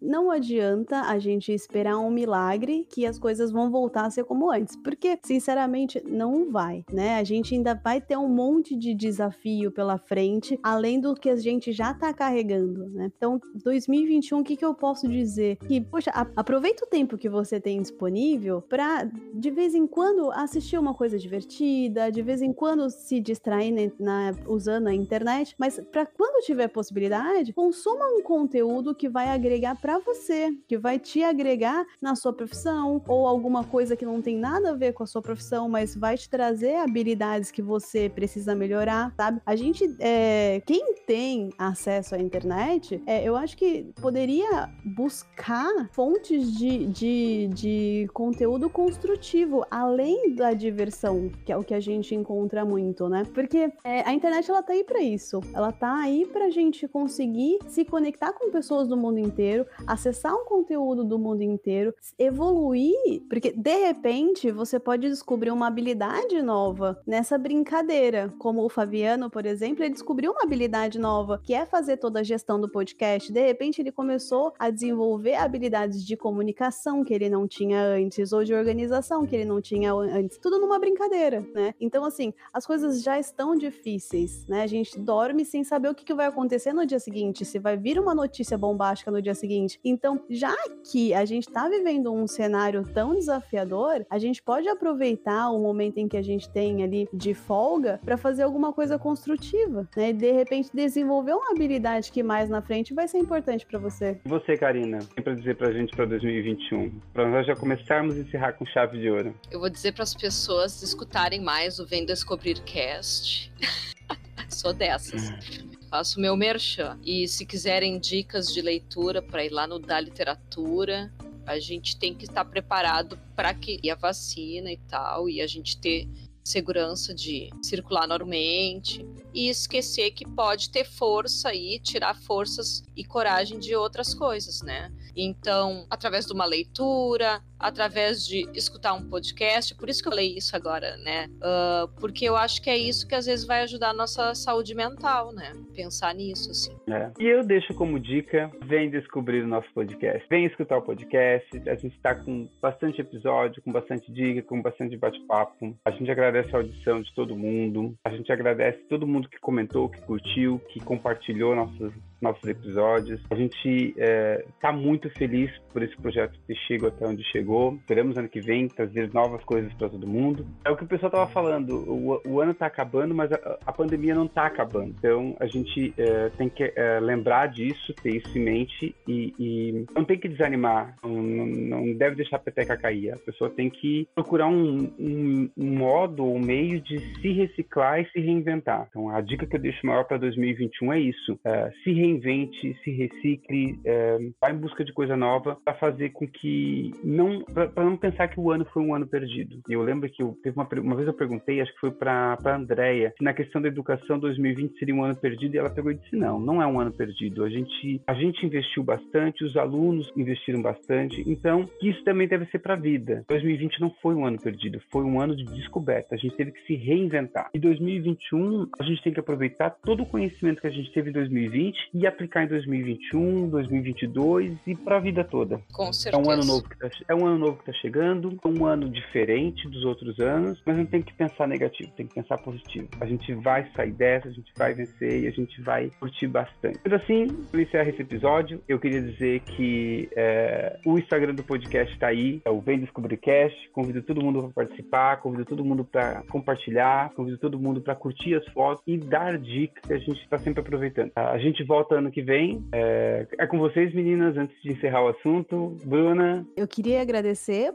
não 0.00 0.30
adianta 0.30 1.02
a 1.02 1.18
gente 1.18 1.52
esperar 1.52 1.98
um 1.98 2.10
milagre 2.10 2.86
que 2.90 3.06
as 3.06 3.18
coisas 3.18 3.52
vão 3.52 3.70
voltar 3.70 4.06
a 4.06 4.10
ser 4.10 4.24
como 4.24 4.50
antes, 4.50 4.76
porque 4.76 5.18
sinceramente 5.22 6.02
não 6.04 6.50
vai, 6.50 6.84
né? 6.92 7.16
A 7.16 7.24
gente 7.24 7.54
ainda 7.54 7.74
vai 7.74 8.00
ter 8.00 8.16
um 8.16 8.28
monte 8.28 8.76
de 8.76 8.94
desafio 8.94 9.70
pela 9.70 9.98
frente, 9.98 10.58
além 10.62 11.00
do 11.00 11.14
que 11.14 11.28
a 11.28 11.36
gente 11.36 11.72
já 11.72 11.94
tá 11.94 12.12
carregando, 12.12 12.88
né? 12.90 13.10
Então, 13.16 13.40
2021, 13.64 14.40
o 14.40 14.44
que, 14.44 14.56
que 14.56 14.64
eu 14.64 14.74
posso 14.74 15.08
dizer? 15.08 15.56
Que, 15.56 15.80
poxa, 15.80 16.10
aproveita 16.36 16.84
o 16.84 16.88
tempo 16.88 17.18
que 17.18 17.28
você 17.28 17.60
tem 17.60 17.80
disponível 17.80 18.62
para 18.62 19.08
de 19.34 19.50
vez 19.50 19.74
em 19.74 19.86
quando 19.86 20.30
assistir 20.32 20.78
uma 20.78 20.94
coisa 20.94 21.18
divertida, 21.18 22.10
de 22.10 22.22
vez 22.22 22.42
em 22.42 22.52
quando 22.52 22.88
se 22.90 23.20
distrair 23.20 23.72
na, 23.72 24.30
na 24.30 24.34
usando 24.46 24.88
a 24.88 24.94
internet, 24.94 25.54
mas 25.58 25.80
para 25.90 26.06
quando 26.06 26.44
tiver 26.44 26.68
possibilidade, 26.68 27.52
consuma 27.52 28.06
um 28.06 28.22
conteúdo 28.22 28.94
que 28.94 29.08
vai 29.08 29.28
agregar 29.28 29.80
para 29.80 29.98
você, 29.98 30.52
que 30.66 30.78
vai 30.78 30.98
te 30.98 31.22
agregar 31.22 31.86
na 32.00 32.14
sua 32.14 32.32
profissão 32.32 33.02
ou 33.06 33.26
alguma 33.26 33.64
coisa 33.64 33.96
que 33.96 34.04
não 34.04 34.20
tem 34.20 34.36
nada 34.36 34.70
a 34.70 34.74
ver 34.74 34.92
com 34.92 35.02
a 35.02 35.06
sua 35.06 35.22
profissão, 35.22 35.68
mas 35.68 35.94
vai 35.94 36.16
te 36.16 36.28
trazer 36.28 36.76
habilidades 36.76 37.50
que 37.50 37.62
você 37.62 38.08
precisa 38.08 38.54
melhorar, 38.54 39.12
sabe? 39.16 39.40
A 39.44 39.56
gente, 39.56 39.96
é, 39.98 40.62
quem 40.66 40.94
tem 41.06 41.50
acesso 41.58 42.14
à 42.14 42.18
internet, 42.18 43.02
é, 43.06 43.22
eu 43.24 43.36
acho 43.36 43.56
que 43.56 43.92
poderia 44.00 44.70
buscar 44.84 45.88
fontes 45.92 46.09
de, 46.18 46.86
de, 46.86 47.48
de 47.48 48.10
conteúdo 48.12 48.68
construtivo, 48.68 49.64
além 49.70 50.34
da 50.34 50.52
diversão, 50.52 51.30
que 51.44 51.52
é 51.52 51.56
o 51.56 51.62
que 51.62 51.74
a 51.74 51.80
gente 51.80 52.14
encontra 52.14 52.64
muito, 52.64 53.08
né? 53.08 53.24
Porque 53.34 53.72
é, 53.84 54.02
a 54.08 54.12
internet, 54.12 54.50
ela 54.50 54.62
tá 54.62 54.72
aí 54.72 54.84
para 54.84 55.00
isso. 55.00 55.40
Ela 55.54 55.72
tá 55.72 55.94
aí 56.00 56.26
pra 56.26 56.50
gente 56.50 56.88
conseguir 56.88 57.58
se 57.68 57.84
conectar 57.84 58.32
com 58.32 58.50
pessoas 58.50 58.88
do 58.88 58.96
mundo 58.96 59.18
inteiro, 59.18 59.66
acessar 59.86 60.34
um 60.34 60.44
conteúdo 60.44 61.04
do 61.04 61.18
mundo 61.18 61.42
inteiro, 61.42 61.94
evoluir, 62.18 63.22
porque 63.28 63.52
de 63.52 63.86
repente 63.86 64.50
você 64.50 64.78
pode 64.78 65.08
descobrir 65.08 65.50
uma 65.50 65.66
habilidade 65.66 66.42
nova 66.42 67.00
nessa 67.06 67.38
brincadeira, 67.38 68.32
como 68.38 68.64
o 68.64 68.68
Fabiano, 68.68 69.30
por 69.30 69.46
exemplo, 69.46 69.84
ele 69.84 69.92
descobriu 69.92 70.32
uma 70.32 70.42
habilidade 70.42 70.98
nova, 70.98 71.40
que 71.44 71.54
é 71.54 71.66
fazer 71.66 71.96
toda 71.96 72.20
a 72.20 72.22
gestão 72.22 72.60
do 72.60 72.68
podcast. 72.68 73.32
De 73.32 73.40
repente 73.40 73.80
ele 73.80 73.92
começou 73.92 74.52
a 74.58 74.70
desenvolver 74.70 75.34
habilidades 75.34 75.99
de 76.04 76.16
comunicação 76.16 77.04
que 77.04 77.14
ele 77.14 77.28
não 77.28 77.46
tinha 77.46 77.82
antes 77.82 78.32
ou 78.32 78.44
de 78.44 78.54
organização 78.54 79.26
que 79.26 79.34
ele 79.34 79.44
não 79.44 79.60
tinha 79.60 79.92
antes, 79.92 80.38
tudo 80.38 80.58
numa 80.58 80.78
brincadeira, 80.78 81.44
né? 81.54 81.74
Então 81.80 82.04
assim, 82.04 82.32
as 82.52 82.66
coisas 82.66 83.02
já 83.02 83.18
estão 83.18 83.56
difíceis, 83.56 84.46
né? 84.46 84.62
A 84.62 84.66
gente 84.66 84.98
dorme 84.98 85.44
sem 85.44 85.64
saber 85.64 85.88
o 85.88 85.94
que, 85.94 86.10
vai 86.10 86.26
acontecer 86.26 86.72
no 86.72 86.84
dia 86.84 86.98
seguinte, 86.98 87.44
se 87.44 87.58
vai 87.58 87.76
vir 87.76 87.98
uma 87.98 88.12
notícia 88.14 88.58
bombástica 88.58 89.12
no 89.12 89.22
dia 89.22 89.34
seguinte. 89.34 89.78
Então, 89.84 90.20
já 90.28 90.54
que 90.90 91.14
a 91.14 91.24
gente 91.24 91.48
está 91.48 91.68
vivendo 91.68 92.12
um 92.12 92.26
cenário 92.26 92.84
tão 92.92 93.14
desafiador, 93.14 94.04
a 94.10 94.18
gente 94.18 94.42
pode 94.42 94.68
aproveitar 94.68 95.50
o 95.50 95.60
momento 95.60 95.98
em 95.98 96.08
que 96.08 96.16
a 96.16 96.22
gente 96.22 96.50
tem 96.50 96.82
ali 96.82 97.08
de 97.12 97.32
folga 97.32 98.00
para 98.04 98.16
fazer 98.16 98.42
alguma 98.42 98.72
coisa 98.72 98.98
construtiva, 98.98 99.88
né? 99.96 100.10
E 100.10 100.12
de 100.12 100.32
repente 100.32 100.70
desenvolver 100.74 101.32
uma 101.32 101.52
habilidade 101.52 102.10
que 102.10 102.22
mais 102.22 102.50
na 102.50 102.60
frente 102.60 102.92
vai 102.92 103.06
ser 103.06 103.18
importante 103.18 103.64
para 103.64 103.78
você. 103.78 104.18
E 104.24 104.28
você, 104.28 104.56
Karina, 104.56 104.98
tem 105.14 105.22
para 105.22 105.34
dizer 105.34 105.56
para 105.56 105.68
a 105.68 105.72
para 105.90 106.06
2021? 106.06 107.00
Para 107.12 107.28
nós 107.28 107.46
já 107.46 107.54
começarmos 107.54 108.16
a 108.16 108.20
encerrar 108.20 108.52
com 108.54 108.64
chave 108.66 108.98
de 108.98 109.10
ouro. 109.10 109.34
Eu 109.50 109.60
vou 109.60 109.70
dizer 109.70 109.92
para 109.92 110.02
as 110.02 110.14
pessoas 110.14 110.82
escutarem 110.82 111.40
mais 111.40 111.78
o 111.78 111.86
Vem 111.86 112.04
Descobrir 112.04 112.60
Cast. 112.64 113.52
Sou 114.48 114.72
dessas. 114.72 115.30
Hum 115.30 115.70
faço 115.90 116.20
meu 116.20 116.36
merchan. 116.36 116.98
E 117.04 117.26
se 117.26 117.44
quiserem 117.44 117.98
dicas 117.98 118.54
de 118.54 118.62
leitura 118.62 119.20
para 119.20 119.44
ir 119.44 119.50
lá 119.50 119.66
no 119.66 119.78
da 119.78 120.00
literatura, 120.00 121.12
a 121.44 121.58
gente 121.58 121.98
tem 121.98 122.14
que 122.14 122.24
estar 122.24 122.44
preparado 122.44 123.18
para 123.34 123.52
que 123.52 123.80
e 123.82 123.90
a 123.90 123.96
vacina 123.96 124.70
e 124.70 124.76
tal, 124.88 125.28
e 125.28 125.40
a 125.40 125.46
gente 125.46 125.76
ter 125.78 126.08
segurança 126.44 127.12
de 127.12 127.50
circular 127.62 128.06
normalmente 128.06 129.06
e 129.34 129.48
esquecer 129.48 130.12
que 130.12 130.26
pode 130.26 130.70
ter 130.70 130.84
força 130.84 131.52
e 131.52 131.78
tirar 131.78 132.14
forças 132.14 132.82
e 132.96 133.04
coragem 133.04 133.58
de 133.58 133.74
outras 133.74 134.14
coisas, 134.14 134.62
né? 134.62 134.90
Então, 135.22 135.86
através 135.90 136.24
de 136.26 136.32
uma 136.32 136.46
leitura, 136.46 137.42
através 137.60 138.26
de 138.26 138.48
escutar 138.54 138.94
um 138.94 139.06
podcast, 139.06 139.74
por 139.74 139.88
isso 139.88 140.02
que 140.02 140.08
eu 140.08 140.12
falei 140.12 140.34
isso 140.36 140.56
agora, 140.56 140.96
né? 140.96 141.28
Uh, 141.36 141.88
porque 142.00 142.24
eu 142.24 142.34
acho 142.34 142.62
que 142.62 142.70
é 142.70 142.76
isso 142.76 143.06
que 143.06 143.14
às 143.14 143.26
vezes 143.26 143.44
vai 143.44 143.62
ajudar 143.62 143.90
a 143.90 143.94
nossa 143.94 144.34
saúde 144.34 144.74
mental, 144.74 145.32
né? 145.32 145.52
Pensar 145.74 146.14
nisso, 146.14 146.50
assim. 146.50 146.74
É. 146.88 147.10
E 147.18 147.26
eu 147.26 147.44
deixo 147.44 147.74
como 147.74 148.00
dica, 148.00 148.50
vem 148.64 148.90
descobrir 148.90 149.44
o 149.44 149.46
nosso 149.46 149.68
podcast. 149.74 150.26
Vem 150.30 150.46
escutar 150.46 150.78
o 150.78 150.82
podcast, 150.82 151.48
a 151.68 151.74
gente 151.74 151.94
está 151.94 152.14
com 152.14 152.48
bastante 152.60 153.00
episódio, 153.00 153.62
com 153.62 153.70
bastante 153.70 154.10
dica, 154.10 154.42
com 154.42 154.62
bastante 154.62 154.96
bate-papo. 154.96 155.76
A 155.84 155.90
gente 155.90 156.10
agradece 156.10 156.54
a 156.54 156.58
audição 156.58 157.02
de 157.02 157.14
todo 157.14 157.36
mundo, 157.36 157.94
a 158.04 158.10
gente 158.10 158.32
agradece 158.32 158.78
todo 158.88 159.06
mundo 159.06 159.28
que 159.28 159.38
comentou, 159.38 159.88
que 159.88 160.00
curtiu, 160.00 160.58
que 160.70 160.80
compartilhou 160.80 161.54
nossos, 161.54 161.92
nossos 162.20 162.44
episódios. 162.44 163.20
A 163.30 163.34
gente 163.34 163.94
está 163.96 164.70
é, 164.70 164.72
muito 164.72 165.10
feliz 165.10 165.50
por 165.72 165.82
esse 165.82 165.96
projeto 165.96 166.38
ter 166.46 166.56
chegado 166.56 166.88
até 166.88 167.06
onde 167.06 167.22
chegou 167.24 167.49
chegou. 167.50 167.74
Esperamos 167.74 168.16
ano 168.16 168.28
que 168.28 168.40
vem 168.40 168.68
trazer 168.68 169.12
novas 169.12 169.42
coisas 169.44 169.72
para 169.74 169.88
todo 169.88 170.06
mundo. 170.06 170.46
É 170.64 170.70
o 170.70 170.76
que 170.76 170.84
o 170.84 170.86
pessoal 170.86 171.08
estava 171.08 171.26
falando. 171.26 171.70
O, 171.70 172.20
o 172.26 172.40
ano 172.40 172.52
está 172.52 172.66
acabando, 172.66 173.14
mas 173.14 173.32
a, 173.32 173.58
a, 173.66 173.72
pandemia 173.72 174.14
não 174.14 174.26
está 174.26 174.46
acabando. 174.46 174.94
Então 174.98 175.36
a 175.40 175.46
gente 175.46 175.92
é, 175.98 176.28
tem 176.30 176.48
que 176.48 176.72
é, 176.76 177.00
lembrar 177.00 177.48
disso, 177.48 177.92
ter 177.94 178.16
isso 178.16 178.38
em 178.38 178.42
mente 178.42 178.94
e, 179.08 179.34
e 179.38 179.84
não 179.94 180.04
tem 180.04 180.18
que 180.18 180.28
desanimar. 180.28 180.94
Não, 181.02 181.10
não, 181.10 181.92
deve 181.94 182.16
deixar 182.16 182.36
a 182.36 182.40
peteca 182.40 182.76
cair. 182.76 183.12
A 183.12 183.18
pessoa 183.18 183.50
tem 183.50 183.68
que 183.68 184.06
procurar 184.14 184.46
um, 184.46 184.92
um, 184.98 185.50
um 185.56 185.76
modo, 185.76 186.24
um 186.24 186.38
meio 186.38 186.80
de 186.80 186.98
se 187.20 187.32
reciclar 187.32 188.00
e 188.00 188.10
se 188.10 188.20
reinventar. 188.20 188.86
Então 188.88 189.08
a 189.08 189.20
dica 189.20 189.46
que 189.46 189.56
eu 189.56 189.60
deixo 189.60 189.84
maior 189.86 190.04
para 190.04 190.18
2021 190.18 190.92
é 190.92 191.00
isso: 191.00 191.38
é, 191.44 191.70
se 191.82 191.92
reinvente, 191.92 192.78
se 192.84 192.90
recicle, 192.90 193.80
é, 193.84 194.18
vá 194.40 194.50
em 194.50 194.56
busca 194.56 194.84
de 194.84 194.92
coisa 194.92 195.16
nova 195.16 195.58
para 195.64 195.74
fazer 195.74 196.10
com 196.10 196.26
que 196.26 196.92
não 197.02 197.39
para 197.44 197.84
não 197.84 197.96
pensar 197.96 198.28
que 198.28 198.40
o 198.40 198.50
ano 198.50 198.66
foi 198.72 198.82
um 198.82 198.94
ano 198.94 199.06
perdido. 199.06 199.60
E 199.68 199.72
eu 199.72 199.82
lembro 199.82 200.08
que 200.08 200.22
eu, 200.22 200.36
teve 200.42 200.56
uma, 200.56 200.68
uma 200.80 200.96
vez 200.96 201.06
eu 201.06 201.14
perguntei, 201.14 201.60
acho 201.60 201.72
que 201.74 201.80
foi 201.80 201.90
para 201.90 202.36
a 202.44 202.56
Andrea, 202.56 203.12
se 203.16 203.24
na 203.24 203.32
questão 203.32 203.60
da 203.60 203.68
educação 203.68 204.18
2020 204.18 204.78
seria 204.78 204.94
um 204.94 205.04
ano 205.04 205.16
perdido, 205.16 205.54
e 205.54 205.58
ela 205.58 205.70
pegou 205.70 205.90
e 205.90 205.94
disse: 205.94 206.16
não, 206.16 206.38
não 206.38 206.62
é 206.62 206.66
um 206.66 206.80
ano 206.80 206.92
perdido. 206.92 207.44
A 207.44 207.48
gente, 207.48 208.00
a 208.06 208.14
gente 208.14 208.44
investiu 208.44 208.82
bastante, 208.82 209.44
os 209.44 209.56
alunos 209.56 210.10
investiram 210.16 210.62
bastante, 210.62 211.22
então 211.26 211.68
isso 211.82 212.02
também 212.04 212.28
deve 212.28 212.46
ser 212.46 212.58
para 212.58 212.74
a 212.74 212.76
vida. 212.76 213.24
2020 213.28 213.80
não 213.80 213.90
foi 214.02 214.14
um 214.14 214.24
ano 214.24 214.38
perdido, 214.38 214.80
foi 214.90 215.04
um 215.04 215.20
ano 215.20 215.36
de 215.36 215.44
descoberta. 215.44 216.14
A 216.14 216.18
gente 216.18 216.36
teve 216.36 216.52
que 216.52 216.66
se 216.66 216.74
reinventar. 216.74 217.50
E 217.54 217.58
2021, 217.58 218.68
a 218.78 218.84
gente 218.84 219.02
tem 219.02 219.12
que 219.12 219.20
aproveitar 219.20 219.70
todo 219.70 220.02
o 220.02 220.06
conhecimento 220.06 220.60
que 220.60 220.66
a 220.66 220.70
gente 220.70 220.92
teve 220.92 221.10
em 221.10 221.12
2020 221.12 221.90
e 221.94 222.06
aplicar 222.06 222.44
em 222.44 222.48
2021, 222.48 223.48
2022 223.48 224.58
e 224.66 224.74
para 224.74 224.96
a 224.96 225.00
vida 225.00 225.24
toda. 225.24 225.60
Com 225.72 225.92
certeza. 225.92 226.22
É 226.22 226.26
um 226.26 226.30
ano 226.30 226.44
novo 226.44 226.68
que 226.68 226.78
tá, 226.78 226.90
é 227.08 227.14
um 227.14 227.26
ano 227.30 227.38
novo 227.38 227.56
que 227.56 227.70
está 227.70 227.72
chegando, 227.80 228.36
um 228.44 228.64
ano 228.64 228.88
diferente 228.88 229.68
dos 229.68 229.84
outros 229.84 230.18
anos, 230.18 230.60
mas 230.66 230.76
não 230.76 230.86
tem 230.86 231.02
que 231.02 231.12
pensar 231.14 231.46
negativo, 231.46 231.90
tem 231.96 232.06
que 232.06 232.14
pensar 232.14 232.38
positivo. 232.38 232.88
A 233.00 233.06
gente 233.06 233.32
vai 233.34 233.68
sair 233.74 233.92
dessa, 233.92 234.28
a 234.28 234.32
gente 234.32 234.52
vai 234.56 234.74
vencer 234.74 235.24
e 235.24 235.26
a 235.26 235.30
gente 235.30 235.60
vai 235.62 235.90
curtir 235.98 236.26
bastante. 236.26 236.78
Mas 236.84 236.92
assim, 236.94 237.26
para 237.50 237.62
encerrar 237.62 237.88
esse 237.88 238.02
episódio, 238.02 238.62
eu 238.68 238.78
queria 238.78 239.00
dizer 239.00 239.40
que 239.40 240.08
é, 240.16 240.78
o 240.84 240.98
Instagram 240.98 241.34
do 241.34 241.42
podcast 241.42 241.92
está 241.92 242.08
aí, 242.08 242.40
é 242.44 242.50
o 242.50 242.60
Vem 242.60 242.80
Descobrir 242.80 243.16
Cast. 243.16 243.70
Convido 243.70 244.02
todo 244.02 244.22
mundo 244.22 244.42
para 244.42 244.66
participar, 244.66 245.16
convido 245.18 245.44
todo 245.44 245.64
mundo 245.64 245.84
para 245.84 246.22
compartilhar, 246.28 247.10
convido 247.14 247.38
todo 247.38 247.58
mundo 247.58 247.80
para 247.80 247.94
curtir 247.94 248.34
as 248.34 248.46
fotos 248.48 248.82
e 248.86 248.96
dar 248.96 249.38
dicas 249.38 249.82
que 249.86 249.92
a 249.92 249.98
gente 249.98 250.20
está 250.22 250.38
sempre 250.38 250.60
aproveitando. 250.60 251.10
A 251.14 251.38
gente 251.38 251.64
volta 251.64 251.96
ano 251.96 252.10
que 252.10 252.22
vem. 252.22 252.64
É, 252.72 253.26
é 253.38 253.46
com 253.46 253.58
vocês, 253.58 253.94
meninas, 253.94 254.36
antes 254.36 254.60
de 254.62 254.72
encerrar 254.72 255.04
o 255.04 255.08
assunto. 255.08 255.76
Bruna. 255.84 256.46
Eu 256.56 256.66
queria 256.66 257.00
agradecer 257.00 257.19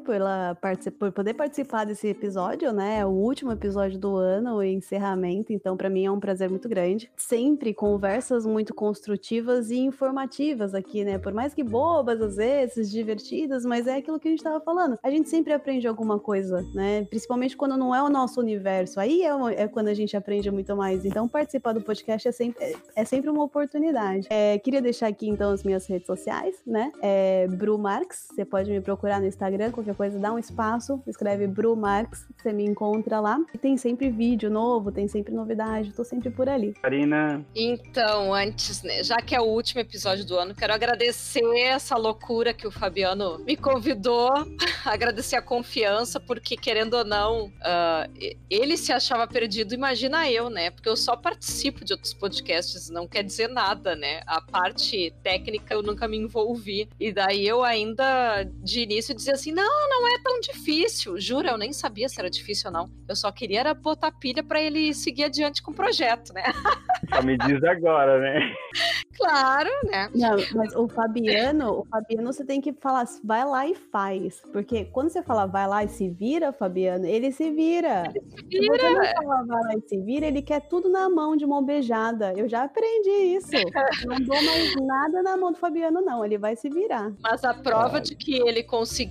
pela, 0.06 0.58
por 0.98 1.12
poder 1.12 1.34
participar 1.34 1.86
desse 1.86 2.08
episódio, 2.08 2.72
né? 2.72 3.06
O 3.06 3.10
último 3.10 3.52
episódio 3.52 3.98
do 4.00 4.16
ano, 4.16 4.58
o 4.58 4.64
encerramento. 4.64 5.54
Então, 5.54 5.78
para 5.78 5.90
mim 5.90 6.06
é 6.06 6.12
um 6.12 6.20
prazer 6.20 6.50
muito 6.50 6.68
grande. 6.68 7.10
Sempre 7.16 7.74
conversas 7.74 8.46
muito 8.46 8.74
construtivas 8.74 9.70
e 9.70 9.78
informativas 9.78 10.74
aqui, 10.74 11.04
né? 11.04 11.18
Por 11.18 11.34
mais 11.34 11.54
que 11.54 11.64
bobas 11.64 12.22
às 12.22 12.36
vezes, 12.36 12.90
divertidas, 12.90 13.66
mas 13.66 13.88
é 13.88 13.98
aquilo 13.98 14.20
que 14.20 14.28
a 14.28 14.32
gente 14.32 14.40
estava 14.40 14.60
falando. 14.60 14.98
A 15.04 15.10
gente 15.10 15.30
sempre 15.30 15.54
aprende 15.54 15.88
alguma 15.88 16.20
coisa, 16.20 16.66
né? 16.74 17.06
Principalmente 17.06 17.56
quando 17.56 17.78
não 17.78 17.94
é 17.94 18.02
o 18.02 18.10
nosso 18.10 18.40
universo. 18.40 19.00
Aí 19.00 19.24
é, 19.24 19.64
é 19.64 19.68
quando 19.68 19.88
a 19.88 19.94
gente 19.94 20.16
aprende 20.16 20.50
muito 20.52 20.76
mais. 20.76 21.06
Então, 21.06 21.28
participar 21.28 21.74
do 21.74 21.82
podcast 21.82 22.28
é 22.28 22.32
sempre, 22.32 22.64
é, 22.64 22.74
é 22.96 23.06
sempre 23.06 23.30
uma 23.30 23.44
oportunidade. 23.44 24.28
É, 24.30 24.58
queria 24.60 24.82
deixar 24.82 25.08
aqui, 25.08 25.28
então, 25.28 25.52
as 25.52 25.64
minhas 25.64 25.86
redes 25.86 26.08
sociais, 26.08 26.56
né? 26.66 26.92
É 27.02 27.48
Bru 27.48 27.78
Marx, 27.78 28.28
você 28.34 28.46
pode 28.46 28.72
me 28.72 28.82
procurar 28.82 29.20
no 29.26 29.30
Instagram, 29.30 29.72
qualquer 29.72 29.96
coisa, 29.96 30.20
dá 30.20 30.32
um 30.32 30.40
espaço, 30.40 31.02
escreve 31.08 31.48
Bru 31.48 31.76
Marx, 31.76 32.28
você 32.38 32.54
me 32.54 32.64
encontra 32.64 33.20
lá. 33.20 33.40
E 33.54 33.58
tem 33.58 33.76
sempre 33.76 34.10
vídeo 34.10 34.50
novo, 34.50 34.92
tem 34.92 35.08
sempre 35.08 35.34
novidade, 35.34 35.92
tô 35.94 36.04
sempre 36.04 36.30
por 36.30 36.48
ali. 36.48 36.74
Karina? 36.82 37.44
Então, 37.56 38.34
antes, 38.34 38.84
né, 38.84 39.04
já 39.04 39.18
que 39.18 39.36
é 39.36 39.42
o 39.42 39.46
último 39.46 39.82
episódio 39.82 40.26
do 40.26 40.38
ano, 40.38 40.54
quero 40.54 40.74
agradecer 40.74 41.44
essa 41.58 41.98
loucura 41.98 42.54
que 42.54 42.68
o 42.68 42.72
Fabiano 42.72 43.40
me 43.40 43.58
convidou, 43.58 44.32
agradecer 44.86 45.36
a 45.36 45.42
confiança, 45.42 46.20
porque 46.20 46.56
querendo 46.56 46.96
ou 46.96 47.06
não, 47.06 47.46
uh, 47.46 48.36
ele 48.50 48.78
se 48.78 48.92
achava 48.92 49.28
perdido, 49.28 49.74
imagina 49.74 50.30
eu, 50.30 50.50
né? 50.50 50.70
Porque 50.70 50.88
eu 50.88 50.96
só 50.96 51.16
participo 51.16 51.84
de 51.84 51.94
outros 51.94 52.14
podcasts, 52.14 52.90
não 52.90 53.08
quer 53.08 53.24
dizer 53.24 53.50
nada, 53.50 53.96
né? 53.96 54.22
A 54.28 54.40
parte 54.40 55.14
técnica 55.24 55.74
eu 55.74 55.82
nunca 55.82 56.08
me 56.08 56.18
envolvi. 56.18 56.88
E 57.00 57.12
daí 57.12 57.48
eu 57.48 57.64
ainda, 57.64 58.44
de 58.44 58.82
início, 58.82 59.15
dizia 59.16 59.34
assim: 59.34 59.52
não, 59.52 59.90
não 59.90 60.08
é 60.08 60.20
tão 60.24 60.40
difícil. 60.40 61.20
Jura, 61.20 61.52
eu 61.52 61.58
nem 61.58 61.74
sabia 61.74 62.08
se 62.08 62.20
era 62.20 62.30
difícil 62.30 62.68
ou 62.68 62.74
não. 62.74 62.90
Eu 63.08 63.16
só 63.16 63.32
queria 63.32 63.62
era 63.62 63.74
botar 63.74 64.12
pilha 64.12 64.44
para 64.44 64.62
ele 64.62 64.94
seguir 64.94 65.24
adiante 65.24 65.64
com 65.64 65.72
o 65.72 65.74
projeto, 65.74 66.34
né? 66.34 66.44
Só 67.14 67.22
me 67.22 67.38
diz 67.38 67.64
agora, 67.64 68.20
né? 68.20 68.54
Claro, 69.18 69.70
né? 69.86 70.10
Não, 70.14 70.36
mas 70.56 70.76
o 70.76 70.88
Fabiano, 70.90 71.80
o 71.80 71.86
Fabiano 71.86 72.34
você 72.34 72.44
tem 72.44 72.60
que 72.60 72.74
falar, 72.74 73.06
vai 73.24 73.46
lá 73.46 73.66
e 73.66 73.74
faz. 73.74 74.42
Porque 74.52 74.86
quando 74.86 75.10
você 75.10 75.24
fala 75.24 75.46
vai 75.46 75.68
lá 75.68 75.84
e 75.84 75.88
se 75.88 76.10
vira, 76.10 76.52
Fabiano, 76.52 77.06
ele 77.06 77.32
se 77.32 77.50
vira. 77.50 78.12
Ele 78.14 78.22
se 78.22 78.60
vira. 78.60 78.78
Se 78.78 78.94
você 78.94 79.14
não 79.14 79.24
falar 79.24 79.46
vai 79.46 79.62
lá 79.62 79.78
e 79.78 79.88
se 79.88 80.02
vira, 80.02 80.26
ele 80.26 80.42
quer 80.42 80.68
tudo 80.68 80.90
na 80.90 81.10
mão 81.10 81.38
de 81.38 81.46
mão 81.46 81.64
beijada. 81.64 82.34
Eu 82.36 82.50
já 82.50 82.64
aprendi 82.64 83.36
isso. 83.38 83.52
não 84.06 84.20
dou 84.20 84.44
mais 84.44 84.76
nada 84.76 85.24
na 85.24 85.38
mão 85.38 85.52
do 85.52 85.58
Fabiano, 85.58 86.02
não. 86.02 86.26
Ele 86.26 86.38
vai 86.38 86.56
se 86.56 86.70
virar. 86.70 87.14
Mas 87.22 87.44
a 87.44 87.54
prova 87.54 88.02
de 88.02 88.16
que 88.16 88.36
ele 88.36 88.64
conseguiu 88.64 89.05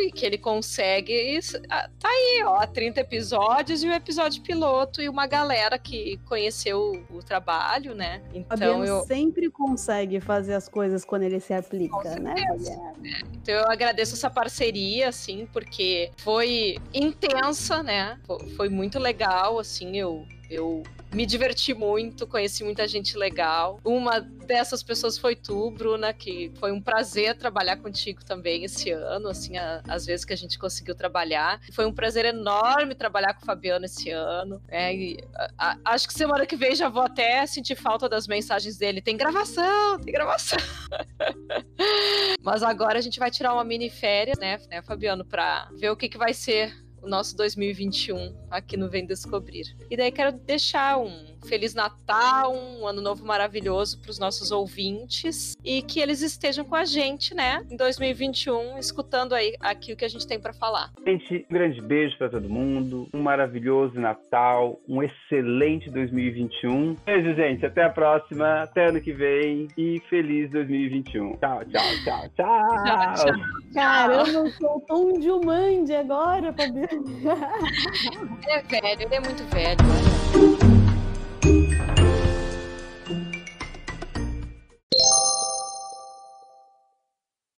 e 0.00 0.10
que 0.10 0.24
ele 0.24 0.38
consegue 0.38 1.38
ah, 1.68 1.88
tá 1.98 2.08
aí, 2.08 2.42
ó. 2.44 2.66
30 2.66 3.00
episódios 3.00 3.82
e 3.82 3.86
o 3.86 3.90
um 3.90 3.94
episódio 3.94 4.42
piloto 4.42 5.00
e 5.00 5.08
uma 5.08 5.26
galera 5.26 5.78
que 5.78 6.18
conheceu 6.24 7.04
o 7.10 7.22
trabalho, 7.22 7.94
né? 7.94 8.22
Então 8.34 8.84
eu 8.84 9.02
sempre 9.04 9.50
consegue 9.50 10.20
fazer 10.20 10.54
as 10.54 10.68
coisas 10.68 11.04
quando 11.04 11.22
ele 11.22 11.40
se 11.40 11.52
aplica, 11.52 12.18
né? 12.18 12.34
É. 12.38 13.20
Então 13.34 13.54
eu 13.54 13.70
agradeço 13.70 14.14
essa 14.14 14.30
parceria, 14.30 15.08
assim, 15.08 15.46
porque 15.52 16.10
foi 16.18 16.78
intensa, 16.92 17.82
né? 17.82 18.18
Foi 18.56 18.68
muito 18.68 18.98
legal, 18.98 19.58
assim, 19.58 19.96
eu 19.96 20.26
eu 20.48 20.82
me 21.12 21.24
diverti 21.24 21.72
muito, 21.72 22.26
conheci 22.26 22.64
muita 22.64 22.86
gente 22.86 23.16
legal. 23.16 23.80
Uma 23.84 24.20
dessas 24.20 24.82
pessoas 24.82 25.18
foi 25.18 25.34
tu, 25.34 25.70
Bruna, 25.70 26.12
que 26.12 26.52
foi 26.58 26.72
um 26.72 26.80
prazer 26.80 27.36
trabalhar 27.36 27.76
contigo 27.76 28.24
também 28.24 28.64
esse 28.64 28.90
ano, 28.90 29.28
assim, 29.28 29.56
a, 29.56 29.82
as 29.88 30.06
vezes 30.06 30.24
que 30.24 30.32
a 30.32 30.36
gente 30.36 30.58
conseguiu 30.58 30.94
trabalhar. 30.94 31.60
Foi 31.72 31.86
um 31.86 31.92
prazer 31.92 32.24
enorme 32.24 32.94
trabalhar 32.94 33.34
com 33.34 33.42
o 33.42 33.46
Fabiano 33.46 33.84
esse 33.84 34.10
ano. 34.10 34.60
É, 34.68 34.94
e, 34.94 35.18
a, 35.58 35.72
a, 35.72 35.78
acho 35.92 36.06
que 36.06 36.14
semana 36.14 36.46
que 36.46 36.56
vem 36.56 36.74
já 36.74 36.88
vou 36.88 37.02
até 37.02 37.44
sentir 37.46 37.76
falta 37.76 38.08
das 38.08 38.26
mensagens 38.26 38.76
dele. 38.76 39.00
Tem 39.00 39.16
gravação, 39.16 39.98
tem 39.98 40.12
gravação. 40.12 40.58
Mas 42.42 42.62
agora 42.62 42.98
a 42.98 43.02
gente 43.02 43.18
vai 43.18 43.30
tirar 43.30 43.52
uma 43.52 43.64
mini 43.64 43.90
férias, 43.90 44.38
né, 44.38 44.58
né 44.68 44.82
Fabiano, 44.82 45.24
para 45.24 45.68
ver 45.76 45.90
o 45.90 45.96
que, 45.96 46.08
que 46.08 46.18
vai 46.18 46.32
ser 46.32 46.85
o 47.06 47.08
nosso 47.08 47.36
2021 47.36 48.34
aqui 48.50 48.76
no 48.76 48.90
Vem 48.90 49.06
Descobrir. 49.06 49.76
E 49.88 49.96
daí 49.96 50.10
quero 50.10 50.32
deixar 50.32 50.98
um 50.98 51.35
Feliz 51.46 51.74
Natal, 51.74 52.54
um 52.54 52.86
ano 52.86 53.00
novo 53.00 53.24
maravilhoso 53.24 54.00
para 54.00 54.10
os 54.10 54.18
nossos 54.18 54.50
ouvintes 54.50 55.56
e 55.64 55.80
que 55.82 56.00
eles 56.00 56.20
estejam 56.20 56.64
com 56.64 56.74
a 56.74 56.84
gente, 56.84 57.34
né, 57.34 57.64
em 57.70 57.76
2021, 57.76 58.78
escutando 58.78 59.34
aí 59.34 59.54
aqui 59.60 59.92
o 59.92 59.96
que 59.96 60.04
a 60.04 60.08
gente 60.08 60.26
tem 60.26 60.40
para 60.40 60.52
falar. 60.52 60.90
Gente, 61.06 61.46
um 61.48 61.54
grande 61.54 61.80
beijo 61.80 62.18
para 62.18 62.28
todo 62.28 62.48
mundo, 62.48 63.08
um 63.14 63.22
maravilhoso 63.22 64.00
Natal, 64.00 64.78
um 64.88 65.02
excelente 65.02 65.90
2021. 65.90 66.96
Beijo, 67.04 67.34
gente, 67.34 67.64
até 67.64 67.84
a 67.84 67.90
próxima, 67.90 68.62
até 68.62 68.88
ano 68.88 69.00
que 69.00 69.12
vem 69.12 69.68
e 69.76 70.00
feliz 70.10 70.50
2021. 70.50 71.36
Tchau, 71.36 71.64
tchau, 71.64 71.82
tchau, 72.04 72.28
tchau. 72.36 72.60
tchau, 72.84 73.14
tchau. 73.14 73.34
Caramba, 73.72 74.50
soltou 74.50 75.16
um 75.16 75.22
Jumanji 75.22 75.94
agora, 75.94 76.52
Fabiano. 76.52 76.88
Ele 76.88 78.50
é 78.50 78.62
velho, 78.62 79.02
ele 79.02 79.14
é 79.14 79.20
muito 79.20 79.44
velho. 79.50 80.75